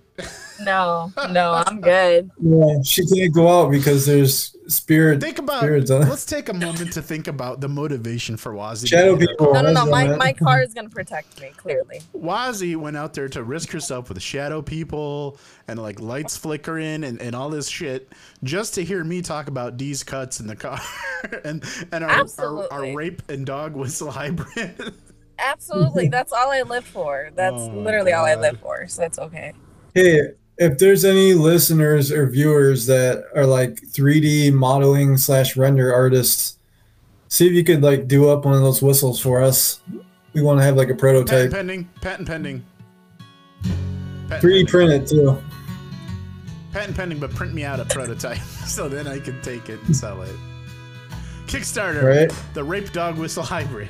No, 0.60 1.12
no, 1.30 1.62
I'm 1.66 1.80
good. 1.80 2.30
Yeah, 2.40 2.82
she 2.84 3.04
can't 3.06 3.32
go 3.34 3.48
out 3.48 3.70
because 3.70 4.06
there's 4.06 4.56
spirit 4.68 5.20
Think 5.20 5.38
about. 5.38 5.60
spirits 5.60 5.90
on 5.90 6.02
it. 6.02 6.08
Let's 6.08 6.24
take 6.24 6.48
a 6.48 6.52
moment 6.52 6.92
to 6.92 7.02
think 7.02 7.26
about 7.26 7.60
the 7.60 7.68
motivation 7.68 8.36
for 8.36 8.52
Wazi. 8.52 8.82
to 8.82 8.86
Shadow 8.86 9.16
people. 9.16 9.52
No, 9.54 9.60
no, 9.62 9.72
no. 9.72 9.86
My, 9.86 10.14
my 10.16 10.32
car 10.32 10.62
is 10.62 10.72
gonna 10.72 10.88
protect 10.88 11.40
me. 11.40 11.50
Clearly. 11.56 12.00
Wazi 12.16 12.76
went 12.76 12.96
out 12.96 13.12
there 13.14 13.28
to 13.30 13.42
risk 13.42 13.70
herself 13.70 14.08
with 14.08 14.22
shadow 14.22 14.62
people 14.62 15.36
and 15.66 15.80
like 15.82 16.00
lights 16.00 16.36
flickering 16.36 17.02
and, 17.04 17.20
and 17.20 17.34
all 17.34 17.50
this 17.50 17.68
shit 17.68 18.12
just 18.44 18.74
to 18.74 18.84
hear 18.84 19.02
me 19.02 19.20
talk 19.20 19.48
about 19.48 19.76
D's 19.76 20.04
cuts 20.04 20.38
in 20.38 20.46
the 20.46 20.56
car 20.56 20.80
and 21.44 21.64
and 21.90 22.04
our, 22.04 22.26
our, 22.38 22.72
our 22.72 22.94
rape 22.94 23.22
and 23.28 23.44
dog 23.44 23.74
whistle 23.74 24.10
hybrid. 24.12 24.94
Absolutely. 25.38 26.06
That's 26.08 26.32
all 26.32 26.52
I 26.52 26.62
live 26.62 26.84
for. 26.84 27.30
That's 27.34 27.54
Oh 27.56 27.68
my 27.70 27.82
literally 27.82 28.12
all 28.12 28.24
I 28.24 28.36
live 28.36 28.60
for. 28.60 28.86
So 28.86 29.02
it's 29.02 29.18
okay. 29.18 29.54
Hey, 29.94 30.20
if 30.58 30.78
there's 30.78 31.04
any 31.04 31.34
listeners 31.34 32.10
or 32.12 32.26
viewers 32.28 32.86
that 32.86 33.24
are 33.34 33.46
like 33.46 33.74
3D 33.82 34.52
modeling 34.52 35.16
slash 35.16 35.56
render 35.56 35.92
artists, 35.92 36.58
see 37.28 37.46
if 37.46 37.52
you 37.52 37.64
could 37.64 37.82
like 37.82 38.08
do 38.08 38.28
up 38.28 38.44
one 38.44 38.54
of 38.54 38.60
those 38.62 38.80
whistles 38.82 39.20
for 39.20 39.42
us. 39.42 39.80
We 40.32 40.40
want 40.42 40.60
to 40.60 40.64
have 40.64 40.76
like 40.76 40.88
a 40.88 40.94
prototype. 40.94 41.50
patent 41.50 41.52
pending. 41.52 41.88
Patent 42.00 42.28
pending. 42.28 42.64
Patent 44.28 44.42
3D 44.42 44.42
pending. 44.42 44.66
print 44.66 44.90
it 44.92 45.06
too. 45.08 45.42
Patent 46.72 46.96
pending, 46.96 47.18
but 47.18 47.30
print 47.34 47.52
me 47.52 47.64
out 47.64 47.80
a 47.80 47.84
prototype 47.84 48.38
so 48.66 48.88
then 48.88 49.06
I 49.06 49.18
can 49.18 49.40
take 49.42 49.68
it 49.68 49.78
and 49.84 49.94
sell 49.94 50.22
it. 50.22 50.34
Kickstarter, 51.46 52.02
Right. 52.02 52.44
the 52.54 52.64
rape 52.64 52.92
dog 52.92 53.18
whistle 53.18 53.42
hybrid. 53.42 53.88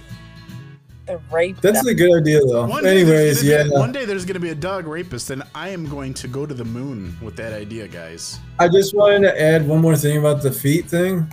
The 1.07 1.21
rape. 1.33 1.61
That's 1.61 1.85
a 1.87 1.95
good 1.95 2.17
idea 2.21 2.41
though. 2.45 2.67
One 2.67 2.87
Anyways, 2.87 3.43
yeah. 3.43 3.65
be- 3.65 3.71
one 3.71 3.91
day 3.91 4.05
there's 4.05 4.25
gonna 4.25 4.39
be 4.41 4.51
a 4.51 4.55
dog 4.55 4.87
rapist, 4.87 5.31
and 5.31 5.43
I 5.55 5.69
am 5.71 5.89
going 5.89 6.15
to 6.15 6.29
go 6.29 6.47
to 6.47 6.55
the 6.55 6.65
moon 6.65 7.17
with 7.21 7.35
that 7.37 7.53
idea, 7.53 7.89
guys. 7.89 8.39
I 8.61 8.69
just 8.69 8.95
wanted 8.95 9.21
to 9.23 9.41
add 9.43 9.67
one 9.67 9.81
more 9.81 9.97
thing 9.97 10.19
about 10.19 10.43
the 10.43 10.53
feet 10.53 10.87
thing. 10.89 11.27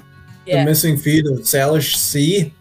yeah. 0.45 0.63
The 0.63 0.69
missing 0.71 0.97
feet 0.97 1.25
of 1.27 1.33
Salish 1.39 1.95
Sea. 1.95 2.51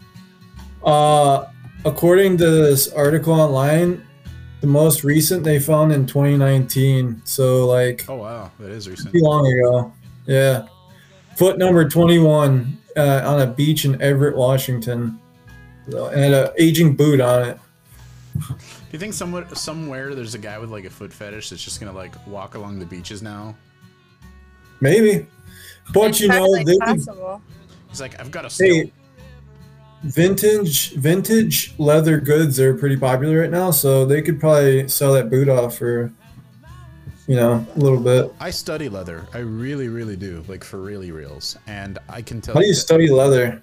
Uh, 0.83 1.45
according 1.85 2.37
to 2.37 2.49
this 2.49 2.91
article 2.93 3.33
online, 3.33 4.05
the 4.61 4.67
most 4.67 5.03
recent 5.03 5.43
they 5.43 5.59
found 5.59 5.91
in 5.91 6.05
2019. 6.05 7.21
So 7.25 7.65
like 7.65 8.05
Oh 8.07 8.17
wow, 8.17 8.51
that 8.59 8.69
is 8.69 8.87
recent. 8.87 9.11
too 9.13 9.19
long 9.21 9.47
ago. 9.47 9.91
Yeah. 10.27 10.67
Foot 11.37 11.57
number 11.57 11.87
21 11.87 12.77
uh, 12.97 13.21
on 13.25 13.41
a 13.41 13.47
beach 13.47 13.85
in 13.85 13.99
Everett, 14.01 14.35
Washington. 14.35 15.19
So, 15.91 16.07
and 16.07 16.33
an 16.33 16.49
aging 16.57 16.95
boot 16.95 17.21
on 17.21 17.49
it. 17.49 17.59
Do 18.47 18.55
you 18.91 18.99
think 18.99 19.13
somewhere 19.13 19.47
somewhere 19.53 20.15
there's 20.15 20.35
a 20.35 20.39
guy 20.39 20.57
with 20.57 20.69
like 20.69 20.85
a 20.85 20.89
foot 20.89 21.11
fetish 21.11 21.49
that's 21.49 21.63
just 21.63 21.79
gonna 21.79 21.93
like 21.93 22.15
walk 22.27 22.55
along 22.55 22.79
the 22.79 22.85
beaches 22.85 23.21
now? 23.21 23.55
Maybe. 24.81 25.27
But 25.93 26.09
It's 26.09 26.21
you 26.21 26.27
know, 26.27 26.35
entirely 26.35 26.63
they 26.63 26.77
could, 26.77 27.05
possible. 27.05 27.41
He's 27.89 28.01
like, 28.01 28.19
I've 28.19 28.31
got 28.31 28.45
a 28.45 28.63
hey, 28.63 28.91
vintage 30.03 30.93
vintage 30.93 31.73
leather 31.79 32.19
goods 32.19 32.59
are 32.59 32.73
pretty 32.75 32.97
popular 32.97 33.41
right 33.41 33.49
now, 33.49 33.71
so 33.71 34.05
they 34.05 34.21
could 34.21 34.39
probably 34.39 34.87
sell 34.87 35.13
that 35.13 35.29
boot 35.29 35.49
off 35.49 35.77
for 35.77 36.11
you 37.29 37.35
know, 37.35 37.63
a 37.75 37.79
little 37.79 37.99
bit. 37.99 38.33
I 38.39 38.49
study 38.49 38.89
leather. 38.89 39.27
I 39.35 39.37
really, 39.37 39.87
really 39.87 40.15
do. 40.15 40.43
Like 40.47 40.63
for 40.63 40.81
really 40.81 41.11
reals. 41.11 41.55
And 41.67 41.99
I 42.09 42.23
can 42.23 42.41
tell 42.41 42.55
How 42.55 42.61
do 42.61 42.65
you 42.65 42.73
that 42.73 42.79
study 42.79 43.07
leather? 43.07 43.61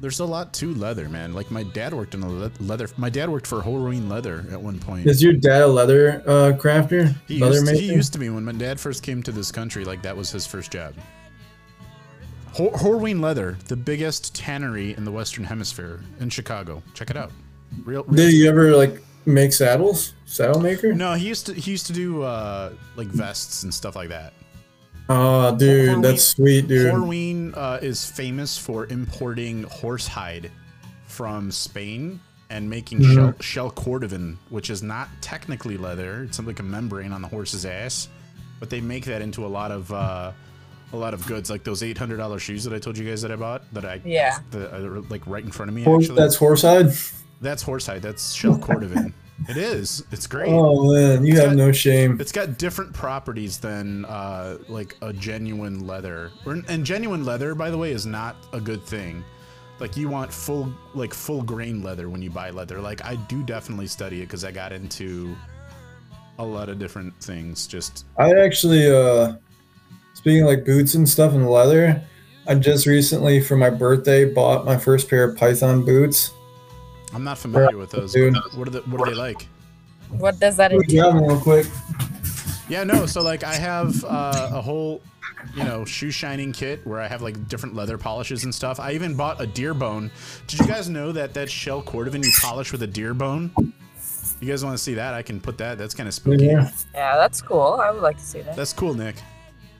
There's 0.00 0.20
a 0.20 0.24
lot 0.24 0.52
to 0.54 0.74
leather, 0.74 1.08
man. 1.08 1.34
Like 1.34 1.50
my 1.50 1.62
dad 1.62 1.92
worked 1.92 2.14
in 2.14 2.22
a 2.22 2.28
le- 2.28 2.50
leather. 2.58 2.88
My 2.96 3.10
dad 3.10 3.28
worked 3.28 3.46
for 3.46 3.60
Horween 3.60 4.08
Leather 4.08 4.46
at 4.50 4.60
one 4.60 4.78
point. 4.78 5.06
Is 5.06 5.22
your 5.22 5.34
dad 5.34 5.62
a 5.62 5.66
leather 5.66 6.22
uh, 6.26 6.52
crafter? 6.56 7.14
He 7.28 7.38
leather 7.38 7.56
used, 7.56 7.66
to, 7.66 7.72
maker? 7.72 7.82
he 7.82 7.92
used 7.92 8.12
to 8.14 8.18
be 8.18 8.30
when 8.30 8.44
my 8.44 8.52
dad 8.52 8.80
first 8.80 9.02
came 9.02 9.22
to 9.24 9.32
this 9.32 9.52
country. 9.52 9.84
Like 9.84 10.02
that 10.02 10.16
was 10.16 10.30
his 10.30 10.46
first 10.46 10.70
job. 10.70 10.94
Hor- 12.52 12.72
Horween 12.72 13.20
Leather, 13.20 13.58
the 13.68 13.76
biggest 13.76 14.34
tannery 14.34 14.96
in 14.96 15.04
the 15.04 15.12
Western 15.12 15.44
Hemisphere 15.44 16.00
in 16.18 16.30
Chicago. 16.30 16.82
Check 16.94 17.10
it 17.10 17.16
out. 17.16 17.30
Real. 17.84 18.02
real 18.04 18.26
Did 18.26 18.32
you 18.32 18.48
ever 18.48 18.74
like 18.76 19.00
make 19.26 19.52
saddles? 19.52 20.14
Saddle 20.24 20.60
maker? 20.60 20.92
no, 20.94 21.14
he 21.14 21.28
used 21.28 21.46
to. 21.46 21.54
He 21.54 21.70
used 21.70 21.86
to 21.86 21.92
do 21.92 22.22
uh, 22.22 22.72
like 22.96 23.08
vests 23.08 23.64
and 23.64 23.72
stuff 23.72 23.96
like 23.96 24.08
that. 24.08 24.32
Oh, 25.12 25.56
dude, 25.56 25.88
Horween- 25.90 26.02
that's 26.02 26.22
sweet, 26.24 26.68
dude. 26.68 26.92
Horween 26.94 27.56
uh, 27.56 27.78
is 27.82 28.04
famous 28.08 28.56
for 28.56 28.86
importing 28.86 29.64
horsehide 29.64 30.50
from 31.06 31.50
Spain 31.50 32.20
and 32.48 32.68
making 32.70 33.00
Mm-hmm. 33.00 33.14
shell, 33.14 33.34
shell 33.40 33.70
cordovan, 33.72 34.36
which 34.50 34.70
is 34.70 34.82
not 34.82 35.08
technically 35.20 35.76
leather. 35.76 36.22
It's 36.24 36.38
like 36.40 36.60
a 36.60 36.62
membrane 36.62 37.12
on 37.12 37.22
the 37.22 37.28
horse's 37.28 37.66
ass, 37.66 38.08
but 38.60 38.70
they 38.70 38.80
make 38.80 39.04
that 39.06 39.20
into 39.22 39.44
a 39.44 39.48
lot 39.48 39.70
of 39.72 39.92
uh, 39.92 40.32
a 40.92 40.96
lot 40.96 41.14
of 41.14 41.26
goods, 41.26 41.50
like 41.50 41.62
those 41.64 41.82
eight 41.82 41.98
hundred 41.98 42.16
dollar 42.18 42.38
shoes 42.38 42.64
that 42.64 42.72
I 42.72 42.78
told 42.78 42.96
you 42.98 43.08
guys 43.08 43.22
that 43.22 43.30
I 43.32 43.36
bought. 43.36 43.62
That 43.74 43.84
I 43.84 44.00
Yeah. 44.04 44.38
that 44.52 44.72
are 44.74 45.00
like 45.02 45.26
right 45.26 45.44
in 45.44 45.50
front 45.50 45.68
of 45.70 45.74
me. 45.74 45.82
Horse, 45.82 46.04
actually, 46.04 46.16
that's 46.18 46.36
horsehide. 46.36 47.14
that's 47.40 47.64
horsehide. 47.64 48.00
That's 48.00 48.32
shell 48.32 48.58
cordovan. 48.58 49.12
it 49.48 49.56
is. 49.56 50.04
It's 50.12 50.26
great. 50.26 50.48
Oh 50.50 50.92
man, 50.92 51.24
you 51.24 51.32
It's 51.32 51.40
have 51.40 51.50
got- 51.50 51.56
no 51.56 51.72
shame. 51.72 52.20
It's 52.20 52.32
got 52.32 52.58
different 52.58 52.92
properties 52.92 53.58
than 53.58 54.04
uh, 54.04 54.58
like 54.68 54.96
a 55.02 55.12
genuine 55.12 55.86
leather. 55.86 56.30
And 56.46 56.84
genuine 56.84 57.24
leather, 57.24 57.54
by 57.54 57.70
the 57.70 57.78
way, 57.78 57.92
is 57.92 58.06
not 58.06 58.36
a 58.52 58.60
good 58.60 58.82
thing. 58.84 59.24
Like 59.78 59.96
you 59.96 60.08
want 60.08 60.30
full 60.32 60.72
like 60.94 61.14
full 61.14 61.42
grain 61.42 61.82
leather 61.82 62.08
when 62.10 62.20
you 62.20 62.30
buy 62.30 62.50
leather. 62.50 62.80
Like 62.80 63.04
I 63.04 63.16
do 63.16 63.42
definitely 63.42 63.86
study 63.86 64.18
it 64.18 64.26
because 64.26 64.44
I 64.44 64.50
got 64.52 64.72
into 64.72 65.34
a 66.38 66.44
lot 66.44 66.68
of 66.68 66.78
different 66.78 67.14
things. 67.22 67.66
Just 67.66 68.04
I 68.18 68.32
actually, 68.34 68.90
uh, 68.94 69.36
speaking 70.14 70.42
of 70.42 70.48
like 70.48 70.64
boots 70.66 70.94
and 70.94 71.08
stuff 71.08 71.32
and 71.32 71.48
leather, 71.48 72.02
I 72.46 72.54
just 72.56 72.86
recently 72.86 73.40
for 73.40 73.56
my 73.56 73.70
birthday 73.70 74.26
bought 74.32 74.64
my 74.66 74.76
first 74.76 75.08
pair 75.08 75.24
of 75.24 75.36
Python 75.38 75.84
boots. 75.84 76.30
I'm 77.12 77.24
not 77.24 77.38
familiar 77.38 77.76
with 77.76 77.90
those. 77.90 78.12
Dude. 78.12 78.36
What 78.54 78.68
are 78.68 78.70
the, 78.70 78.80
what 78.82 79.00
are 79.00 79.10
they 79.10 79.16
like? 79.16 79.46
What 80.10 80.38
does 80.40 80.56
that 80.56 80.72
Let 80.72 80.88
me 80.88 80.98
entail? 80.98 81.14
real 81.14 81.40
quick. 81.40 81.66
Yeah, 82.68 82.84
no. 82.84 83.06
So 83.06 83.22
like 83.22 83.44
I 83.44 83.54
have 83.54 84.04
uh, 84.04 84.50
a 84.52 84.60
whole, 84.60 85.00
you 85.54 85.64
know, 85.64 85.84
shoe 85.84 86.10
shining 86.10 86.52
kit 86.52 86.86
where 86.86 87.00
I 87.00 87.08
have 87.08 87.22
like 87.22 87.48
different 87.48 87.74
leather 87.74 87.98
polishes 87.98 88.44
and 88.44 88.54
stuff. 88.54 88.78
I 88.78 88.92
even 88.92 89.14
bought 89.16 89.40
a 89.40 89.46
deer 89.46 89.74
bone. 89.74 90.10
Did 90.46 90.60
you 90.60 90.66
guys 90.66 90.88
know 90.88 91.12
that 91.12 91.34
that 91.34 91.50
shell 91.50 91.82
cordovan 91.82 92.24
you 92.24 92.32
polish 92.40 92.72
with 92.72 92.82
a 92.82 92.86
deer 92.86 93.14
bone? 93.14 93.50
You 94.40 94.48
guys 94.48 94.64
want 94.64 94.76
to 94.76 94.82
see 94.82 94.94
that? 94.94 95.14
I 95.14 95.22
can 95.22 95.40
put 95.40 95.58
that. 95.58 95.78
That's 95.78 95.94
kind 95.94 96.08
of 96.08 96.14
spooky. 96.14 96.46
Yeah. 96.46 96.70
Yeah, 96.94 97.16
that's 97.16 97.42
cool. 97.42 97.78
I 97.80 97.90
would 97.90 98.02
like 98.02 98.16
to 98.16 98.24
see 98.24 98.40
that. 98.40 98.56
That's 98.56 98.72
cool, 98.72 98.94
Nick. 98.94 99.16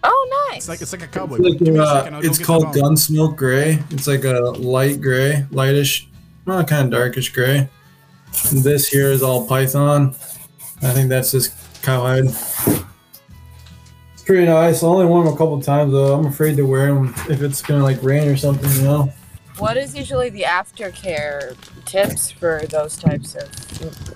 Oh, 0.03 0.49
nice. 0.51 0.59
It's 0.59 0.69
like 0.69 0.81
it's 0.83 0.93
like 0.93 1.03
a 1.03 1.07
cowboy. 1.07 1.37
It's, 1.37 1.49
like, 1.49 1.59
Give 1.59 1.77
a 1.77 1.83
uh, 1.83 2.03
second, 2.03 2.25
it's 2.25 2.39
called 2.39 2.65
bone. 2.65 2.75
Gunsmoke 2.75 3.37
Gray. 3.37 3.83
It's 3.91 4.07
like 4.07 4.25
a 4.25 4.41
light 4.57 5.01
gray, 5.01 5.47
lightish, 5.51 6.07
well, 6.51 6.65
kind 6.65 6.87
of 6.87 6.91
darkish 6.91 7.33
gray. 7.33 7.69
This 8.53 8.89
here 8.89 9.11
is 9.13 9.23
all 9.23 9.47
Python. 9.47 10.15
I 10.83 10.91
think 10.93 11.09
that's 11.09 11.31
just 11.31 11.53
cowhide. 11.83 12.25
It's 12.25 14.23
pretty 14.25 14.47
nice. 14.47 14.83
I 14.83 14.87
only 14.87 15.07
wore 15.07 15.23
them 15.25 15.33
a 15.33 15.37
couple 15.37 15.61
times 15.63 15.93
though. 15.93 16.15
I'm 16.19 16.27
afraid 16.27 16.57
to 16.57 16.65
wear 16.65 16.87
them 16.93 17.15
if 17.29 17.41
it's 17.43 17.63
gonna 17.63 17.85
like 17.85 18.03
rain 18.03 18.27
or 18.29 18.37
something, 18.37 18.71
you 18.73 18.83
know. 18.83 19.13
What 19.59 19.77
is 19.77 19.95
usually 19.95 20.31
the 20.31 20.43
aftercare 20.43 21.55
tips 21.85 22.31
for 22.33 22.63
those 22.71 22.97
types 22.97 23.35
of? 23.37 23.49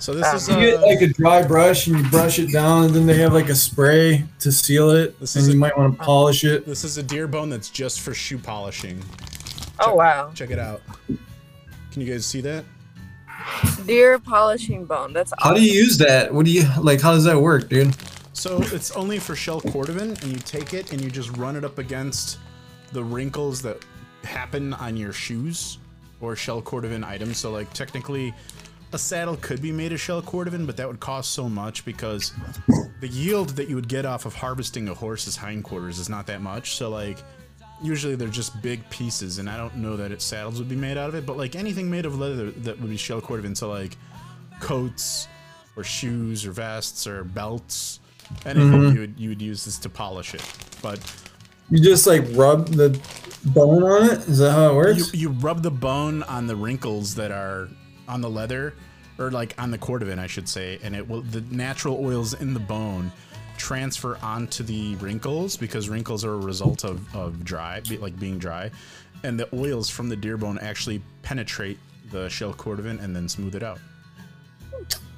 So 0.03 0.15
this 0.15 0.27
Um, 0.27 0.37
is 0.37 0.49
You 0.49 0.57
get 0.57 0.81
like 0.81 1.03
a 1.03 1.09
dry 1.09 1.43
brush 1.43 1.87
and 1.87 1.99
you 1.99 2.11
brush 2.11 2.39
it 2.39 2.51
down, 2.53 2.87
and 2.87 2.95
then 2.95 3.07
they 3.07 3.19
have 3.19 3.33
like 3.33 3.49
a 3.51 3.55
spray 3.55 4.25
to 4.41 4.51
seal 4.51 4.91
it, 4.91 5.19
This 5.21 5.37
and 5.37 5.43
is 5.43 5.49
you 5.51 5.55
a- 5.55 5.59
might 5.59 5.77
want 5.79 5.99
to 5.99 6.05
polish 6.05 6.43
it. 6.45 6.67
this 6.67 6.83
is 6.83 6.99
a 6.99 7.03
deer 7.03 7.29
bone 7.29 7.51
that's 7.51 7.69
just 7.71 8.01
for 8.01 8.13
shoe 8.15 8.39
polishing. 8.39 9.01
Oh 9.81 9.95
wow, 9.95 10.31
Check 10.35 10.51
it 10.51 10.59
out. 10.59 10.81
Can 11.95 12.03
you 12.03 12.13
guys 12.13 12.27
see 12.27 12.41
that? 12.41 12.65
deer 13.87 14.19
polishing 14.19 14.85
bone. 14.85 15.13
That's 15.13 15.33
How 15.39 15.55
do 15.55 15.65
you 15.65 15.73
use 15.73 15.97
that? 15.99 16.35
What 16.35 16.45
do 16.45 16.51
you 16.51 16.65
like? 16.81 17.01
How 17.01 17.13
does 17.13 17.23
that 17.23 17.41
work, 17.41 17.69
dude? 17.69 17.95
So 18.33 18.61
it's 18.63 18.91
only 18.97 19.21
for 19.21 19.37
shell 19.37 19.61
cordovan, 19.61 20.21
and 20.21 20.33
you 20.33 20.39
take 20.39 20.75
it 20.75 20.93
and 20.93 21.01
you 21.01 21.09
just 21.09 21.37
run 21.37 21.55
it 21.55 21.65
up 21.65 21.79
against 21.79 22.39
the 22.91 23.05
wrinkles 23.05 23.63
that 23.63 23.85
happen 24.25 24.75
on 24.75 24.97
your 24.97 25.13
shoes 25.13 25.79
or 26.21 26.35
shell 26.35 26.61
cordovan 26.61 27.05
items. 27.05 27.39
So 27.39 27.53
like 27.53 27.73
technically, 27.73 28.35
a 28.93 28.99
saddle 28.99 29.37
could 29.37 29.63
be 29.63 29.71
made 29.71 29.93
of 29.93 30.01
shell 30.01 30.21
cordovan, 30.21 30.67
but 30.67 30.77
that 30.79 30.89
would 30.89 30.99
cost 30.99 31.31
so 31.31 31.49
much 31.49 31.85
because 31.85 32.33
the 33.01 33.07
yield 33.09 33.51
that 33.51 33.69
you 33.69 33.77
would 33.77 33.89
get 33.89 34.05
off 34.05 34.27
of 34.27 34.35
harvesting 34.35 34.89
a 34.89 34.95
horse's 34.95 35.37
hindquarters 35.37 36.01
is 36.01 36.09
not 36.09 36.27
that 36.27 36.41
much. 36.41 36.75
So 36.75 36.91
like 36.91 37.23
usually 37.83 38.15
they're 38.15 38.29
just 38.29 38.61
big 38.63 38.89
pieces, 38.91 39.39
and 39.39 39.49
I 39.49 39.57
don't 39.57 39.77
know 39.77 39.97
that 39.97 40.13
it 40.13 40.23
saddles 40.23 40.59
would 40.59 40.69
be 40.69 40.77
made 40.77 40.97
out 40.97 41.09
of 41.09 41.15
it, 41.15 41.27
but 41.27 41.37
like 41.37 41.57
anything 41.57 41.91
made 41.91 42.07
of 42.07 42.19
leather 42.19 42.51
that 42.51 42.81
would 42.81 42.91
be 42.91 42.97
shell 42.97 43.21
cordovan. 43.21 43.57
So 43.57 43.69
like 43.69 43.97
coats 44.61 45.29
or 45.77 45.85
shoes 45.85 46.47
or 46.47 46.53
vests 46.53 47.07
or 47.07 47.25
belts, 47.25 48.01
anything 48.47 48.73
mm-hmm. 48.73 48.95
you 48.95 49.01
would 49.01 49.15
you 49.19 49.29
would 49.31 49.43
use 49.43 49.65
this 49.65 49.79
to 49.79 49.89
polish 49.89 50.35
it. 50.35 50.45
But 50.83 51.01
You 51.71 51.81
just 51.81 52.07
like 52.07 52.23
rub 52.33 52.69
the 52.69 52.99
bone 53.47 53.83
on 53.83 54.11
it. 54.11 54.19
Is 54.29 54.39
that 54.39 54.53
how 54.53 54.71
it 54.71 54.75
works? 54.75 55.13
you 55.13 55.21
you 55.21 55.29
rub 55.31 55.63
the 55.63 55.71
bone 55.71 56.23
on 56.25 56.47
the 56.47 56.57
wrinkles 56.57 57.15
that 57.17 57.31
are 57.31 57.69
on 58.09 58.21
the 58.21 58.31
leather 58.31 58.75
or 59.19 59.31
like 59.31 59.55
on 59.59 59.71
the 59.71 59.79
cordovan 59.79 60.19
I 60.19 60.27
should 60.27 60.49
say 60.49 60.79
and 60.83 60.95
it 60.95 61.09
will 61.09 61.23
the 61.23 61.41
natural 61.43 62.05
oils 62.05 62.35
in 62.35 62.53
the 62.53 62.61
bone 62.61 63.13
transfer 63.65 64.19
onto 64.23 64.63
the 64.63 64.95
wrinkles 64.97 65.57
because 65.57 65.89
wrinkles 65.89 66.23
are 66.23 66.35
a 66.35 66.39
result 66.53 66.85
of, 66.85 66.99
of 67.17 67.43
dry 67.43 67.81
be- 67.89 67.97
like 67.97 68.19
being 68.21 68.39
dry 68.39 68.71
and 69.23 69.41
the 69.41 69.49
oils 69.57 69.89
from 69.89 70.07
the 70.11 70.17
deer 70.17 70.37
bone 70.37 70.59
actually 70.59 71.01
penetrate 71.23 71.79
the 72.11 72.29
shell 72.29 72.53
cordovan 72.53 73.03
and 73.03 73.17
then 73.17 73.27
smooth 73.27 73.55
it 73.55 73.63
out 73.63 73.79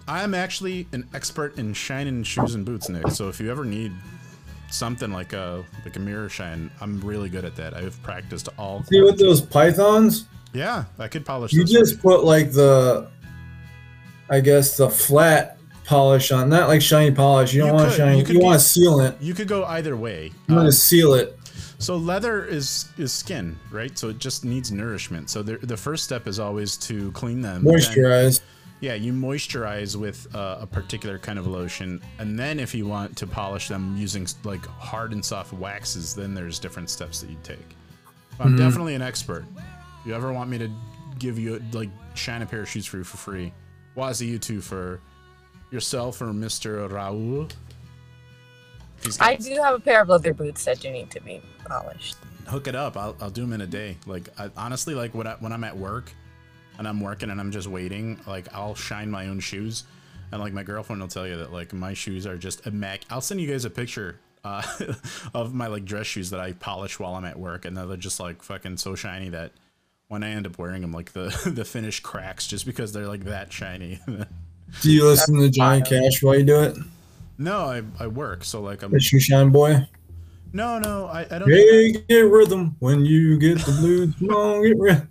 I'm 0.06 0.32
actually 0.34 0.86
an 0.92 1.04
expert 1.12 1.58
in 1.58 1.74
shining 1.74 2.22
shoes 2.22 2.54
and 2.54 2.64
boots, 2.64 2.88
Nick. 2.88 3.08
So 3.10 3.28
if 3.28 3.40
you 3.40 3.50
ever 3.50 3.64
need 3.64 3.90
something 4.70 5.10
like 5.12 5.32
a 5.32 5.64
like 5.84 5.96
a 5.96 5.98
mirror 5.98 6.28
shine, 6.28 6.70
I'm 6.80 7.00
really 7.00 7.28
good 7.28 7.44
at 7.44 7.56
that. 7.56 7.74
I've 7.74 8.00
practiced 8.04 8.48
all. 8.56 8.84
See 8.84 9.00
with 9.02 9.18
those 9.18 9.40
pythons, 9.40 10.26
Yeah, 10.52 10.84
I 11.00 11.08
could 11.08 11.26
polish. 11.26 11.52
you 11.52 11.64
just 11.64 12.00
put 12.00 12.22
like 12.22 12.52
the, 12.52 13.08
I 14.30 14.38
guess 14.38 14.76
the 14.76 14.88
flat 14.88 15.55
polish 15.86 16.32
on, 16.32 16.48
not 16.48 16.68
like 16.68 16.82
shiny 16.82 17.10
polish. 17.14 17.54
You 17.54 17.60
don't 17.62 17.68
You 17.68 17.74
want 17.74 17.88
could. 17.90 17.96
shiny. 17.96 18.18
You 18.20 18.26
You, 18.34 18.40
want 18.40 18.58
get- 18.58 18.64
seal 18.66 19.00
it. 19.00 19.16
You 19.20 19.34
could 19.34 19.48
go 19.48 19.64
either 19.64 19.96
way. 19.96 20.32
You 20.48 20.54
want 20.54 20.66
Um, 20.66 20.72
to 20.72 20.72
seal 20.76 21.14
it. 21.14 21.38
so 21.78 21.96
leather 21.96 22.44
is 22.44 22.86
is 22.98 23.12
skin, 23.12 23.56
right? 23.70 23.96
So 23.98 24.08
it 24.08 24.18
just 24.18 24.44
needs 24.44 24.72
nourishment. 24.72 25.30
So 25.30 25.42
the, 25.42 25.58
the 25.58 25.76
first 25.76 26.04
step 26.04 26.26
is 26.26 26.38
always 26.38 26.76
to 26.88 27.10
clean 27.12 27.40
them. 27.42 27.64
then- 27.64 27.74
Moisturize. 27.74 28.40
Yeah, 28.80 28.92
you 28.92 29.14
moisturize 29.14 29.96
with 29.96 30.26
uh, 30.34 30.58
a 30.60 30.66
particular 30.66 31.18
kind 31.18 31.38
of 31.38 31.46
lotion, 31.46 31.98
and 32.18 32.38
then 32.38 32.60
if 32.60 32.74
you 32.74 32.86
want 32.86 33.16
to 33.16 33.26
polish 33.26 33.68
them 33.68 33.96
using 33.96 34.26
like 34.44 34.66
hard 34.66 35.12
and 35.12 35.24
soft 35.24 35.54
waxes, 35.54 36.14
then 36.14 36.34
there's 36.34 36.58
different 36.58 36.90
steps 36.90 37.20
that 37.22 37.30
you 37.30 37.38
take. 37.42 37.74
I'm 38.38 38.54
definitely 38.54 38.94
an 38.94 39.00
expert. 39.00 39.46
If 40.00 40.06
you 40.06 40.14
ever 40.14 40.30
want 40.30 40.50
me 40.50 40.58
to 40.58 40.70
give 41.18 41.38
you 41.38 41.62
like 41.72 41.88
shine 42.14 42.42
a 42.42 42.46
pair 42.46 42.60
of 42.60 42.68
shoes 42.68 42.84
for 42.84 42.98
you 42.98 43.04
for 43.04 43.16
free, 43.16 43.50
Wazzy, 43.96 44.26
you 44.28 44.38
two 44.38 44.60
for 44.60 45.00
yourself 45.76 46.22
or 46.22 46.28
Mr. 46.28 46.88
Raul. 46.88 47.52
I 49.20 49.36
do 49.36 49.54
have 49.62 49.74
a 49.74 49.78
pair 49.78 50.00
of 50.00 50.08
leather 50.08 50.32
boots 50.32 50.64
that 50.64 50.80
do 50.80 50.90
need 50.90 51.10
to 51.10 51.20
be 51.20 51.42
polished. 51.66 52.16
hook 52.46 52.66
it 52.66 52.74
up. 52.74 52.96
I'll, 52.96 53.14
I'll 53.20 53.30
do 53.30 53.42
them 53.42 53.52
in 53.52 53.60
a 53.60 53.66
day. 53.66 53.98
Like 54.06 54.30
I, 54.38 54.50
honestly, 54.56 54.94
like 54.94 55.14
when 55.14 55.26
I, 55.26 55.34
when 55.34 55.52
I'm 55.52 55.64
at 55.64 55.76
work 55.76 56.10
and 56.78 56.88
I'm 56.88 57.00
working 57.00 57.28
and 57.30 57.38
I'm 57.38 57.52
just 57.52 57.68
waiting, 57.68 58.18
like 58.26 58.52
I'll 58.54 58.74
shine 58.74 59.10
my 59.10 59.28
own 59.28 59.38
shoes, 59.38 59.84
and 60.32 60.40
like 60.40 60.54
my 60.54 60.62
girlfriend 60.62 61.02
will 61.02 61.08
tell 61.08 61.26
you 61.28 61.36
that 61.36 61.52
like 61.52 61.74
my 61.74 61.92
shoes 61.92 62.26
are 62.26 62.38
just 62.38 62.66
immac. 62.66 63.02
I'll 63.10 63.20
send 63.20 63.38
you 63.40 63.46
guys 63.46 63.66
a 63.66 63.70
picture 63.70 64.18
uh, 64.44 64.62
of 65.34 65.54
my 65.54 65.66
like 65.66 65.84
dress 65.84 66.06
shoes 66.06 66.30
that 66.30 66.40
I 66.40 66.52
polish 66.52 66.98
while 66.98 67.14
I'm 67.14 67.26
at 67.26 67.38
work, 67.38 67.66
and 67.66 67.76
they're 67.76 67.96
just 67.98 68.18
like 68.18 68.42
fucking 68.42 68.78
so 68.78 68.94
shiny 68.94 69.28
that 69.28 69.52
when 70.08 70.22
I 70.22 70.30
end 70.30 70.46
up 70.46 70.58
wearing 70.58 70.82
them, 70.82 70.92
like 70.92 71.12
the 71.12 71.38
the 71.54 71.66
finish 71.66 72.00
cracks 72.00 72.46
just 72.46 72.64
because 72.64 72.92
they're 72.92 73.08
like 73.08 73.24
that 73.24 73.52
shiny. 73.52 74.00
Do 74.82 74.92
you 74.92 75.04
listen 75.04 75.38
to 75.38 75.48
Johnny 75.50 75.82
Cash 75.82 76.22
while 76.22 76.36
you 76.36 76.44
do 76.44 76.60
it? 76.60 76.76
no, 77.38 77.58
I, 77.58 77.82
I 77.98 78.06
work, 78.06 78.44
so 78.44 78.60
like 78.60 78.82
I'm 78.82 78.90
The 78.90 79.00
shoe 79.00 79.20
shine 79.20 79.50
boy. 79.50 79.86
no 80.52 80.78
no 80.78 81.06
I, 81.06 81.26
I 81.30 81.38
don't. 81.38 81.50
Hey, 81.50 81.92
get 81.92 82.20
rhythm 82.20 82.76
when 82.78 83.04
you 83.04 83.38
get 83.38 83.58
the 83.58 83.72
blues. 83.72 84.14
Come 84.18 84.30
on, 84.30 84.62
get 84.62 84.78
rhythm. 84.78 85.08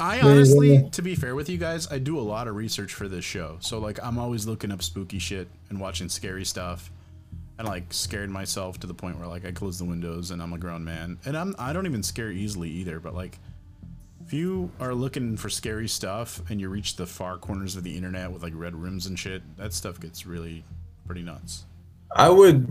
I 0.00 0.16
Yeah, 0.16 0.24
yeah, 0.24 0.30
honestly, 0.30 0.88
to 0.92 1.02
be 1.02 1.14
fair 1.14 1.34
with 1.34 1.48
you 1.48 1.58
guys, 1.58 1.90
I 1.90 1.98
do 1.98 2.18
a 2.18 2.22
lot 2.22 2.46
of 2.46 2.54
research 2.54 2.94
for 2.94 3.08
this 3.08 3.24
show. 3.24 3.56
So 3.60 3.78
like, 3.78 3.98
I'm 4.02 4.18
always 4.18 4.46
looking 4.46 4.70
up 4.70 4.82
spooky 4.82 5.18
shit 5.18 5.48
and 5.70 5.80
watching 5.80 6.08
scary 6.08 6.44
stuff, 6.44 6.90
and 7.58 7.66
like 7.66 7.92
scared 7.92 8.30
myself 8.30 8.78
to 8.80 8.86
the 8.86 8.94
point 8.94 9.18
where 9.18 9.26
like 9.26 9.44
I 9.44 9.50
close 9.50 9.78
the 9.78 9.84
windows 9.84 10.30
and 10.30 10.40
I'm 10.40 10.52
a 10.52 10.58
grown 10.58 10.84
man, 10.84 11.18
and 11.24 11.36
I'm 11.36 11.54
I 11.58 11.72
don't 11.72 11.86
even 11.86 12.02
scare 12.02 12.30
easily 12.30 12.70
either. 12.70 13.00
But 13.00 13.14
like, 13.14 13.38
if 14.28 14.34
you 14.34 14.70
are 14.78 14.94
looking 14.94 15.38
for 15.38 15.48
scary 15.48 15.88
stuff 15.88 16.42
and 16.50 16.60
you 16.60 16.68
reach 16.68 16.96
the 16.96 17.06
far 17.06 17.38
corners 17.38 17.76
of 17.76 17.82
the 17.82 17.96
internet 17.96 18.30
with 18.30 18.42
like 18.42 18.52
red 18.54 18.74
rooms 18.74 19.06
and 19.06 19.18
shit, 19.18 19.40
that 19.56 19.72
stuff 19.72 19.98
gets 19.98 20.26
really 20.26 20.64
pretty 21.06 21.22
nuts. 21.22 21.64
I 22.14 22.28
would 22.28 22.68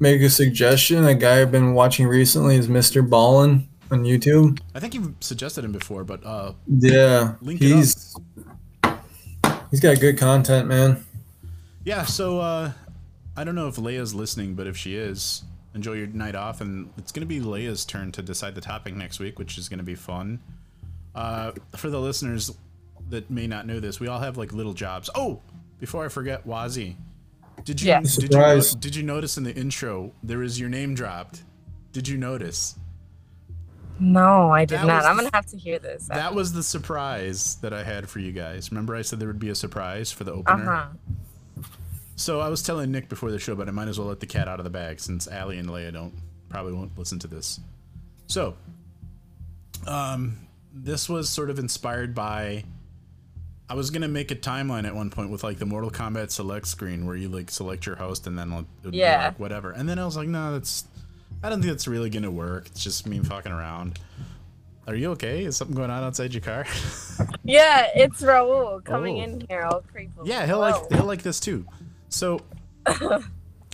make 0.00 0.20
a 0.20 0.28
suggestion. 0.28 1.06
A 1.06 1.14
guy 1.14 1.40
I've 1.40 1.50
been 1.50 1.72
watching 1.72 2.06
recently 2.06 2.56
is 2.56 2.68
Mr. 2.68 3.08
Ballen 3.08 3.64
on 3.90 4.04
YouTube. 4.04 4.60
I 4.74 4.80
think 4.80 4.92
you've 4.92 5.14
suggested 5.20 5.64
him 5.64 5.72
before, 5.72 6.04
but 6.04 6.22
uh, 6.26 6.52
Yeah, 6.68 7.36
Link 7.40 7.62
it 7.62 7.72
up. 7.72 7.76
he's 7.78 8.14
he's 9.70 9.80
got 9.80 9.98
good 9.98 10.18
content, 10.18 10.68
man. 10.68 11.02
Yeah, 11.84 12.04
so 12.04 12.38
uh, 12.38 12.72
I 13.34 13.44
don't 13.44 13.54
know 13.54 13.68
if 13.68 13.76
Leia's 13.76 14.14
listening, 14.14 14.56
but 14.56 14.66
if 14.66 14.76
she 14.76 14.96
is, 14.96 15.42
enjoy 15.74 15.94
your 15.94 16.08
night 16.08 16.34
off. 16.34 16.60
And 16.60 16.90
it's 16.98 17.12
going 17.12 17.26
to 17.26 17.34
be 17.34 17.40
Leia's 17.40 17.86
turn 17.86 18.12
to 18.12 18.20
decide 18.20 18.54
the 18.54 18.60
topic 18.60 18.94
next 18.94 19.20
week, 19.20 19.38
which 19.38 19.56
is 19.56 19.70
going 19.70 19.78
to 19.78 19.84
be 19.84 19.94
fun. 19.94 20.38
Uh, 21.14 21.52
for 21.76 21.90
the 21.90 22.00
listeners 22.00 22.50
that 23.10 23.30
may 23.30 23.46
not 23.46 23.66
know 23.66 23.80
this, 23.80 24.00
we 24.00 24.08
all 24.08 24.20
have 24.20 24.36
like 24.36 24.52
little 24.52 24.72
jobs. 24.74 25.10
Oh, 25.14 25.40
before 25.78 26.04
I 26.04 26.08
forget, 26.08 26.46
Wazi, 26.46 26.96
did 27.64 27.80
you 27.82 27.88
Yes. 27.88 28.16
did 28.16 28.32
you, 28.32 28.62
did 28.80 28.96
you 28.96 29.02
notice 29.02 29.36
in 29.36 29.44
the 29.44 29.54
intro 29.54 30.12
there 30.22 30.42
is 30.42 30.58
your 30.58 30.68
name 30.70 30.94
dropped? 30.94 31.42
Did 31.92 32.08
you 32.08 32.16
notice? 32.16 32.76
No, 34.00 34.50
I 34.50 34.64
did 34.64 34.78
That 34.80 34.86
not. 34.86 35.04
I'm 35.04 35.16
the- 35.16 35.24
gonna 35.24 35.36
have 35.36 35.46
to 35.46 35.56
hear 35.58 35.78
this. 35.78 36.08
That 36.08 36.34
was 36.34 36.52
the 36.54 36.62
surprise 36.62 37.56
that 37.56 37.72
I 37.74 37.84
had 37.84 38.08
for 38.08 38.18
you 38.18 38.32
guys. 38.32 38.70
Remember, 38.72 38.96
I 38.96 39.02
said 39.02 39.20
there 39.20 39.28
would 39.28 39.38
be 39.38 39.50
a 39.50 39.54
surprise 39.54 40.10
for 40.10 40.24
the 40.24 40.32
opener. 40.32 40.72
Uh 40.72 40.76
huh. 40.86 41.62
So 42.16 42.40
I 42.40 42.48
was 42.48 42.62
telling 42.62 42.90
Nick 42.90 43.08
before 43.08 43.30
the 43.30 43.38
show, 43.38 43.54
but 43.54 43.68
I 43.68 43.70
might 43.70 43.88
as 43.88 43.98
well 43.98 44.08
let 44.08 44.20
the 44.20 44.26
cat 44.26 44.48
out 44.48 44.58
of 44.60 44.64
the 44.64 44.70
bag 44.70 44.98
since 45.00 45.28
Allie 45.28 45.58
and 45.58 45.68
Leia 45.68 45.92
don't 45.92 46.14
probably 46.48 46.72
won't 46.72 46.96
listen 46.98 47.18
to 47.20 47.26
this. 47.26 47.60
So, 48.26 48.56
um, 49.86 50.36
this 50.72 51.08
was 51.08 51.28
sort 51.28 51.50
of 51.50 51.58
inspired 51.58 52.14
by. 52.14 52.64
I 53.68 53.74
was 53.74 53.90
gonna 53.90 54.08
make 54.08 54.30
a 54.30 54.36
timeline 54.36 54.86
at 54.86 54.94
one 54.94 55.08
point 55.10 55.30
with 55.30 55.42
like 55.42 55.58
the 55.58 55.64
Mortal 55.66 55.90
Kombat 55.90 56.30
select 56.30 56.66
screen 56.66 57.06
where 57.06 57.16
you 57.16 57.28
like 57.28 57.50
select 57.50 57.86
your 57.86 57.96
host 57.96 58.26
and 58.26 58.38
then 58.38 58.50
like, 58.50 58.64
it 58.80 58.84
would 58.84 58.92
be 58.92 58.98
Yeah. 58.98 59.26
like 59.28 59.38
whatever, 59.40 59.70
and 59.70 59.88
then 59.88 59.98
I 59.98 60.04
was 60.04 60.16
like, 60.16 60.28
no, 60.28 60.52
that's. 60.52 60.84
I 61.42 61.48
don't 61.48 61.60
think 61.60 61.72
that's 61.72 61.88
really 61.88 62.10
gonna 62.10 62.30
work. 62.30 62.66
It's 62.66 62.82
just 62.84 63.06
me 63.06 63.18
fucking 63.20 63.50
around. 63.52 63.98
Are 64.86 64.94
you 64.94 65.12
okay? 65.12 65.44
Is 65.44 65.56
something 65.56 65.76
going 65.76 65.90
on 65.90 66.02
outside 66.04 66.32
your 66.34 66.40
car? 66.42 66.64
Yeah, 67.44 67.88
it's 67.94 68.20
Raul 68.22 68.82
coming 68.84 69.18
Oh. 69.20 69.22
in 69.24 69.46
here 69.48 69.62
all 69.62 69.82
creepy. 69.92 70.12
Yeah, 70.24 70.46
he'll 70.46 70.58
like 70.60 70.90
he'll 70.92 71.04
like 71.04 71.22
this 71.22 71.40
too. 71.40 71.64
So 72.08 72.40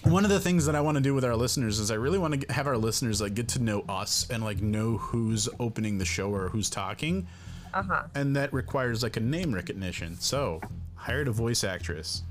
one 0.04 0.24
of 0.24 0.30
the 0.30 0.40
things 0.40 0.66
that 0.66 0.74
I 0.74 0.80
want 0.80 0.96
to 0.96 1.00
do 1.02 1.14
with 1.14 1.24
our 1.24 1.36
listeners 1.36 1.78
is 1.78 1.90
I 1.90 1.94
really 1.94 2.18
want 2.18 2.40
to 2.40 2.52
have 2.52 2.66
our 2.66 2.76
listeners 2.76 3.20
like 3.20 3.34
get 3.34 3.48
to 3.48 3.58
know 3.62 3.84
us 3.88 4.26
and 4.30 4.42
like 4.44 4.60
know 4.60 4.96
who's 4.98 5.48
opening 5.60 5.98
the 5.98 6.04
show 6.04 6.30
or 6.34 6.48
who's 6.48 6.70
talking, 6.70 7.26
Uh 7.74 7.82
huh. 7.82 8.02
and 8.14 8.34
that 8.36 8.52
requires 8.52 9.02
like 9.02 9.16
a 9.16 9.20
name 9.20 9.54
recognition. 9.54 10.16
So 10.20 10.60
hired 10.94 11.28
a 11.28 11.32
voice 11.32 11.64
actress 11.64 12.22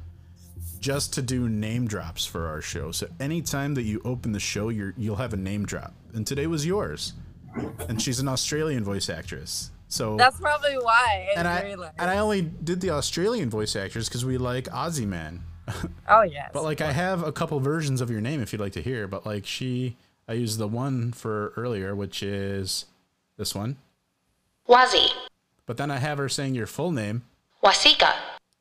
just 0.79 1.13
to 1.15 1.21
do 1.21 1.49
name 1.49 1.87
drops 1.87 2.25
for 2.25 2.47
our 2.47 2.61
show. 2.61 2.91
So 2.91 3.07
anytime 3.19 3.73
that 3.75 3.83
you 3.83 4.01
open 4.05 4.31
the 4.31 4.39
show, 4.39 4.69
you're 4.69 4.93
you'll 4.97 5.15
have 5.17 5.33
a 5.33 5.37
name 5.37 5.65
drop, 5.65 5.93
and 6.13 6.25
today 6.25 6.47
was 6.47 6.65
yours. 6.65 7.13
And 7.89 7.99
she's 8.01 8.19
an 8.19 8.27
Australian 8.27 8.83
voice 8.83 9.09
actress. 9.09 9.71
So 9.87 10.15
That's 10.15 10.39
probably 10.39 10.75
why. 10.77 11.29
I 11.35 11.39
and 11.39 11.47
I 11.47 11.59
and 11.97 12.09
I 12.11 12.19
only 12.19 12.41
did 12.41 12.81
the 12.81 12.91
Australian 12.91 13.49
voice 13.49 13.75
actors 13.75 14.07
because 14.07 14.23
we 14.25 14.37
like 14.37 14.65
Aussie 14.65 15.07
Man. 15.07 15.41
Oh 16.09 16.21
yes. 16.21 16.51
But 16.53 16.63
like 16.63 16.79
I 16.79 16.93
have 16.93 17.23
a 17.23 17.31
couple 17.33 17.59
versions 17.59 17.99
of 17.99 18.09
your 18.09 18.21
name 18.21 18.41
if 18.41 18.53
you'd 18.53 18.61
like 18.61 18.73
to 18.73 18.81
hear. 18.81 19.07
But 19.07 19.25
like 19.25 19.45
she, 19.45 19.97
I 20.27 20.33
used 20.33 20.57
the 20.57 20.67
one 20.67 21.11
for 21.11 21.51
earlier, 21.57 21.93
which 21.93 22.23
is 22.23 22.85
this 23.37 23.53
one. 23.53 23.75
Wazi. 24.67 25.09
But 25.65 25.75
then 25.75 25.91
I 25.91 25.97
have 25.97 26.17
her 26.17 26.29
saying 26.29 26.55
your 26.55 26.67
full 26.67 26.91
name. 26.91 27.23
Wasika. 27.63 28.13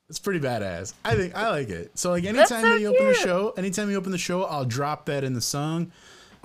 It's 0.09 0.19
pretty 0.19 0.41
badass. 0.41 0.93
I 1.05 1.15
think 1.15 1.35
I 1.35 1.51
like 1.51 1.69
it. 1.69 1.97
So 1.99 2.11
like 2.11 2.25
anytime 2.25 2.63
so 2.63 2.71
that 2.71 2.81
you 2.81 2.89
open 2.89 3.07
the 3.07 3.15
show, 3.15 3.51
anytime 3.57 3.91
you 3.91 3.97
open 3.97 4.13
the 4.13 4.19
show, 4.19 4.45
I'll 4.45 4.65
drop 4.65 5.07
that 5.07 5.25
in 5.25 5.33
the 5.35 5.41
song. 5.41 5.93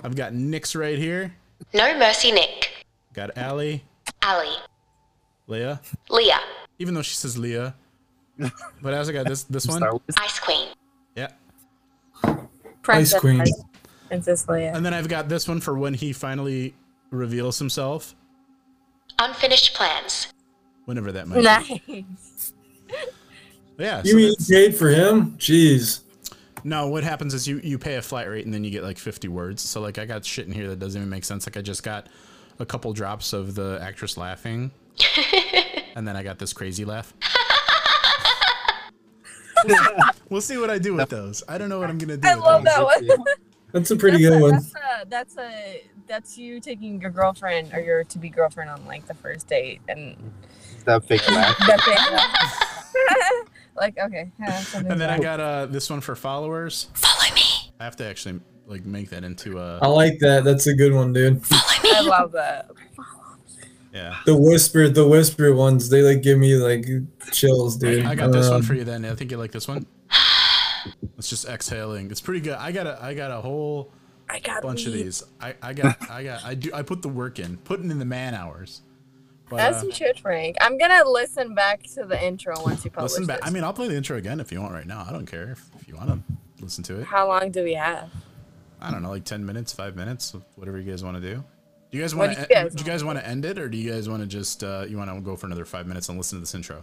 I've 0.02 0.16
got 0.16 0.34
Nick's 0.34 0.74
right 0.74 0.98
here. 0.98 1.34
No 1.74 1.96
Mercy 1.98 2.32
Nick. 2.32 2.86
Got 3.12 3.36
Allie, 3.36 3.84
Ali. 4.24 4.54
Leah. 5.46 5.80
Leah. 6.10 6.40
Even 6.78 6.94
though 6.94 7.02
she 7.02 7.14
says 7.14 7.38
Leah. 7.38 7.74
But 8.38 8.94
I 8.94 8.98
also 8.98 9.12
got 9.12 9.26
this 9.26 9.44
this 9.44 9.66
one. 9.66 9.82
Ice 10.18 10.38
Queen. 10.38 10.68
Yeah. 11.14 11.28
Princess 12.82 13.20
Queen. 13.20 13.44
Princess 14.08 14.46
Leia. 14.46 14.74
And 14.74 14.84
then 14.84 14.94
I've 14.94 15.08
got 15.08 15.28
this 15.28 15.46
one 15.46 15.60
for 15.60 15.76
when 15.76 15.94
he 15.94 16.12
finally 16.12 16.74
reveals 17.10 17.58
himself. 17.58 18.14
Unfinished 19.18 19.74
plans. 19.74 20.32
Whenever 20.84 21.12
that 21.12 21.28
might 21.28 21.36
be. 21.36 21.42
Nice. 21.92 22.52
Yeah. 23.78 24.02
You 24.04 24.10
so 24.10 24.16
mean 24.16 24.34
paid 24.48 24.76
for 24.76 24.88
him? 24.88 25.32
Jeez. 25.38 26.02
No, 26.64 26.88
what 26.88 27.04
happens 27.04 27.34
is 27.34 27.48
you 27.48 27.58
you 27.62 27.78
pay 27.78 27.96
a 27.96 28.02
flat 28.02 28.28
rate 28.28 28.44
and 28.44 28.54
then 28.54 28.64
you 28.64 28.70
get 28.70 28.82
like 28.82 28.98
50 28.98 29.28
words. 29.28 29.62
So 29.62 29.80
like 29.80 29.98
I 29.98 30.06
got 30.06 30.24
shit 30.24 30.46
in 30.46 30.52
here 30.52 30.68
that 30.68 30.78
doesn't 30.78 31.00
even 31.00 31.10
make 31.10 31.24
sense. 31.24 31.46
Like 31.46 31.56
I 31.56 31.62
just 31.62 31.82
got 31.82 32.08
a 32.58 32.66
couple 32.66 32.92
drops 32.92 33.32
of 33.32 33.54
the 33.54 33.78
actress 33.82 34.16
laughing. 34.16 34.70
and 35.96 36.06
then 36.06 36.16
I 36.16 36.22
got 36.22 36.38
this 36.38 36.52
crazy 36.52 36.84
laugh. 36.84 37.12
we'll 40.28 40.40
see 40.40 40.56
what 40.56 40.70
I 40.70 40.78
do 40.78 40.94
with 40.94 41.08
those. 41.08 41.42
I 41.48 41.58
don't 41.58 41.68
know 41.68 41.78
what 41.78 41.90
I'm 41.90 41.98
gonna 41.98 42.16
do. 42.16 42.28
I 42.28 42.34
with 42.34 42.44
love 42.44 42.64
those. 42.64 42.74
that 42.74 43.18
one. 43.18 43.24
That's 43.72 43.90
a 43.90 43.96
pretty 43.96 44.22
that's 44.22 44.34
good 44.34 44.38
a, 44.38 44.42
one. 44.42 44.52
That's 44.52 44.74
a, 44.74 45.06
that's 45.08 45.38
a 45.38 45.82
that's 46.06 46.38
you 46.38 46.60
taking 46.60 47.00
your 47.00 47.10
girlfriend 47.10 47.72
or 47.72 47.80
your 47.80 48.04
to 48.04 48.18
be 48.18 48.28
girlfriend 48.28 48.70
on 48.70 48.84
like 48.86 49.06
the 49.06 49.14
first 49.14 49.48
date 49.48 49.80
and 49.88 50.16
That 50.84 51.04
fake 51.04 51.26
laugh. 51.30 51.56
that 51.66 51.80
thing. 51.82 53.46
like 53.76 53.98
okay. 53.98 54.30
yeah, 54.38 54.64
And 54.74 55.00
then 55.00 55.08
I 55.08 55.18
got 55.18 55.40
uh 55.40 55.66
this 55.66 55.88
one 55.88 56.00
for 56.00 56.14
followers. 56.14 56.88
Follow 56.94 57.34
me. 57.34 57.42
I 57.80 57.84
have 57.84 57.96
to 57.96 58.06
actually 58.06 58.40
like 58.66 58.84
make 58.84 59.10
that 59.10 59.24
into 59.24 59.58
a. 59.58 59.78
I 59.78 59.86
like 59.86 60.18
that. 60.20 60.44
That's 60.44 60.66
a 60.66 60.74
good 60.74 60.92
one, 60.92 61.12
dude. 61.12 61.42
that. 61.42 61.94
I 61.96 62.00
love 62.02 62.32
that. 62.32 62.70
Yeah. 63.92 64.18
The 64.24 64.36
whisper, 64.36 64.88
the 64.88 65.06
whisper 65.06 65.54
ones, 65.54 65.88
they 65.88 66.02
like 66.02 66.22
give 66.22 66.38
me 66.38 66.54
like 66.56 66.86
chills, 67.30 67.76
dude. 67.76 68.06
I 68.06 68.14
got 68.14 68.32
this 68.32 68.48
one 68.48 68.56
Um, 68.56 68.62
for 68.62 68.74
you 68.74 68.84
then. 68.84 69.04
I 69.04 69.14
think 69.14 69.30
you 69.30 69.36
like 69.36 69.52
this 69.52 69.68
one. 69.68 69.86
It's 71.16 71.30
just 71.30 71.46
exhaling. 71.46 72.10
It's 72.10 72.20
pretty 72.20 72.40
good. 72.40 72.54
I 72.54 72.72
got 72.72 72.88
a 72.88 72.98
I 73.00 73.14
got 73.14 73.30
a 73.30 73.40
whole 73.40 73.92
I 74.28 74.40
got 74.40 74.62
bunch 74.62 74.86
of 74.86 74.92
these. 74.92 75.20
these. 75.20 75.24
I, 75.40 75.54
I 75.62 75.72
got 75.74 75.96
I 76.10 76.24
got 76.24 76.44
I 76.44 76.54
do 76.54 76.70
I 76.74 76.82
put 76.82 77.02
the 77.02 77.08
work 77.08 77.38
in, 77.38 77.58
putting 77.58 77.88
in 77.92 78.00
the 78.00 78.04
man 78.04 78.34
hours. 78.34 78.82
But, 79.48 79.60
As 79.60 79.82
uh, 79.82 79.86
you 79.86 79.92
should, 79.92 80.18
Frank. 80.18 80.56
I'm 80.60 80.78
gonna 80.78 81.08
listen 81.08 81.54
back 81.54 81.82
to 81.94 82.04
the 82.04 82.20
intro 82.20 82.54
once 82.64 82.84
you 82.84 82.90
publish 82.90 83.12
listen 83.12 83.26
back. 83.26 83.40
I 83.42 83.50
mean, 83.50 83.62
I'll 83.62 83.72
play 83.74 83.86
the 83.86 83.94
intro 83.94 84.16
again 84.16 84.40
if 84.40 84.50
you 84.50 84.60
want 84.60 84.72
right 84.72 84.86
now. 84.86 85.04
I 85.06 85.12
don't 85.12 85.26
care 85.26 85.50
if, 85.50 85.70
if 85.78 85.86
you 85.86 85.94
want 85.94 86.08
to 86.08 86.18
listen 86.64 86.82
to 86.84 87.00
it. 87.00 87.04
How 87.04 87.28
long 87.28 87.50
do 87.50 87.62
we 87.62 87.74
have? 87.74 88.10
I 88.80 88.90
don't 88.90 89.02
know, 89.02 89.10
like 89.10 89.24
ten 89.24 89.44
minutes, 89.46 89.72
five 89.72 89.94
minutes, 89.94 90.34
whatever 90.56 90.80
you 90.80 90.90
guys 90.90 91.04
want 91.04 91.22
to 91.22 91.34
do. 91.34 91.44
Do 91.92 91.98
you 91.98 92.04
guys 92.04 92.14
want 92.14 92.30
do 92.30 92.36
to? 92.36 92.40
you 92.40 92.48
guys 92.48 92.74
Do 92.74 92.84
you 92.84 92.90
guys 92.90 93.04
want 93.04 93.18
to 93.18 93.28
end 93.28 93.44
it, 93.44 93.58
or 93.58 93.68
do 93.68 93.76
you 93.76 93.92
guys 93.92 94.08
want 94.08 94.22
to 94.22 94.26
just 94.26 94.64
uh, 94.64 94.86
you 94.88 94.96
want 94.96 95.14
to 95.14 95.20
go 95.20 95.36
for 95.36 95.44
another 95.44 95.66
five 95.66 95.86
minutes 95.86 96.08
and 96.08 96.16
listen 96.16 96.38
to 96.38 96.40
this 96.40 96.54
intro? 96.54 96.82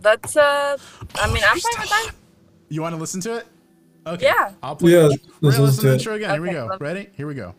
That's 0.00 0.36
uh. 0.36 0.76
I 1.14 1.32
mean, 1.32 1.42
I'm 1.48 1.58
fine 1.60 1.80
with 1.80 1.88
that. 1.90 2.10
You 2.68 2.82
want 2.82 2.94
to 2.96 3.00
listen 3.00 3.20
to 3.22 3.36
it? 3.36 3.46
Okay. 4.04 4.26
Yeah. 4.26 4.50
I'll 4.64 4.74
play. 4.74 4.90
Yeah, 4.90 5.02
We're 5.02 5.08
let's 5.08 5.18
gonna 5.22 5.40
listen 5.42 5.64
listen 5.64 5.76
to 5.76 5.80
to 5.80 5.86
the 5.86 5.92
intro 5.94 6.14
again. 6.14 6.30
Here 6.30 6.42
we 6.42 6.50
go. 6.50 6.76
Ready? 6.80 7.08
Here 7.16 7.28
we 7.28 7.34
go. 7.34 7.54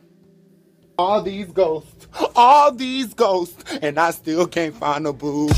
All 0.97 1.21
these 1.21 1.47
ghosts, 1.47 2.07
all 2.35 2.73
these 2.73 3.13
ghosts, 3.13 3.63
and 3.81 3.97
I 3.97 4.11
still 4.11 4.45
can't 4.47 4.75
find 4.75 5.07
a 5.07 5.13
boo. 5.13 5.47
oh, 5.49 5.51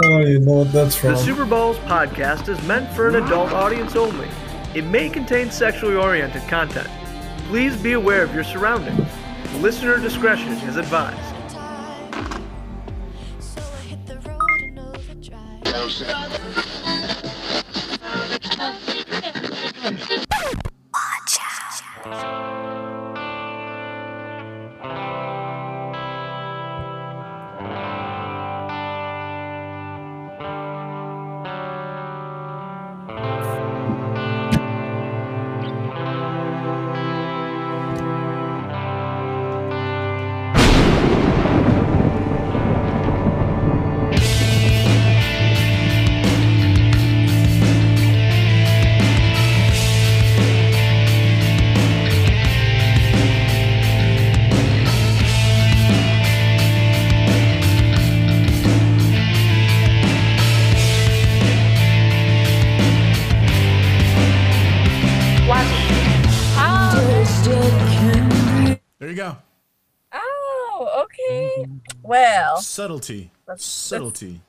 don't 0.00 0.44
know 0.44 0.52
what 0.52 0.72
that's 0.72 0.96
from. 0.96 1.12
The. 1.12 1.18
Super 1.18 1.44
Balls 1.44 1.76
podcast 1.80 2.48
is 2.48 2.60
meant 2.66 2.90
for 2.94 3.08
an 3.08 3.16
adult 3.16 3.52
audience 3.52 3.96
only. 3.96 4.28
It 4.74 4.86
may 4.86 5.10
contain 5.10 5.50
sexually 5.50 5.94
oriented 5.94 6.42
content. 6.48 6.88
Please 7.52 7.76
be 7.76 7.92
aware 7.92 8.22
of 8.22 8.34
your 8.34 8.44
surroundings. 8.44 9.06
Listener 9.60 9.98
discretion 9.98 10.52
is 10.52 10.78
advised. 10.78 11.20
Subtlety. 72.66 73.30
That's- 73.46 73.64
Subtlety. 73.64 74.40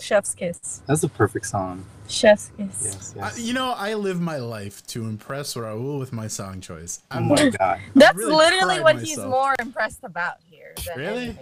chef's 0.00 0.34
kiss. 0.34 0.82
That's 0.86 1.02
a 1.02 1.08
perfect 1.08 1.46
song. 1.46 1.84
Chef's 2.08 2.50
kiss. 2.56 2.82
Yes, 2.84 3.14
I, 3.16 3.20
yes. 3.20 3.40
you 3.40 3.52
know, 3.52 3.72
I 3.76 3.94
live 3.94 4.20
my 4.20 4.36
life 4.38 4.86
to 4.88 5.04
impress 5.06 5.54
Raul 5.54 5.98
with 5.98 6.12
my 6.12 6.26
song 6.28 6.60
choice. 6.60 7.02
oh 7.10 7.16
I'm 7.16 7.28
my 7.28 7.50
god. 7.50 7.80
That's 7.94 8.16
really 8.16 8.34
literally 8.34 8.74
pride 8.76 8.82
what 8.84 9.02
he's 9.02 9.18
more 9.18 9.54
impressed 9.60 10.04
about 10.04 10.36
here. 10.44 10.74
than 10.86 10.98
Really? 10.98 11.38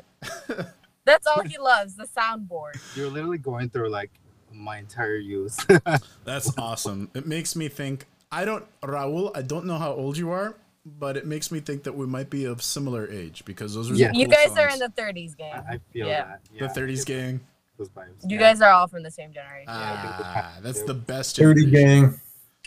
That's 1.05 1.27
all 1.27 1.43
he 1.43 1.57
loves, 1.59 1.95
the 1.95 2.07
soundboard. 2.07 2.81
You're 2.97 3.09
literally 3.11 3.39
going 3.39 3.69
through 3.71 3.91
like 3.91 4.11
my 4.53 4.79
entire 4.79 5.17
youth. 5.17 5.57
That's 6.25 6.57
awesome. 6.59 7.11
It 7.15 7.27
makes 7.27 7.55
me 7.55 7.69
think. 7.69 8.07
I 8.33 8.45
don't, 8.45 8.65
Raul. 8.83 9.31
I 9.37 9.43
don't 9.43 9.67
know 9.67 9.79
how 9.79 9.93
old 9.93 10.17
you 10.19 10.31
are, 10.31 10.57
but 10.99 11.17
it 11.17 11.27
makes 11.27 11.51
me 11.51 11.59
think 11.61 11.83
that 11.83 11.95
we 11.97 12.07
might 12.07 12.31
be 12.31 12.45
of 12.45 12.63
similar 12.63 13.09
age 13.11 13.45
because 13.45 13.75
those 13.75 13.91
are 13.91 13.95
Yeah. 13.95 14.09
some 14.09 14.15
You 14.15 14.27
cool 14.27 14.35
guys 14.37 14.57
are 14.57 14.69
in 14.69 14.79
the 14.79 14.89
30s 14.97 15.35
gang. 15.37 15.53
I 15.69 15.75
I 15.75 15.81
feel 15.93 16.07
Yeah. 16.07 16.37
that. 16.59 16.75
the 16.75 16.81
30s 16.81 16.95
it's 17.01 17.05
gang. 17.05 17.41
Those 17.77 17.89
vibes. 17.91 18.07
You 18.23 18.37
yeah. 18.37 18.39
guys 18.39 18.61
are 18.63 18.71
all 18.71 18.87
from 18.87 19.03
the 19.03 19.11
same 19.11 19.33
generation. 19.33 19.67
Ah, 19.69 20.55
that's 20.63 20.83
the 20.83 20.95
best. 20.95 21.37
Dirty 21.37 21.65
generation. 21.67 22.11
gang. 22.11 22.21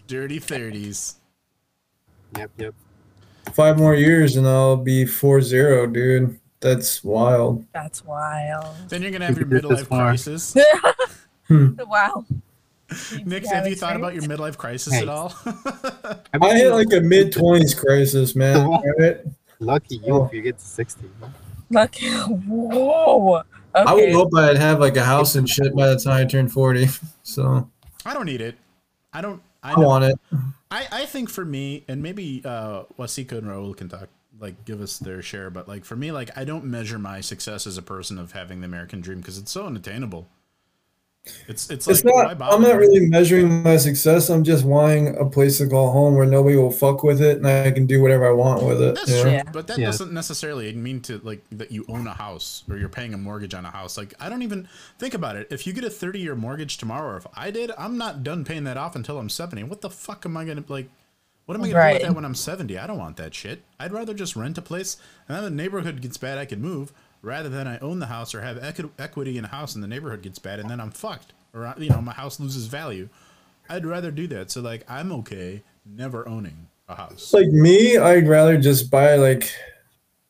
Dirty 0.07 0.39
30s. 0.39 1.15
Yep, 2.37 2.51
yep. 2.57 2.75
Five 3.53 3.79
more 3.79 3.95
years 3.95 4.35
and 4.35 4.47
I'll 4.47 4.75
be 4.77 5.05
4-0, 5.05 5.91
dude. 5.93 6.39
That's 6.59 7.03
wild. 7.03 7.65
That's 7.73 8.03
wild. 8.05 8.75
Then 8.89 9.01
you're 9.01 9.11
gonna 9.11 9.25
have 9.25 9.37
your 9.37 9.47
This 9.47 9.63
is 9.63 9.87
midlife 9.87 9.87
crisis. 9.87 10.55
wow. 11.49 12.25
Nick, 13.25 13.45
have 13.47 13.67
you 13.67 13.75
thought 13.75 13.95
about 13.95 14.13
your 14.13 14.23
midlife 14.23 14.57
crisis 14.57 14.93
Hey. 14.93 15.01
at 15.03 15.09
all? 15.09 15.33
I 15.45 16.55
hit 16.57 16.71
like 16.71 16.91
a 16.93 17.01
mid 17.01 17.31
20s 17.33 17.77
crisis, 17.77 18.35
man. 18.35 18.69
Right? 18.99 19.17
Lucky 19.59 19.97
you 19.97 20.13
Oh. 20.13 20.25
if 20.25 20.33
you 20.33 20.41
get 20.41 20.57
to 20.57 20.65
60. 20.65 21.09
Lucky, 21.69 22.09
Whoa. 22.47 23.41
I 23.75 23.93
would 23.93 24.11
hope 24.13 24.29
I'd 24.35 24.57
have 24.57 24.79
like 24.79 24.97
a 24.97 25.03
house 25.03 25.35
and 25.35 25.47
shit 25.49 25.75
by 25.75 25.87
the 25.87 25.97
time 25.97 26.13
I 26.13 26.25
turn 26.25 26.47
40. 26.49 26.87
So 27.23 27.69
I 28.05 28.13
don't 28.13 28.25
need 28.25 28.41
it. 28.41 28.55
I 29.13 29.21
don't. 29.21 29.41
I, 29.61 29.73
I 29.73 29.75
know- 29.75 29.87
want 29.87 30.05
it. 30.05 30.19
I, 30.71 30.87
I 30.91 31.05
think 31.05 31.29
for 31.29 31.43
me, 31.43 31.83
and 31.87 32.01
maybe 32.01 32.41
uh, 32.45 32.83
Wasika 32.97 33.33
and 33.33 33.47
Raul 33.47 33.75
can 33.75 33.89
talk, 33.89 34.07
like 34.39 34.63
give 34.65 34.81
us 34.81 34.97
their 34.99 35.21
share, 35.21 35.49
but 35.49 35.67
like 35.67 35.83
for 35.83 35.95
me, 35.95 36.11
like 36.11 36.29
I 36.37 36.43
don't 36.45 36.63
measure 36.65 36.97
my 36.99 37.21
success 37.21 37.65
as 37.67 37.77
a 37.77 37.81
person 37.81 38.17
of 38.17 38.31
having 38.33 38.61
the 38.61 38.65
American 38.65 39.01
dream 39.01 39.17
because 39.19 39.37
it's 39.37 39.51
so 39.51 39.65
unattainable. 39.65 40.27
It's 41.47 41.69
it's 41.69 41.85
like 41.87 41.95
It's 41.95 42.03
not. 42.05 42.39
why? 42.39 42.47
I'm 42.49 42.61
not 42.61 42.77
really 42.77 43.07
measuring 43.07 43.61
my 43.61 43.77
success. 43.77 44.29
I'm 44.29 44.43
just 44.43 44.63
wanting 44.65 45.15
a 45.17 45.25
place 45.25 45.57
to 45.57 45.67
call 45.67 45.91
home 45.91 46.15
where 46.15 46.25
nobody 46.25 46.55
will 46.55 46.71
fuck 46.71 47.03
with 47.03 47.21
it, 47.21 47.37
and 47.37 47.47
I 47.47 47.71
can 47.71 47.85
do 47.85 48.01
whatever 48.01 48.27
I 48.27 48.31
want 48.31 48.63
with 48.63 48.81
it. 48.81 48.95
That's 48.95 49.09
you 49.09 49.15
know? 49.25 49.41
true, 49.41 49.51
but 49.51 49.67
that 49.67 49.77
Yeah. 49.77 49.87
doesn't 49.87 50.13
necessarily 50.13 50.71
mean 50.73 51.01
to 51.01 51.19
like 51.23 51.43
that 51.51 51.71
you 51.71 51.85
own 51.89 52.07
a 52.07 52.13
house 52.13 52.63
or 52.69 52.77
you're 52.77 52.89
paying 52.89 53.13
a 53.13 53.17
mortgage 53.17 53.53
on 53.53 53.65
a 53.65 53.71
house. 53.71 53.97
Like 53.97 54.13
I 54.19 54.29
don't 54.29 54.43
even 54.43 54.67
think 54.97 55.13
about 55.13 55.35
it. 55.35 55.47
If 55.51 55.67
you 55.67 55.73
get 55.73 55.83
a 55.83 55.89
30 55.89 56.19
year 56.19 56.35
mortgage 56.35 56.77
tomorrow, 56.77 57.13
or 57.13 57.17
if 57.17 57.27
I 57.35 57.51
did, 57.51 57.71
I'm 57.77 57.97
not 57.97 58.23
done 58.23 58.45
paying 58.45 58.63
that 58.63 58.77
off 58.77 58.95
until 58.95 59.17
I'm 59.19 59.29
70. 59.29 59.63
What 59.63 59.81
the 59.81 59.89
fuck 59.89 60.25
am 60.25 60.37
I 60.37 60.45
gonna 60.45 60.63
like? 60.67 60.89
What 61.45 61.55
am 61.55 61.63
I 61.63 61.69
gonna 61.69 61.89
do 61.89 61.93
with 61.95 62.01
that 62.03 62.15
when 62.15 62.25
I'm 62.25 62.35
70? 62.35 62.77
I 62.77 62.87
don't 62.87 62.99
want 62.99 63.17
that 63.17 63.33
shit. 63.33 63.63
I'd 63.79 63.91
rather 63.91 64.13
just 64.13 64.35
rent 64.35 64.57
a 64.57 64.61
place 64.61 64.97
and 65.27 65.35
then 65.35 65.43
the 65.43 65.49
neighborhood 65.49 65.99
gets 66.01 66.17
bad, 66.17 66.37
I 66.37 66.45
can 66.45 66.61
move 66.61 66.93
rather 67.21 67.49
than 67.49 67.67
I 67.67 67.77
own 67.79 67.99
the 67.99 68.05
house 68.07 68.33
or 68.33 68.41
have 68.41 68.57
equi- 68.63 68.89
equity 68.97 69.37
in 69.37 69.45
a 69.45 69.49
house 69.49 69.75
and 69.75 69.83
the 69.83 69.87
neighborhood 69.87 70.21
gets 70.21 70.39
bad 70.39 70.59
and 70.59 70.69
then 70.69 70.79
I'm 70.79 70.91
fucked 70.91 71.33
or 71.53 71.65
uh, 71.67 71.73
you 71.77 71.89
know 71.89 72.01
my 72.01 72.13
house 72.13 72.39
loses 72.39 72.67
value. 72.67 73.09
I'd 73.69 73.85
rather 73.85 74.11
do 74.11 74.27
that. 74.27 74.51
So 74.51 74.61
like 74.61 74.83
I'm 74.89 75.11
okay 75.13 75.61
never 75.85 76.27
owning 76.27 76.67
a 76.87 76.95
house. 76.95 77.33
Like 77.33 77.47
me, 77.49 77.97
I'd 77.97 78.27
rather 78.27 78.57
just 78.57 78.89
buy 78.89 79.15
like 79.15 79.51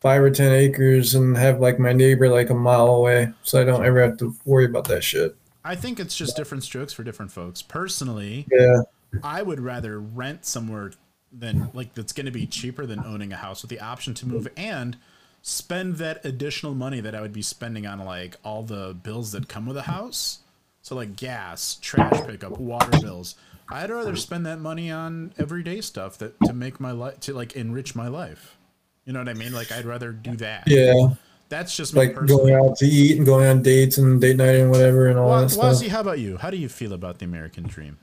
five 0.01 0.21
or 0.21 0.31
ten 0.31 0.51
acres 0.51 1.15
and 1.15 1.35
have 1.37 1.59
like 1.59 1.79
my 1.79 1.93
neighbor 1.93 2.29
like 2.29 2.49
a 2.49 2.55
mile 2.55 2.87
away, 2.87 3.31
so 3.43 3.61
I 3.61 3.65
don't 3.65 3.85
ever 3.85 4.01
have 4.01 4.17
to 4.17 4.35
worry 4.45 4.65
about 4.65 4.85
that 4.89 5.03
shit. 5.03 5.35
I 5.63 5.75
think 5.75 5.99
it's 5.99 6.15
just 6.15 6.35
different 6.37 6.63
strokes 6.63 6.93
for 6.93 7.03
different 7.03 7.31
folks. 7.31 7.61
Personally, 7.61 8.47
Yeah. 8.51 8.81
I 9.23 9.41
would 9.41 9.59
rather 9.59 9.99
rent 9.99 10.45
somewhere 10.45 10.91
than 11.31 11.69
like 11.73 11.93
that's 11.93 12.13
going 12.13 12.25
to 12.27 12.31
be 12.31 12.45
cheaper 12.47 12.85
than 12.85 13.03
owning 13.05 13.33
a 13.33 13.35
house 13.35 13.61
with 13.61 13.69
the 13.69 13.79
option 13.79 14.13
to 14.15 14.27
move 14.27 14.47
and 14.57 14.97
spend 15.41 15.97
that 15.97 16.23
additional 16.25 16.73
money 16.75 16.99
that 17.01 17.15
I 17.15 17.21
would 17.21 17.33
be 17.33 17.41
spending 17.41 17.85
on 17.87 17.99
like 17.99 18.37
all 18.43 18.63
the 18.63 18.93
bills 19.01 19.31
that 19.31 19.47
come 19.47 19.65
with 19.65 19.77
a 19.77 19.83
house. 19.83 20.39
So 20.81 20.95
like 20.95 21.15
gas, 21.15 21.77
trash 21.81 22.25
pickup, 22.25 22.57
water 22.59 22.99
bills. 22.99 23.35
I'd 23.71 23.89
rather 23.91 24.15
spend 24.15 24.45
that 24.47 24.59
money 24.59 24.89
on 24.89 25.33
everyday 25.37 25.81
stuff 25.81 26.17
that 26.19 26.39
to 26.45 26.53
make 26.53 26.79
my 26.79 26.91
life 26.91 27.19
to 27.21 27.33
like 27.33 27.55
enrich 27.55 27.95
my 27.95 28.07
life. 28.07 28.57
You 29.05 29.13
know 29.13 29.19
what 29.19 29.29
I 29.29 29.33
mean? 29.33 29.53
Like 29.53 29.71
I'd 29.71 29.85
rather 29.85 30.11
do 30.11 30.35
that. 30.37 30.63
Yeah. 30.67 31.09
That's 31.49 31.75
just 31.75 31.95
Like 31.95 32.13
personally. 32.13 32.51
going 32.51 32.69
out 32.69 32.77
to 32.77 32.85
eat 32.85 33.17
and 33.17 33.25
going 33.25 33.47
on 33.47 33.63
dates 33.63 33.97
and 33.97 34.21
date 34.21 34.37
night 34.37 34.55
and 34.57 34.69
whatever 34.69 35.07
and 35.07 35.17
all 35.17 35.29
Wa- 35.29 35.41
that 35.41 35.49
stuff. 35.49 35.75
Wazzy, 35.75 35.87
how 35.87 36.01
about 36.01 36.19
you? 36.19 36.37
How 36.37 36.51
do 36.51 36.57
you 36.57 36.69
feel 36.69 36.93
about 36.93 37.17
the 37.19 37.25
American 37.25 37.63
dream? 37.63 37.97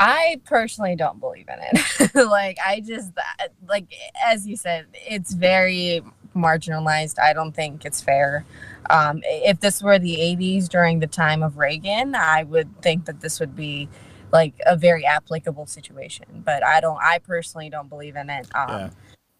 I 0.00 0.40
personally 0.44 0.96
don't 0.96 1.20
believe 1.20 1.46
in 1.48 1.58
it. 1.60 2.14
like 2.28 2.58
I 2.64 2.80
just 2.80 3.12
uh, 3.16 3.44
like 3.68 3.92
as 4.24 4.46
you 4.46 4.56
said, 4.56 4.86
it's 4.94 5.32
very 5.34 6.02
marginalized. 6.34 7.18
I 7.18 7.32
don't 7.32 7.52
think 7.52 7.84
it's 7.84 8.00
fair. 8.00 8.44
Um, 8.88 9.20
if 9.24 9.60
this 9.60 9.82
were 9.82 9.98
the 9.98 10.16
80s 10.16 10.68
during 10.68 11.00
the 11.00 11.06
time 11.06 11.42
of 11.42 11.58
Reagan, 11.58 12.14
I 12.14 12.44
would 12.44 12.80
think 12.82 13.04
that 13.06 13.20
this 13.20 13.40
would 13.40 13.54
be 13.54 13.88
like 14.32 14.54
a 14.66 14.76
very 14.76 15.04
applicable 15.04 15.66
situation. 15.66 16.42
But 16.44 16.64
I 16.64 16.80
don't. 16.80 16.98
I 17.02 17.18
personally 17.18 17.70
don't 17.70 17.88
believe 17.88 18.16
in 18.16 18.30
it. 18.30 18.48
Um, 18.54 18.68
Yeah. 18.68 18.90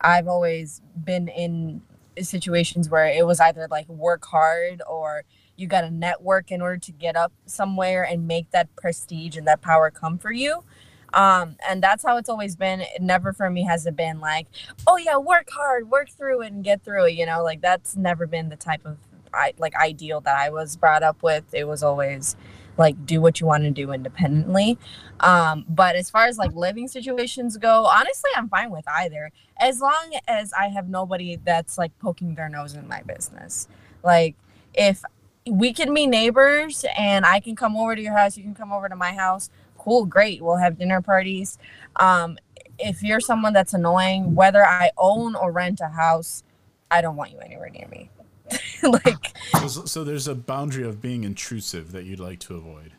I've 0.01 0.29
always 0.29 0.81
been 1.05 1.29
in 1.29 1.83
situations 2.21 2.89
where 2.89 3.07
it 3.07 3.27
was 3.27 3.41
either 3.41 3.67
like 3.71 3.89
work 3.89 4.25
hard 4.25 4.83
or 4.89 5.25
you 5.57 5.67
got 5.67 5.83
to 5.83 5.91
network 5.91 6.51
in 6.51 6.63
order 6.63 6.79
to 6.79 6.93
get 6.93 7.17
up 7.17 7.33
somewhere 7.47 8.03
and 8.03 8.27
make 8.27 8.51
that 8.51 8.75
prestige 8.77 9.37
and 9.37 9.47
that 9.47 9.61
power 9.61 9.91
come 9.91 10.19
for 10.19 10.33
you 10.33 10.65
um 11.13 11.57
and 11.69 11.83
that's 11.83 12.05
how 12.05 12.17
it's 12.17 12.29
always 12.29 12.57
been. 12.57 12.81
It 12.81 13.01
never 13.01 13.33
for 13.33 13.51
me 13.51 13.65
has 13.65 13.87
it 13.87 13.97
been 13.97 14.21
like 14.21 14.47
oh 14.87 14.97
yeah 14.97 15.17
work 15.17 15.49
hard 15.51 15.91
work 15.91 16.11
through 16.11 16.43
it 16.43 16.53
and 16.53 16.65
get 16.65 16.83
through 16.83 17.07
it 17.07 17.13
you 17.13 17.27
know 17.27 17.43
like 17.43 17.61
that's 17.61 17.97
never 17.97 18.27
been 18.27 18.49
the 18.49 18.57
type 18.57 18.85
of 18.85 18.99
I, 19.33 19.55
like 19.59 19.75
ideal 19.77 20.21
that 20.23 20.37
i 20.37 20.51
was 20.51 20.77
brought 20.77 21.03
up 21.03 21.23
with. 21.23 21.45
It 21.53 21.69
was 21.69 21.83
always 21.83 22.37
like 22.77 23.05
do 23.05 23.21
what 23.21 23.41
you 23.41 23.47
want 23.47 23.65
to 23.65 23.71
do 23.71 23.93
independently. 23.93 24.79
Um 25.21 25.65
but 25.69 25.97
as 25.97 26.11
far 26.11 26.27
as 26.27 26.39
like 26.39 26.53
living 26.55 26.89
situations 26.89 27.57
go 27.57 27.85
honestly 27.87 28.31
i'm 28.37 28.49
fine 28.49 28.71
with 28.71 28.89
either. 28.89 29.31
As 29.59 29.81
long 29.81 30.19
as 30.27 30.53
i 30.53 30.69
have 30.69 30.89
nobody 30.89 31.37
that's 31.37 31.79
like 31.79 31.97
poking 31.99 32.35
their 32.35 32.49
nose 32.49 32.75
in 32.75 32.89
my 32.89 33.03
business. 33.03 33.69
Like 34.03 34.35
if 34.75 35.03
we 35.47 35.73
can 35.73 35.93
be 35.95 36.07
neighbors 36.07 36.85
and 36.97 37.25
I 37.25 37.41
can 37.41 37.57
come 37.57 37.77
over 37.77 37.97
to 37.97 38.03
your 38.03 38.17
house, 38.17 38.37
you 38.37 38.43
can 38.43 38.55
come 38.55 38.73
over 38.73 38.89
to 38.89 38.97
my 38.97 39.13
house. 39.13 39.51
Cool, 39.81 40.05
great. 40.05 40.43
We'll 40.43 40.57
have 40.57 40.79
dinner 40.79 41.01
parties. 41.01 41.59
Um, 41.97 42.39
if 42.79 43.03
you're 43.03 43.21
someone 43.21 43.53
that's 43.55 43.73
annoying, 43.75 44.35
whether 44.35 44.65
I 44.65 44.91
own 44.99 45.35
or 45.35 45.51
rent 45.53 45.81
a 45.81 45.89
house, 45.89 46.43
I 46.91 47.01
don't 47.01 47.17
want 47.17 47.31
you 47.33 47.39
anywhere 47.39 47.71
near 47.71 47.89
me. 47.89 48.11
like, 48.83 49.37
So, 49.69 49.85
so 49.87 50.05
there's 50.05 50.29
a 50.29 50.35
boundary 50.35 50.85
of 50.85 51.01
being 51.01 51.25
intrusive 51.25 51.93
that 51.93 52.05
you'd 52.05 52.21
like 52.21 52.41
to 52.41 52.57
avoid. 52.57 52.93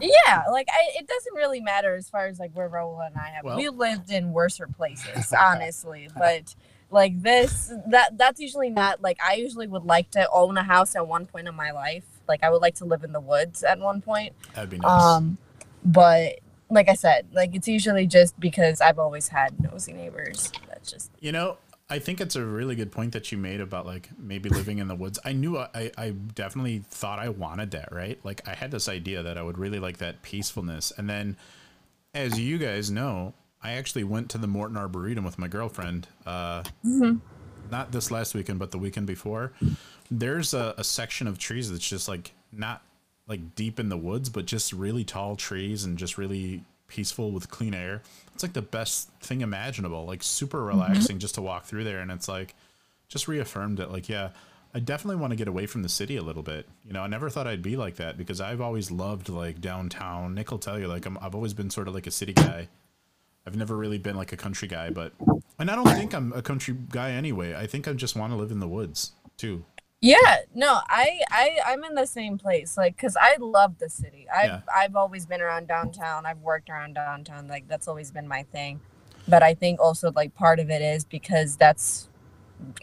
yeah, 0.00 0.44
like 0.50 0.68
I, 0.70 0.98
it 0.98 1.06
doesn't 1.06 1.34
really 1.34 1.60
matter 1.60 1.94
as 1.96 2.08
far 2.08 2.26
as 2.28 2.38
like 2.38 2.52
where 2.54 2.68
Raul 2.68 3.04
and 3.06 3.16
I 3.16 3.28
have. 3.30 3.44
Well- 3.44 3.56
we 3.56 3.68
lived 3.68 4.10
in 4.10 4.32
worser 4.32 4.66
places, 4.68 5.32
honestly, 5.38 6.08
but 6.16 6.54
like 6.90 7.20
this, 7.22 7.72
that 7.88 8.16
that's 8.16 8.40
usually 8.40 8.70
not 8.70 9.02
like 9.02 9.18
I 9.26 9.34
usually 9.34 9.66
would 9.66 9.84
like 9.84 10.10
to 10.12 10.28
own 10.32 10.56
a 10.56 10.62
house 10.62 10.94
at 10.94 11.06
one 11.06 11.26
point 11.26 11.48
in 11.48 11.54
my 11.54 11.72
life. 11.72 12.04
Like 12.28 12.42
I 12.44 12.50
would 12.50 12.62
like 12.62 12.76
to 12.76 12.84
live 12.84 13.02
in 13.02 13.12
the 13.12 13.20
woods 13.20 13.62
at 13.64 13.78
one 13.78 14.00
point. 14.02 14.34
That'd 14.54 14.70
be 14.70 14.78
nice. 14.78 15.02
Um, 15.02 15.38
but 15.84 16.40
like 16.70 16.88
I 16.88 16.94
said, 16.94 17.26
like 17.32 17.54
it's 17.54 17.68
usually 17.68 18.06
just 18.06 18.38
because 18.40 18.80
I've 18.80 18.98
always 18.98 19.28
had 19.28 19.60
nosy 19.62 19.92
neighbors. 19.92 20.50
That's 20.68 20.90
just 20.90 21.10
You 21.20 21.32
know, 21.32 21.58
I 21.90 21.98
think 21.98 22.20
it's 22.20 22.36
a 22.36 22.44
really 22.44 22.74
good 22.74 22.90
point 22.90 23.12
that 23.12 23.30
you 23.30 23.38
made 23.38 23.60
about 23.60 23.84
like 23.84 24.08
maybe 24.18 24.48
living 24.48 24.78
in 24.78 24.88
the 24.88 24.94
woods. 24.94 25.18
I 25.24 25.32
knew 25.32 25.58
I, 25.58 25.90
I 25.98 26.10
definitely 26.10 26.84
thought 26.88 27.18
I 27.18 27.28
wanted 27.28 27.72
that, 27.72 27.92
right? 27.92 28.18
Like 28.24 28.46
I 28.48 28.54
had 28.54 28.70
this 28.70 28.88
idea 28.88 29.22
that 29.22 29.36
I 29.36 29.42
would 29.42 29.58
really 29.58 29.78
like 29.78 29.98
that 29.98 30.22
peacefulness. 30.22 30.92
And 30.96 31.08
then 31.08 31.36
as 32.14 32.40
you 32.40 32.56
guys 32.58 32.90
know, 32.90 33.34
I 33.62 33.72
actually 33.72 34.04
went 34.04 34.30
to 34.30 34.38
the 34.38 34.46
Morton 34.46 34.76
Arboretum 34.76 35.24
with 35.24 35.38
my 35.38 35.48
girlfriend. 35.48 36.08
Uh, 36.26 36.62
not 37.70 37.92
this 37.92 38.10
last 38.10 38.34
weekend, 38.34 38.58
but 38.58 38.70
the 38.70 38.78
weekend 38.78 39.06
before. 39.06 39.52
There's 40.10 40.54
a, 40.54 40.74
a 40.78 40.84
section 40.84 41.26
of 41.26 41.38
trees 41.38 41.70
that's 41.70 41.86
just 41.86 42.08
like 42.08 42.32
not 42.52 42.82
like 43.28 43.54
deep 43.54 43.78
in 43.78 43.88
the 43.88 43.96
woods, 43.96 44.28
but 44.28 44.46
just 44.46 44.72
really 44.72 45.04
tall 45.04 45.36
trees 45.36 45.84
and 45.84 45.98
just 45.98 46.18
really 46.18 46.64
peaceful 46.88 47.30
with 47.30 47.50
clean 47.50 47.74
air. 47.74 48.02
It's 48.34 48.42
like 48.42 48.52
the 48.52 48.62
best 48.62 49.10
thing 49.20 49.40
imaginable, 49.40 50.04
like 50.04 50.22
super 50.22 50.58
mm-hmm. 50.58 50.68
relaxing 50.68 51.18
just 51.18 51.34
to 51.36 51.42
walk 51.42 51.64
through 51.64 51.84
there. 51.84 52.00
And 52.00 52.10
it's 52.10 52.28
like 52.28 52.54
just 53.08 53.28
reaffirmed 53.28 53.80
it 53.80 53.90
like, 53.90 54.08
yeah, 54.08 54.30
I 54.74 54.80
definitely 54.80 55.20
want 55.20 55.32
to 55.32 55.36
get 55.36 55.48
away 55.48 55.66
from 55.66 55.82
the 55.82 55.88
city 55.88 56.16
a 56.16 56.22
little 56.22 56.42
bit. 56.42 56.66
You 56.86 56.92
know, 56.92 57.02
I 57.02 57.06
never 57.06 57.28
thought 57.28 57.46
I'd 57.46 57.62
be 57.62 57.76
like 57.76 57.96
that 57.96 58.16
because 58.16 58.40
I've 58.40 58.60
always 58.60 58.90
loved 58.90 59.28
like 59.28 59.60
downtown. 59.60 60.34
Nick 60.34 60.50
will 60.50 60.58
tell 60.58 60.78
you, 60.78 60.86
like, 60.86 61.04
I'm, 61.04 61.18
I've 61.20 61.34
always 61.34 61.52
been 61.52 61.70
sort 61.70 61.88
of 61.88 61.94
like 61.94 62.06
a 62.06 62.10
city 62.10 62.32
guy. 62.32 62.68
I've 63.46 63.56
never 63.56 63.76
really 63.76 63.98
been 63.98 64.16
like 64.16 64.32
a 64.32 64.36
country 64.36 64.68
guy, 64.68 64.90
but 64.90 65.12
and 65.58 65.70
I 65.70 65.74
don't 65.74 65.88
think 65.88 66.14
I'm 66.14 66.32
a 66.32 66.42
country 66.42 66.76
guy 66.90 67.10
anyway. 67.10 67.54
I 67.54 67.66
think 67.66 67.88
I 67.88 67.92
just 67.92 68.16
want 68.16 68.32
to 68.32 68.36
live 68.36 68.50
in 68.50 68.60
the 68.60 68.68
woods 68.68 69.12
too. 69.36 69.64
Yeah. 70.02 70.38
No, 70.54 70.80
I 70.88 71.20
I 71.30 71.58
I'm 71.66 71.82
in 71.84 71.94
the 71.94 72.06
same 72.06 72.36
place. 72.36 72.76
Like, 72.76 72.98
cause 72.98 73.16
I 73.18 73.36
love 73.40 73.78
the 73.78 73.88
city. 73.88 74.26
I've 74.34 74.46
Yeah. 74.46 74.60
I've 74.74 74.96
always 74.96 75.24
been 75.24 75.40
around 75.40 75.68
downtown. 75.68 76.26
I've 76.26 76.40
worked 76.40 76.68
around 76.68 76.94
downtown. 76.94 77.46
Like 77.48 77.68
that's 77.68 77.88
always 77.88 78.10
been 78.10 78.28
my 78.28 78.42
thing. 78.52 78.80
But 79.28 79.42
I 79.42 79.54
think 79.54 79.80
also 79.80 80.12
like 80.12 80.34
part 80.34 80.58
of 80.60 80.68
it 80.68 80.82
is 80.82 81.04
because 81.04 81.56
that's 81.56 82.08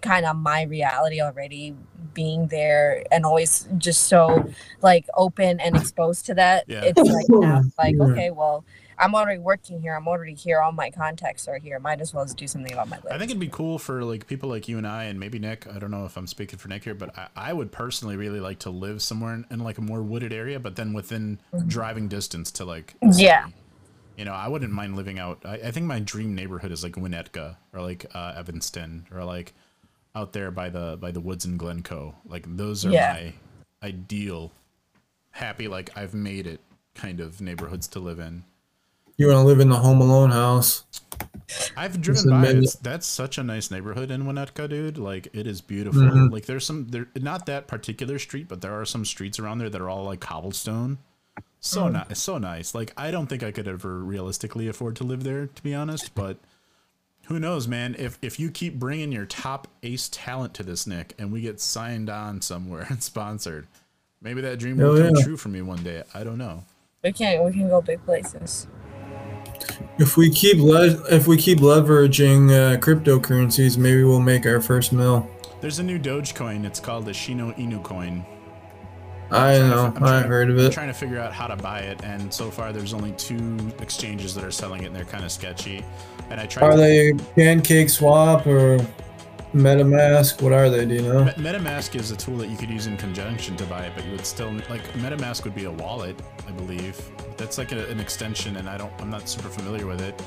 kind 0.02 0.26
of 0.26 0.36
my 0.36 0.64
reality 0.64 1.22
already 1.22 1.76
being 2.14 2.48
there 2.48 3.04
and 3.12 3.26
always 3.26 3.68
just 3.78 4.06
so 4.08 4.50
like 4.82 5.06
open 5.16 5.60
and 5.60 5.76
exposed 5.78 6.26
to 6.26 6.34
that 6.34 6.66
Yeah. 6.68 6.84
it's 6.84 7.00
like 7.00 7.26
now 7.30 7.62
like 7.78 7.96
Yeah. 7.98 8.04
okay 8.08 8.30
well 8.30 8.66
i'm 9.00 9.16
already 9.16 9.40
working 9.40 9.82
here 9.82 9.94
i'm 9.96 10.08
already 10.08 10.34
here 10.34 10.60
all 10.62 10.72
my 10.72 10.90
contacts 10.92 11.48
are 11.48 11.58
here 11.58 11.80
might 11.80 12.02
as 12.02 12.14
well 12.14 12.26
just 12.26 12.38
do 12.38 12.48
something 12.48 12.72
about 12.74 12.88
my 12.90 12.98
life 12.98 13.06
I 13.12 13.18
think 13.18 13.32
it'd 13.32 13.40
be 13.40 13.48
cool 13.48 13.80
for 13.80 14.04
like 14.04 14.28
people 14.28 14.50
like 14.50 14.68
you 14.68 14.78
and 14.78 14.86
I, 14.88 15.06
and 15.06 15.20
maybe 15.20 15.40
Nick. 15.40 15.66
I 15.74 15.80
don't 15.80 15.92
know 15.92 16.06
if 16.06 16.16
I'm 16.18 16.28
speaking 16.28 16.60
for 16.60 16.68
Nick 16.68 16.84
here, 16.84 16.94
but 16.94 17.18
I, 17.18 17.28
I 17.36 17.54
would 17.54 17.72
personally 17.72 18.16
really 18.18 18.40
like 18.40 18.60
to 18.60 18.70
live 18.70 19.02
somewhere 19.02 19.34
in, 19.34 19.46
in 19.50 19.60
like 19.60 19.78
a 19.78 19.82
more 19.82 20.02
wooded 20.04 20.32
area, 20.34 20.60
but 20.60 20.76
then 20.76 20.94
within 20.94 21.40
driving 21.68 22.08
distance 22.08 22.52
to 22.52 22.66
like. 22.66 22.96
Yeah. 23.02 23.48
You 24.18 24.26
know, 24.26 24.34
I 24.34 24.48
wouldn't 24.48 24.72
mind 24.74 24.96
living 24.96 25.18
out. 25.18 25.40
I, 25.46 25.56
I 25.56 25.72
think 25.72 25.86
my 25.86 26.00
dream 26.00 26.36
neighborhood 26.36 26.72
is 26.72 26.84
like 26.84 26.94
Winnetka 26.94 27.56
or 27.74 27.82
like 27.82 28.06
uh, 28.14 28.34
Evanston 28.38 29.08
or 29.14 29.24
like 29.24 29.54
out 30.16 30.34
there 30.34 30.52
by 30.52 30.70
the 30.70 30.98
by 31.00 31.12
the 31.12 31.22
woods 31.22 31.46
in 31.46 31.58
Glencoe. 31.58 32.16
Like 32.26 32.46
those 32.58 32.86
are 32.86 32.92
Yeah. 32.92 33.14
my 33.14 33.34
ideal, 33.88 34.52
happy 35.32 35.68
like 35.68 35.90
I've 35.98 36.14
made 36.14 36.46
it 36.48 36.60
kind 36.96 37.20
of 37.20 37.42
neighborhoods 37.42 37.88
to 37.90 38.00
live 38.00 38.20
in. 38.20 38.44
You 39.20 39.28
want 39.28 39.40
to 39.40 39.44
live 39.44 39.60
in 39.60 39.68
the 39.68 39.76
Home 39.76 40.00
Alone 40.00 40.30
house? 40.32 40.86
I've 41.76 42.00
driven 42.00 42.30
a 42.30 42.32
by. 42.32 42.42
menu- 42.42 42.62
It's, 42.64 42.76
that's 42.76 43.06
such 43.06 43.38
a 43.38 43.44
nice 43.44 43.70
neighborhood 43.70 44.12
in 44.12 44.24
Winnetka, 44.24 44.70
dude. 44.70 44.98
Like 44.98 45.28
it 45.34 45.46
is 45.46 45.60
beautiful. 45.60 46.04
Mhm. 46.04 46.32
Like 46.32 46.46
there's 46.46 46.66
some 46.66 46.88
there 46.88 47.08
not 47.18 47.46
that 47.48 47.68
particular 47.68 48.18
street, 48.18 48.48
but 48.48 48.62
there 48.62 48.80
are 48.80 48.86
some 48.86 49.04
streets 49.04 49.38
around 49.38 49.58
there 49.58 49.70
that 49.70 49.82
are 49.82 49.90
all 49.90 50.06
like 50.06 50.22
cobblestone. 50.22 51.00
So 51.60 51.84
Oh. 51.84 51.90
nice, 51.90 52.18
so 52.18 52.38
nice. 52.38 52.74
Like 52.74 52.94
I 52.96 53.12
don't 53.12 53.28
think 53.28 53.44
I 53.44 53.52
could 53.52 53.68
ever 53.68 54.00
realistically 54.00 54.70
afford 54.70 54.96
to 54.98 55.04
live 55.04 55.26
there, 55.26 55.48
to 55.48 55.64
be 55.64 55.74
honest. 55.76 56.16
But 56.16 56.38
who 57.26 57.40
knows, 57.42 57.68
man? 57.68 57.98
If 58.00 58.18
if 58.22 58.40
you 58.40 58.50
keep 58.52 58.80
bringing 58.80 59.12
your 59.12 59.26
top 59.26 59.68
ace 59.84 60.08
talent 60.10 60.54
to 60.54 60.64
this, 60.64 60.88
Nick, 60.88 61.14
and 61.20 61.30
we 61.30 61.42
get 61.42 61.60
signed 61.60 62.10
on 62.10 62.40
somewhere 62.42 62.86
and 62.90 63.04
sponsored, 63.04 63.68
Maybe 64.22 64.40
that 64.40 64.60
dream 64.60 64.78
Hell 64.78 64.94
will 64.94 65.04
come 65.08 65.16
yeah. 65.18 65.24
true 65.26 65.36
for 65.36 65.50
me 65.50 65.62
one 65.62 65.84
day. 65.84 66.04
I 66.14 66.24
don't 66.24 66.38
know. 66.38 66.64
We 67.04 67.12
can 67.12 67.44
we 67.44 67.52
can 67.52 67.68
go 67.68 67.82
big 67.82 68.02
places. 68.06 68.66
If 69.98 70.16
we 70.18 70.30
keep 70.30 70.58
le- 70.60 71.04
if 71.14 71.28
we 71.28 71.38
keep 71.38 71.60
leveraging 71.60 72.50
uh, 72.52 72.80
cryptocurrencies, 72.80 73.78
maybe 73.78 74.04
we'll 74.04 74.20
make 74.22 74.46
our 74.46 74.62
first 74.62 74.94
mill. 74.94 75.30
There's 75.62 75.80
a 75.80 75.84
new 75.84 76.00
Dogecoin. 76.00 76.66
It's 76.66 76.80
called 76.80 77.06
the 77.06 77.14
Shiba 77.14 77.54
Inu 77.54 77.84
coin. 77.84 78.26
I 79.32 79.54
to 79.60 79.68
know. 79.68 79.86
I'm 79.86 79.94
trying 79.96 80.04
I've 80.14 80.22
to- 80.24 80.28
heard 80.30 80.50
of 80.50 80.58
I'm 80.58 80.66
it. 80.66 80.72
trying 80.72 80.88
to 80.88 80.94
figure 80.94 81.20
out 81.20 81.34
how 81.34 81.48
to 81.48 81.56
buy 81.56 81.80
it, 81.82 82.04
and 82.04 82.34
so 82.34 82.50
far 82.50 82.72
there's 82.74 82.94
only 82.94 83.12
two 83.12 83.58
exchanges 83.80 84.34
that 84.36 84.44
are 84.44 84.52
selling 84.52 84.84
it, 84.84 84.88
and 84.88 84.96
they're 84.96 85.04
kind 85.06 85.24
of 85.26 85.32
sketchy. 85.32 85.84
And 86.30 86.40
I 86.40 86.46
tried. 86.46 86.64
Are 86.66 86.72
to- 86.72 86.78
they 86.78 87.14
Pancake 87.36 87.90
Swap 87.90 88.48
or 88.48 88.80
MetaMask? 89.54 90.42
What 90.42 90.54
are 90.54 90.70
they? 90.70 90.86
Do 90.86 90.94
you 90.96 91.02
know? 91.02 91.26
MetaMask 91.38 91.96
is 91.96 92.12
a 92.12 92.16
tool 92.16 92.38
that 92.38 92.50
you 92.50 92.58
could 92.58 92.70
use 92.70 92.88
in 92.88 92.98
conjunction 92.98 93.56
to 93.58 93.66
buy 93.66 93.86
it, 93.86 93.94
but 93.96 94.06
you 94.06 94.12
would 94.12 94.26
still 94.26 94.52
like 94.70 94.84
MetaMask 94.94 95.44
would 95.44 95.56
be 95.56 95.66
a 95.66 95.72
wallet, 95.72 96.20
I 96.48 96.52
believe. 96.52 97.00
That's 97.38 97.58
like 97.58 97.72
a, 97.72 97.88
an 97.90 98.00
extension, 98.00 98.58
and 98.58 98.70
I 98.70 98.78
don't. 98.78 98.94
I'm 99.00 99.10
not 99.10 99.28
super 99.28 99.50
familiar 99.50 99.88
with 99.88 100.02
it. 100.02 100.22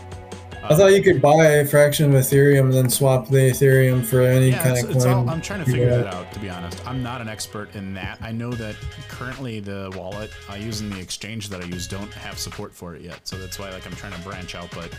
I 0.64 0.76
thought 0.76 0.92
you 0.92 1.02
could 1.02 1.20
buy 1.20 1.44
a 1.44 1.64
fraction 1.66 2.14
of 2.14 2.20
Ethereum 2.22 2.66
and 2.66 2.72
then 2.72 2.88
swap 2.88 3.28
the 3.28 3.50
Ethereum 3.50 4.04
for 4.04 4.22
any 4.22 4.50
yeah, 4.50 4.62
kind 4.62 4.76
it's, 4.76 4.84
of 4.84 4.90
it's 4.92 5.04
coin. 5.04 5.14
all, 5.14 5.30
I'm 5.30 5.40
trying 5.40 5.58
to 5.58 5.64
figure 5.64 5.88
Yeah. 5.88 5.96
that 5.98 6.14
out, 6.14 6.32
to 6.32 6.38
be 6.38 6.48
honest. 6.48 6.86
I'm 6.86 7.02
not 7.02 7.20
an 7.20 7.28
expert 7.28 7.74
in 7.74 7.94
that. 7.94 8.18
I 8.22 8.30
know 8.30 8.52
that 8.52 8.76
currently 9.08 9.58
the 9.58 9.92
wallet 9.96 10.30
I 10.48 10.56
use 10.56 10.80
and 10.80 10.92
the 10.92 11.00
exchange 11.00 11.48
that 11.48 11.60
I 11.60 11.64
use 11.64 11.88
don't 11.88 12.12
have 12.14 12.38
support 12.38 12.72
for 12.72 12.94
it 12.94 13.02
yet, 13.02 13.26
so 13.26 13.38
that's 13.38 13.58
why 13.58 13.70
like 13.70 13.86
I'm 13.86 13.96
trying 13.96 14.12
to 14.12 14.20
branch 14.20 14.54
out. 14.54 14.70
But 14.72 14.96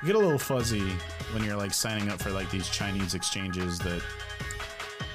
you 0.00 0.06
get 0.06 0.16
a 0.16 0.18
little 0.18 0.38
fuzzy 0.38 0.88
when 1.32 1.44
you're 1.44 1.56
like 1.56 1.74
signing 1.74 2.08
up 2.08 2.20
for 2.20 2.30
like 2.30 2.50
these 2.50 2.68
Chinese 2.68 3.14
exchanges 3.14 3.78
that. 3.80 4.02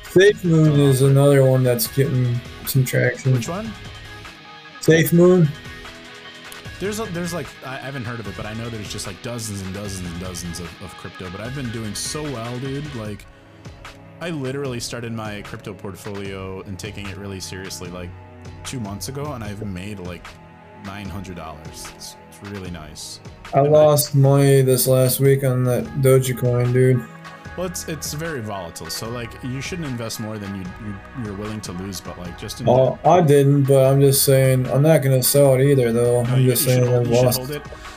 Safe 0.04 0.46
Moon 0.46 0.80
is 0.80 1.02
another 1.02 1.44
one 1.44 1.64
that's 1.64 1.88
getting 1.88 2.40
some 2.66 2.86
traction. 2.86 3.34
Which 3.34 3.50
one? 3.50 3.72
Safe 4.80 5.12
Moon. 5.12 5.50
There's 6.80 7.00
a, 7.00 7.06
there's 7.06 7.34
like 7.34 7.48
I 7.66 7.78
haven't 7.78 8.06
heard 8.06 8.20
of 8.20 8.28
it, 8.28 8.36
but 8.38 8.46
I 8.46 8.54
know 8.54 8.70
there's 8.70 8.92
just 8.92 9.08
like 9.08 9.22
dozens 9.24 9.62
and 9.62 9.74
dozens 9.74 10.10
and 10.10 10.20
dozens 10.20 10.60
of, 10.60 10.84
of 10.84 10.96
crypto. 10.98 11.30
But 11.32 11.42
I've 11.42 11.56
been 11.56 11.72
doing 11.72 11.96
so 11.96 12.24
well, 12.24 12.58
dude. 12.60 12.94
Like 12.96 13.26
I 14.22 14.30
literally 14.30 14.80
started 14.80 15.12
my 15.12 15.42
crypto 15.42 15.74
portfolio 15.74 16.62
and 16.62 16.78
taking 16.78 17.08
it 17.08 17.18
really 17.18 17.40
seriously 17.40 17.90
like 17.90 18.10
two 18.64 18.80
months 18.80 19.10
ago, 19.10 19.34
and 19.34 19.44
I've 19.44 19.66
made 19.66 20.00
like 20.00 20.28
nine 20.86 21.10
hundred 21.10 21.36
dollars. 21.36 21.92
It's, 21.96 22.16
it's 22.30 22.44
really 22.50 22.72
nice. 22.72 23.20
I 23.56 23.62
lost 23.62 24.14
money 24.16 24.62
this 24.64 24.86
last 24.86 25.22
week 25.22 25.46
on 25.46 25.64
that 25.64 25.86
Dogecoin, 26.02 26.74
dude. 26.74 27.02
Well, 27.56 27.68
it's 27.68 27.88
it's 27.88 28.14
very 28.14 28.42
volatile, 28.42 28.90
so 28.90 29.10
like 29.10 29.32
you 29.42 29.62
shouldn't 29.62 29.88
invest 29.88 30.20
more 30.20 30.38
than 30.38 30.54
you, 30.56 30.64
you 30.86 30.96
you're 31.24 31.34
willing 31.36 31.62
to 31.62 31.72
lose. 31.72 32.02
But 32.02 32.20
like 32.20 32.38
just 32.38 32.60
in 32.60 32.68
Oh, 32.68 33.00
I 33.06 33.22
didn't, 33.22 33.64
but 33.64 33.86
I'm 33.86 34.02
just 34.02 34.26
saying 34.26 34.68
I'm 34.70 34.82
not 34.82 35.02
gonna 35.02 35.24
sell 35.24 35.54
it 35.56 35.62
either, 35.62 35.94
though. 35.94 36.24
No, 36.24 36.32
I'm 36.32 36.42
you- 36.42 36.50
just 36.52 36.66
you 36.66 36.72
saying 36.74 36.86
hold- 36.86 37.08
you 37.08 37.14
lost. 37.14 37.40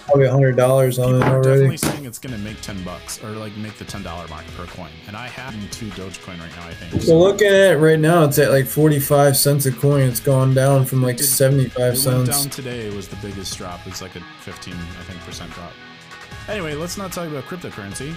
Probably 0.08 0.26
a 0.26 0.30
hundred 0.30 0.56
dollars 0.56 0.98
on 0.98 1.12
People 1.14 1.20
it 1.22 1.24
are 1.28 1.34
already. 1.36 1.48
definitely 1.50 1.76
saying 1.76 2.04
it's 2.04 2.18
gonna 2.18 2.38
make 2.38 2.60
ten 2.60 2.82
bucks 2.84 3.22
or 3.22 3.30
like 3.30 3.56
make 3.56 3.74
the 3.76 3.84
ten 3.84 4.02
dollar 4.02 4.26
mark 4.28 4.44
per 4.56 4.66
coin, 4.66 4.90
and 5.06 5.16
I 5.16 5.28
have 5.28 5.54
two 5.70 5.86
Dogecoin 5.90 6.38
right 6.40 6.56
now. 6.56 6.66
I 6.66 6.72
think. 6.74 7.02
So 7.02 7.18
looking 7.18 7.46
at 7.48 7.72
it 7.72 7.76
right 7.78 7.98
now, 7.98 8.24
it's 8.24 8.38
at 8.38 8.50
like 8.50 8.66
45 8.66 9.36
cents 9.36 9.66
a 9.66 9.72
coin. 9.72 10.02
It's 10.02 10.20
gone 10.20 10.54
down 10.54 10.84
from 10.84 11.02
like 11.02 11.18
75 11.18 11.76
it 11.76 11.80
went 11.86 11.98
cents. 11.98 12.28
down 12.42 12.50
today. 12.50 12.94
Was 12.96 13.08
the 13.08 13.16
biggest 13.16 13.56
drop. 13.58 13.86
It's 13.86 14.02
like 14.02 14.16
a 14.16 14.20
15, 14.42 14.74
I 14.74 14.76
think, 15.04 15.20
percent 15.20 15.50
drop. 15.52 15.72
Anyway, 16.48 16.74
let's 16.74 16.96
not 16.96 17.12
talk 17.12 17.28
about 17.28 17.44
cryptocurrency. 17.44 18.14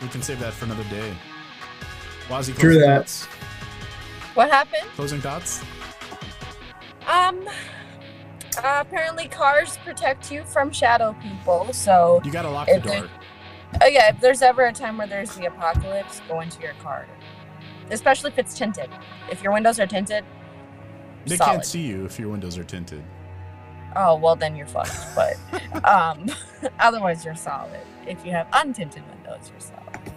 We 0.00 0.08
can 0.08 0.22
save 0.22 0.38
that 0.40 0.52
for 0.52 0.66
another 0.66 0.84
day. 0.84 1.12
Wazzy, 2.28 2.54
True 2.56 2.74
closing 2.74 2.80
that. 2.82 2.96
thoughts. 2.98 3.24
What 4.34 4.50
happened? 4.50 4.84
Closing 4.94 5.20
thoughts. 5.20 5.62
Um. 7.08 7.40
Uh, 8.58 8.78
apparently, 8.86 9.28
cars 9.28 9.78
protect 9.84 10.30
you 10.32 10.44
from 10.44 10.70
shadow 10.72 11.14
people. 11.22 11.72
So 11.72 12.20
You 12.24 12.30
gotta 12.32 12.50
lock 12.50 12.68
if 12.68 12.82
the 12.82 12.88
there- 12.88 13.00
door. 13.00 13.10
Oh 13.82 13.86
yeah, 13.86 14.08
if 14.08 14.20
there's 14.20 14.40
ever 14.42 14.66
a 14.66 14.72
time 14.72 14.96
where 14.96 15.06
there's 15.06 15.34
the 15.34 15.44
apocalypse, 15.46 16.20
go 16.26 16.40
into 16.40 16.60
your 16.62 16.72
car. 16.82 17.06
Especially 17.90 18.30
if 18.30 18.38
it's 18.38 18.56
tinted. 18.56 18.88
If 19.30 19.42
your 19.42 19.52
windows 19.52 19.78
are 19.78 19.86
tinted, 19.86 20.24
They 21.26 21.36
solid. 21.36 21.50
can't 21.50 21.64
see 21.66 21.82
you 21.82 22.04
if 22.06 22.18
your 22.18 22.30
windows 22.30 22.56
are 22.58 22.64
tinted. 22.64 23.02
Oh 23.94 24.16
well, 24.16 24.36
then 24.36 24.56
you're 24.56 24.66
fucked. 24.66 24.96
But 25.14 25.36
um, 25.84 26.26
otherwise 26.80 27.24
you're 27.24 27.34
solid. 27.36 27.80
If 28.06 28.24
you 28.24 28.32
have 28.32 28.48
untinted 28.52 29.02
windows, 29.14 29.50
you're 29.50 29.60
solid. 29.60 30.12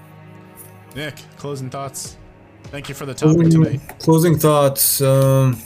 Nick, 0.96 1.16
closing 1.38 1.70
thoughts. 1.70 2.18
Thank 2.66 2.88
you 2.89 2.96
for 2.96 3.06
the 3.06 3.14
topic 3.14 3.38
Closing, 3.38 3.64
today. 3.64 3.80
closing 4.00 4.38
thoughts. 4.38 5.02
Um, 5.02 5.58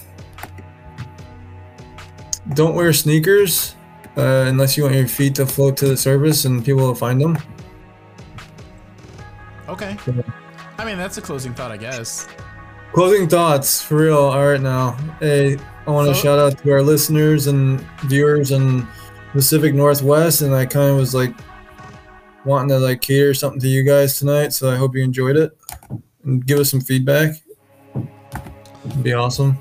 don't 2.55 2.73
wear 2.75 2.91
sneakers 2.93 3.75
uh, 4.17 4.45
unless 4.47 4.75
you 4.77 4.83
want 4.83 4.95
your 4.95 5.07
feet 5.07 5.35
to 5.35 5.45
float 5.45 5.77
to 5.77 5.87
the 5.87 5.97
surface 5.97 6.45
and 6.45 6.63
people 6.63 6.81
will 6.81 6.95
find 6.95 7.19
them. 7.21 7.37
Okay. 9.67 9.97
I 10.77 10.85
mean, 10.85 10.97
that's 10.97 11.17
a 11.17 11.21
closing 11.21 11.53
thought, 11.53 11.71
I 11.71 11.77
guess. 11.77 12.27
Closing 12.93 13.27
thoughts 13.27 13.81
for 13.81 13.97
real. 13.97 14.17
All 14.17 14.47
right, 14.47 14.61
now, 14.61 14.91
hey, 15.19 15.57
I 15.85 15.91
want 15.91 16.07
to 16.07 16.15
So- 16.15 16.21
shout 16.21 16.39
out 16.39 16.57
to 16.59 16.71
our 16.71 16.81
listeners 16.81 17.47
and 17.47 17.81
viewers 18.05 18.51
in 18.51 18.87
Pacific 19.33 19.73
Northwest, 19.73 20.41
and 20.41 20.55
I 20.55 20.65
kind 20.65 20.91
of 20.91 20.97
was 20.97 21.13
like 21.13 21.33
wanting 22.45 22.69
to 22.69 22.79
like 22.79 23.01
cater 23.01 23.33
something 23.33 23.59
to 23.59 23.67
you 23.67 23.83
guys 23.83 24.17
tonight, 24.19 24.53
so 24.53 24.71
I 24.71 24.75
hope 24.77 24.95
you 24.95 25.03
enjoyed 25.03 25.35
it 25.35 25.57
and 26.23 26.45
give 26.45 26.59
us 26.59 26.71
some 26.71 26.79
feedback. 26.79 27.35
It'd 28.85 29.03
be 29.03 29.13
awesome. 29.13 29.57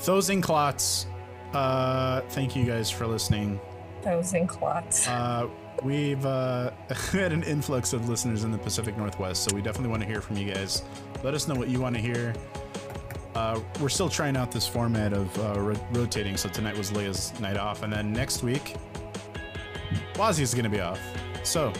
Closing 0.00 0.40
clots. 0.40 1.06
Uh, 1.54 2.20
thank 2.30 2.56
you 2.56 2.64
guys 2.64 2.90
for 2.90 3.06
listening. 3.06 3.60
Those 4.02 4.34
in 4.34 4.46
clots. 4.46 5.06
Uh, 5.08 5.48
we've 5.82 6.24
uh, 6.26 6.70
had 7.12 7.32
an 7.32 7.42
influx 7.44 7.92
of 7.92 8.08
listeners 8.08 8.44
in 8.44 8.50
the 8.50 8.58
Pacific 8.58 8.96
Northwest, 8.98 9.44
so 9.44 9.54
we 9.54 9.62
definitely 9.62 9.90
want 9.90 10.02
to 10.02 10.08
hear 10.08 10.20
from 10.20 10.36
you 10.36 10.52
guys. 10.52 10.82
Let 11.22 11.32
us 11.32 11.46
know 11.46 11.54
what 11.54 11.68
you 11.68 11.80
want 11.80 11.94
to 11.94 12.02
hear. 12.02 12.34
Uh, 13.34 13.60
we're 13.80 13.88
still 13.88 14.08
trying 14.08 14.36
out 14.36 14.50
this 14.50 14.66
format 14.66 15.12
of 15.12 15.38
uh, 15.38 15.60
ro- 15.60 15.86
rotating, 15.92 16.36
so 16.36 16.48
tonight 16.48 16.76
was 16.76 16.90
Leia's 16.90 17.38
night 17.40 17.56
off, 17.56 17.82
and 17.82 17.92
then 17.92 18.12
next 18.12 18.42
week, 18.42 18.74
Wazzy's 20.14 20.54
going 20.54 20.64
to 20.64 20.70
be 20.70 20.80
off. 20.80 21.00
So, 21.44 21.72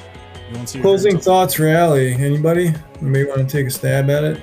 you 0.50 0.56
won't 0.56 0.68
see 0.68 0.78
her 0.78 0.82
Closing 0.82 1.14
until- 1.14 1.24
thoughts, 1.34 1.58
rally. 1.58 2.14
Anybody? 2.14 2.72
Maybe 3.00 3.28
want 3.28 3.48
to 3.48 3.56
take 3.56 3.66
a 3.66 3.70
stab 3.70 4.08
at 4.08 4.24
it? 4.24 4.42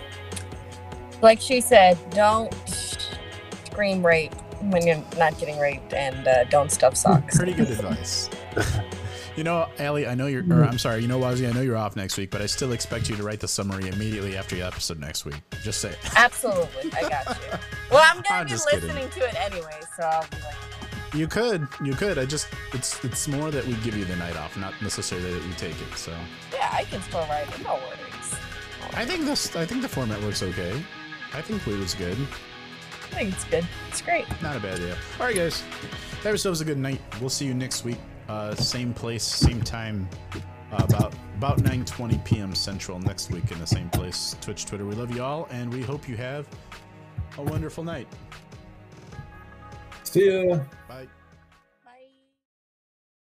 Like 1.21 1.39
she 1.39 1.61
said, 1.61 1.97
don't 2.11 2.53
scream 2.67 4.05
rape 4.05 4.33
when 4.69 4.85
you're 4.85 5.03
not 5.17 5.37
getting 5.39 5.57
raped, 5.59 5.93
and 5.93 6.27
uh, 6.27 6.43
don't 6.45 6.71
stuff 6.71 6.95
socks. 6.95 7.37
Pretty 7.37 7.53
good 7.53 7.69
advice. 7.69 8.29
You 9.37 9.45
know, 9.45 9.69
Allie, 9.79 10.07
I 10.07 10.13
know 10.13 10.27
you're, 10.27 10.43
or 10.51 10.65
I'm 10.65 10.77
sorry, 10.77 11.01
you 11.01 11.07
know, 11.07 11.19
Wazzy, 11.19 11.49
I 11.49 11.53
know 11.53 11.61
you're 11.61 11.77
off 11.77 11.95
next 11.95 12.17
week, 12.17 12.31
but 12.31 12.41
I 12.41 12.47
still 12.47 12.73
expect 12.73 13.09
you 13.09 13.15
to 13.15 13.23
write 13.23 13.39
the 13.39 13.47
summary 13.47 13.87
immediately 13.87 14.35
after 14.35 14.57
your 14.57 14.67
episode 14.67 14.99
next 14.99 15.23
week. 15.23 15.41
Just 15.63 15.79
say 15.79 15.91
it. 15.91 15.97
Absolutely, 16.17 16.91
I 16.93 17.07
got 17.07 17.27
you. 17.41 17.57
Well, 17.89 18.03
I'm 18.13 18.21
gonna 18.27 18.43
be 18.43 18.49
just 18.51 18.69
kidding. 18.69 18.89
listening 18.89 19.09
to 19.09 19.19
it 19.21 19.35
anyway, 19.39 19.79
so 19.95 20.03
I'll 20.03 20.27
be 20.29 20.35
like, 20.35 21.13
You 21.13 21.27
could, 21.27 21.65
you 21.81 21.93
could. 21.93 22.17
I 22.17 22.25
just, 22.25 22.49
it's, 22.73 23.01
it's 23.05 23.29
more 23.29 23.51
that 23.51 23.65
we 23.65 23.73
give 23.75 23.95
you 23.95 24.03
the 24.03 24.17
night 24.17 24.35
off, 24.35 24.57
not 24.57 24.73
necessarily 24.81 25.33
that 25.33 25.43
you 25.47 25.53
take 25.53 25.81
it. 25.81 25.97
So, 25.97 26.13
yeah, 26.51 26.69
I 26.73 26.83
can 26.83 27.01
still 27.01 27.21
write 27.29 27.47
it. 27.47 27.63
No 27.63 27.75
worries. 27.75 28.35
I 28.95 29.05
think 29.05 29.23
this, 29.25 29.55
I 29.55 29.65
think 29.65 29.81
the 29.81 29.89
format 29.89 30.21
works 30.23 30.43
okay. 30.43 30.73
I 31.33 31.41
think 31.41 31.63
Blue 31.63 31.79
was 31.79 31.93
good. 31.93 32.17
I 33.11 33.15
think 33.15 33.33
it's 33.33 33.43
good. 33.45 33.67
It's 33.89 34.01
great. 34.01 34.25
Not 34.41 34.55
a 34.55 34.59
bad 34.59 34.75
idea. 34.75 34.97
All 35.19 35.25
right, 35.25 35.35
guys. 35.35 35.61
Have 36.23 36.25
yourselves 36.25 36.61
a 36.61 36.65
good 36.65 36.77
night. 36.77 37.01
We'll 37.19 37.29
see 37.29 37.45
you 37.45 37.53
next 37.53 37.83
week. 37.83 37.97
Uh, 38.29 38.55
same 38.55 38.93
place, 38.93 39.23
same 39.23 39.61
time. 39.61 40.07
Uh, 40.71 40.85
about 40.87 41.13
about 41.35 41.57
9:20 41.63 42.23
p.m. 42.23 42.55
Central 42.55 42.99
next 42.99 43.31
week 43.31 43.51
in 43.51 43.59
the 43.59 43.67
same 43.67 43.89
place. 43.89 44.37
Twitch, 44.39 44.65
Twitter. 44.65 44.85
We 44.85 44.95
love 44.95 45.13
you 45.13 45.23
all, 45.23 45.47
and 45.51 45.73
we 45.73 45.81
hope 45.81 46.07
you 46.07 46.15
have 46.17 46.47
a 47.37 47.41
wonderful 47.41 47.83
night. 47.83 48.07
See 50.03 50.31
ya. 50.31 50.59
Bye. 50.87 51.07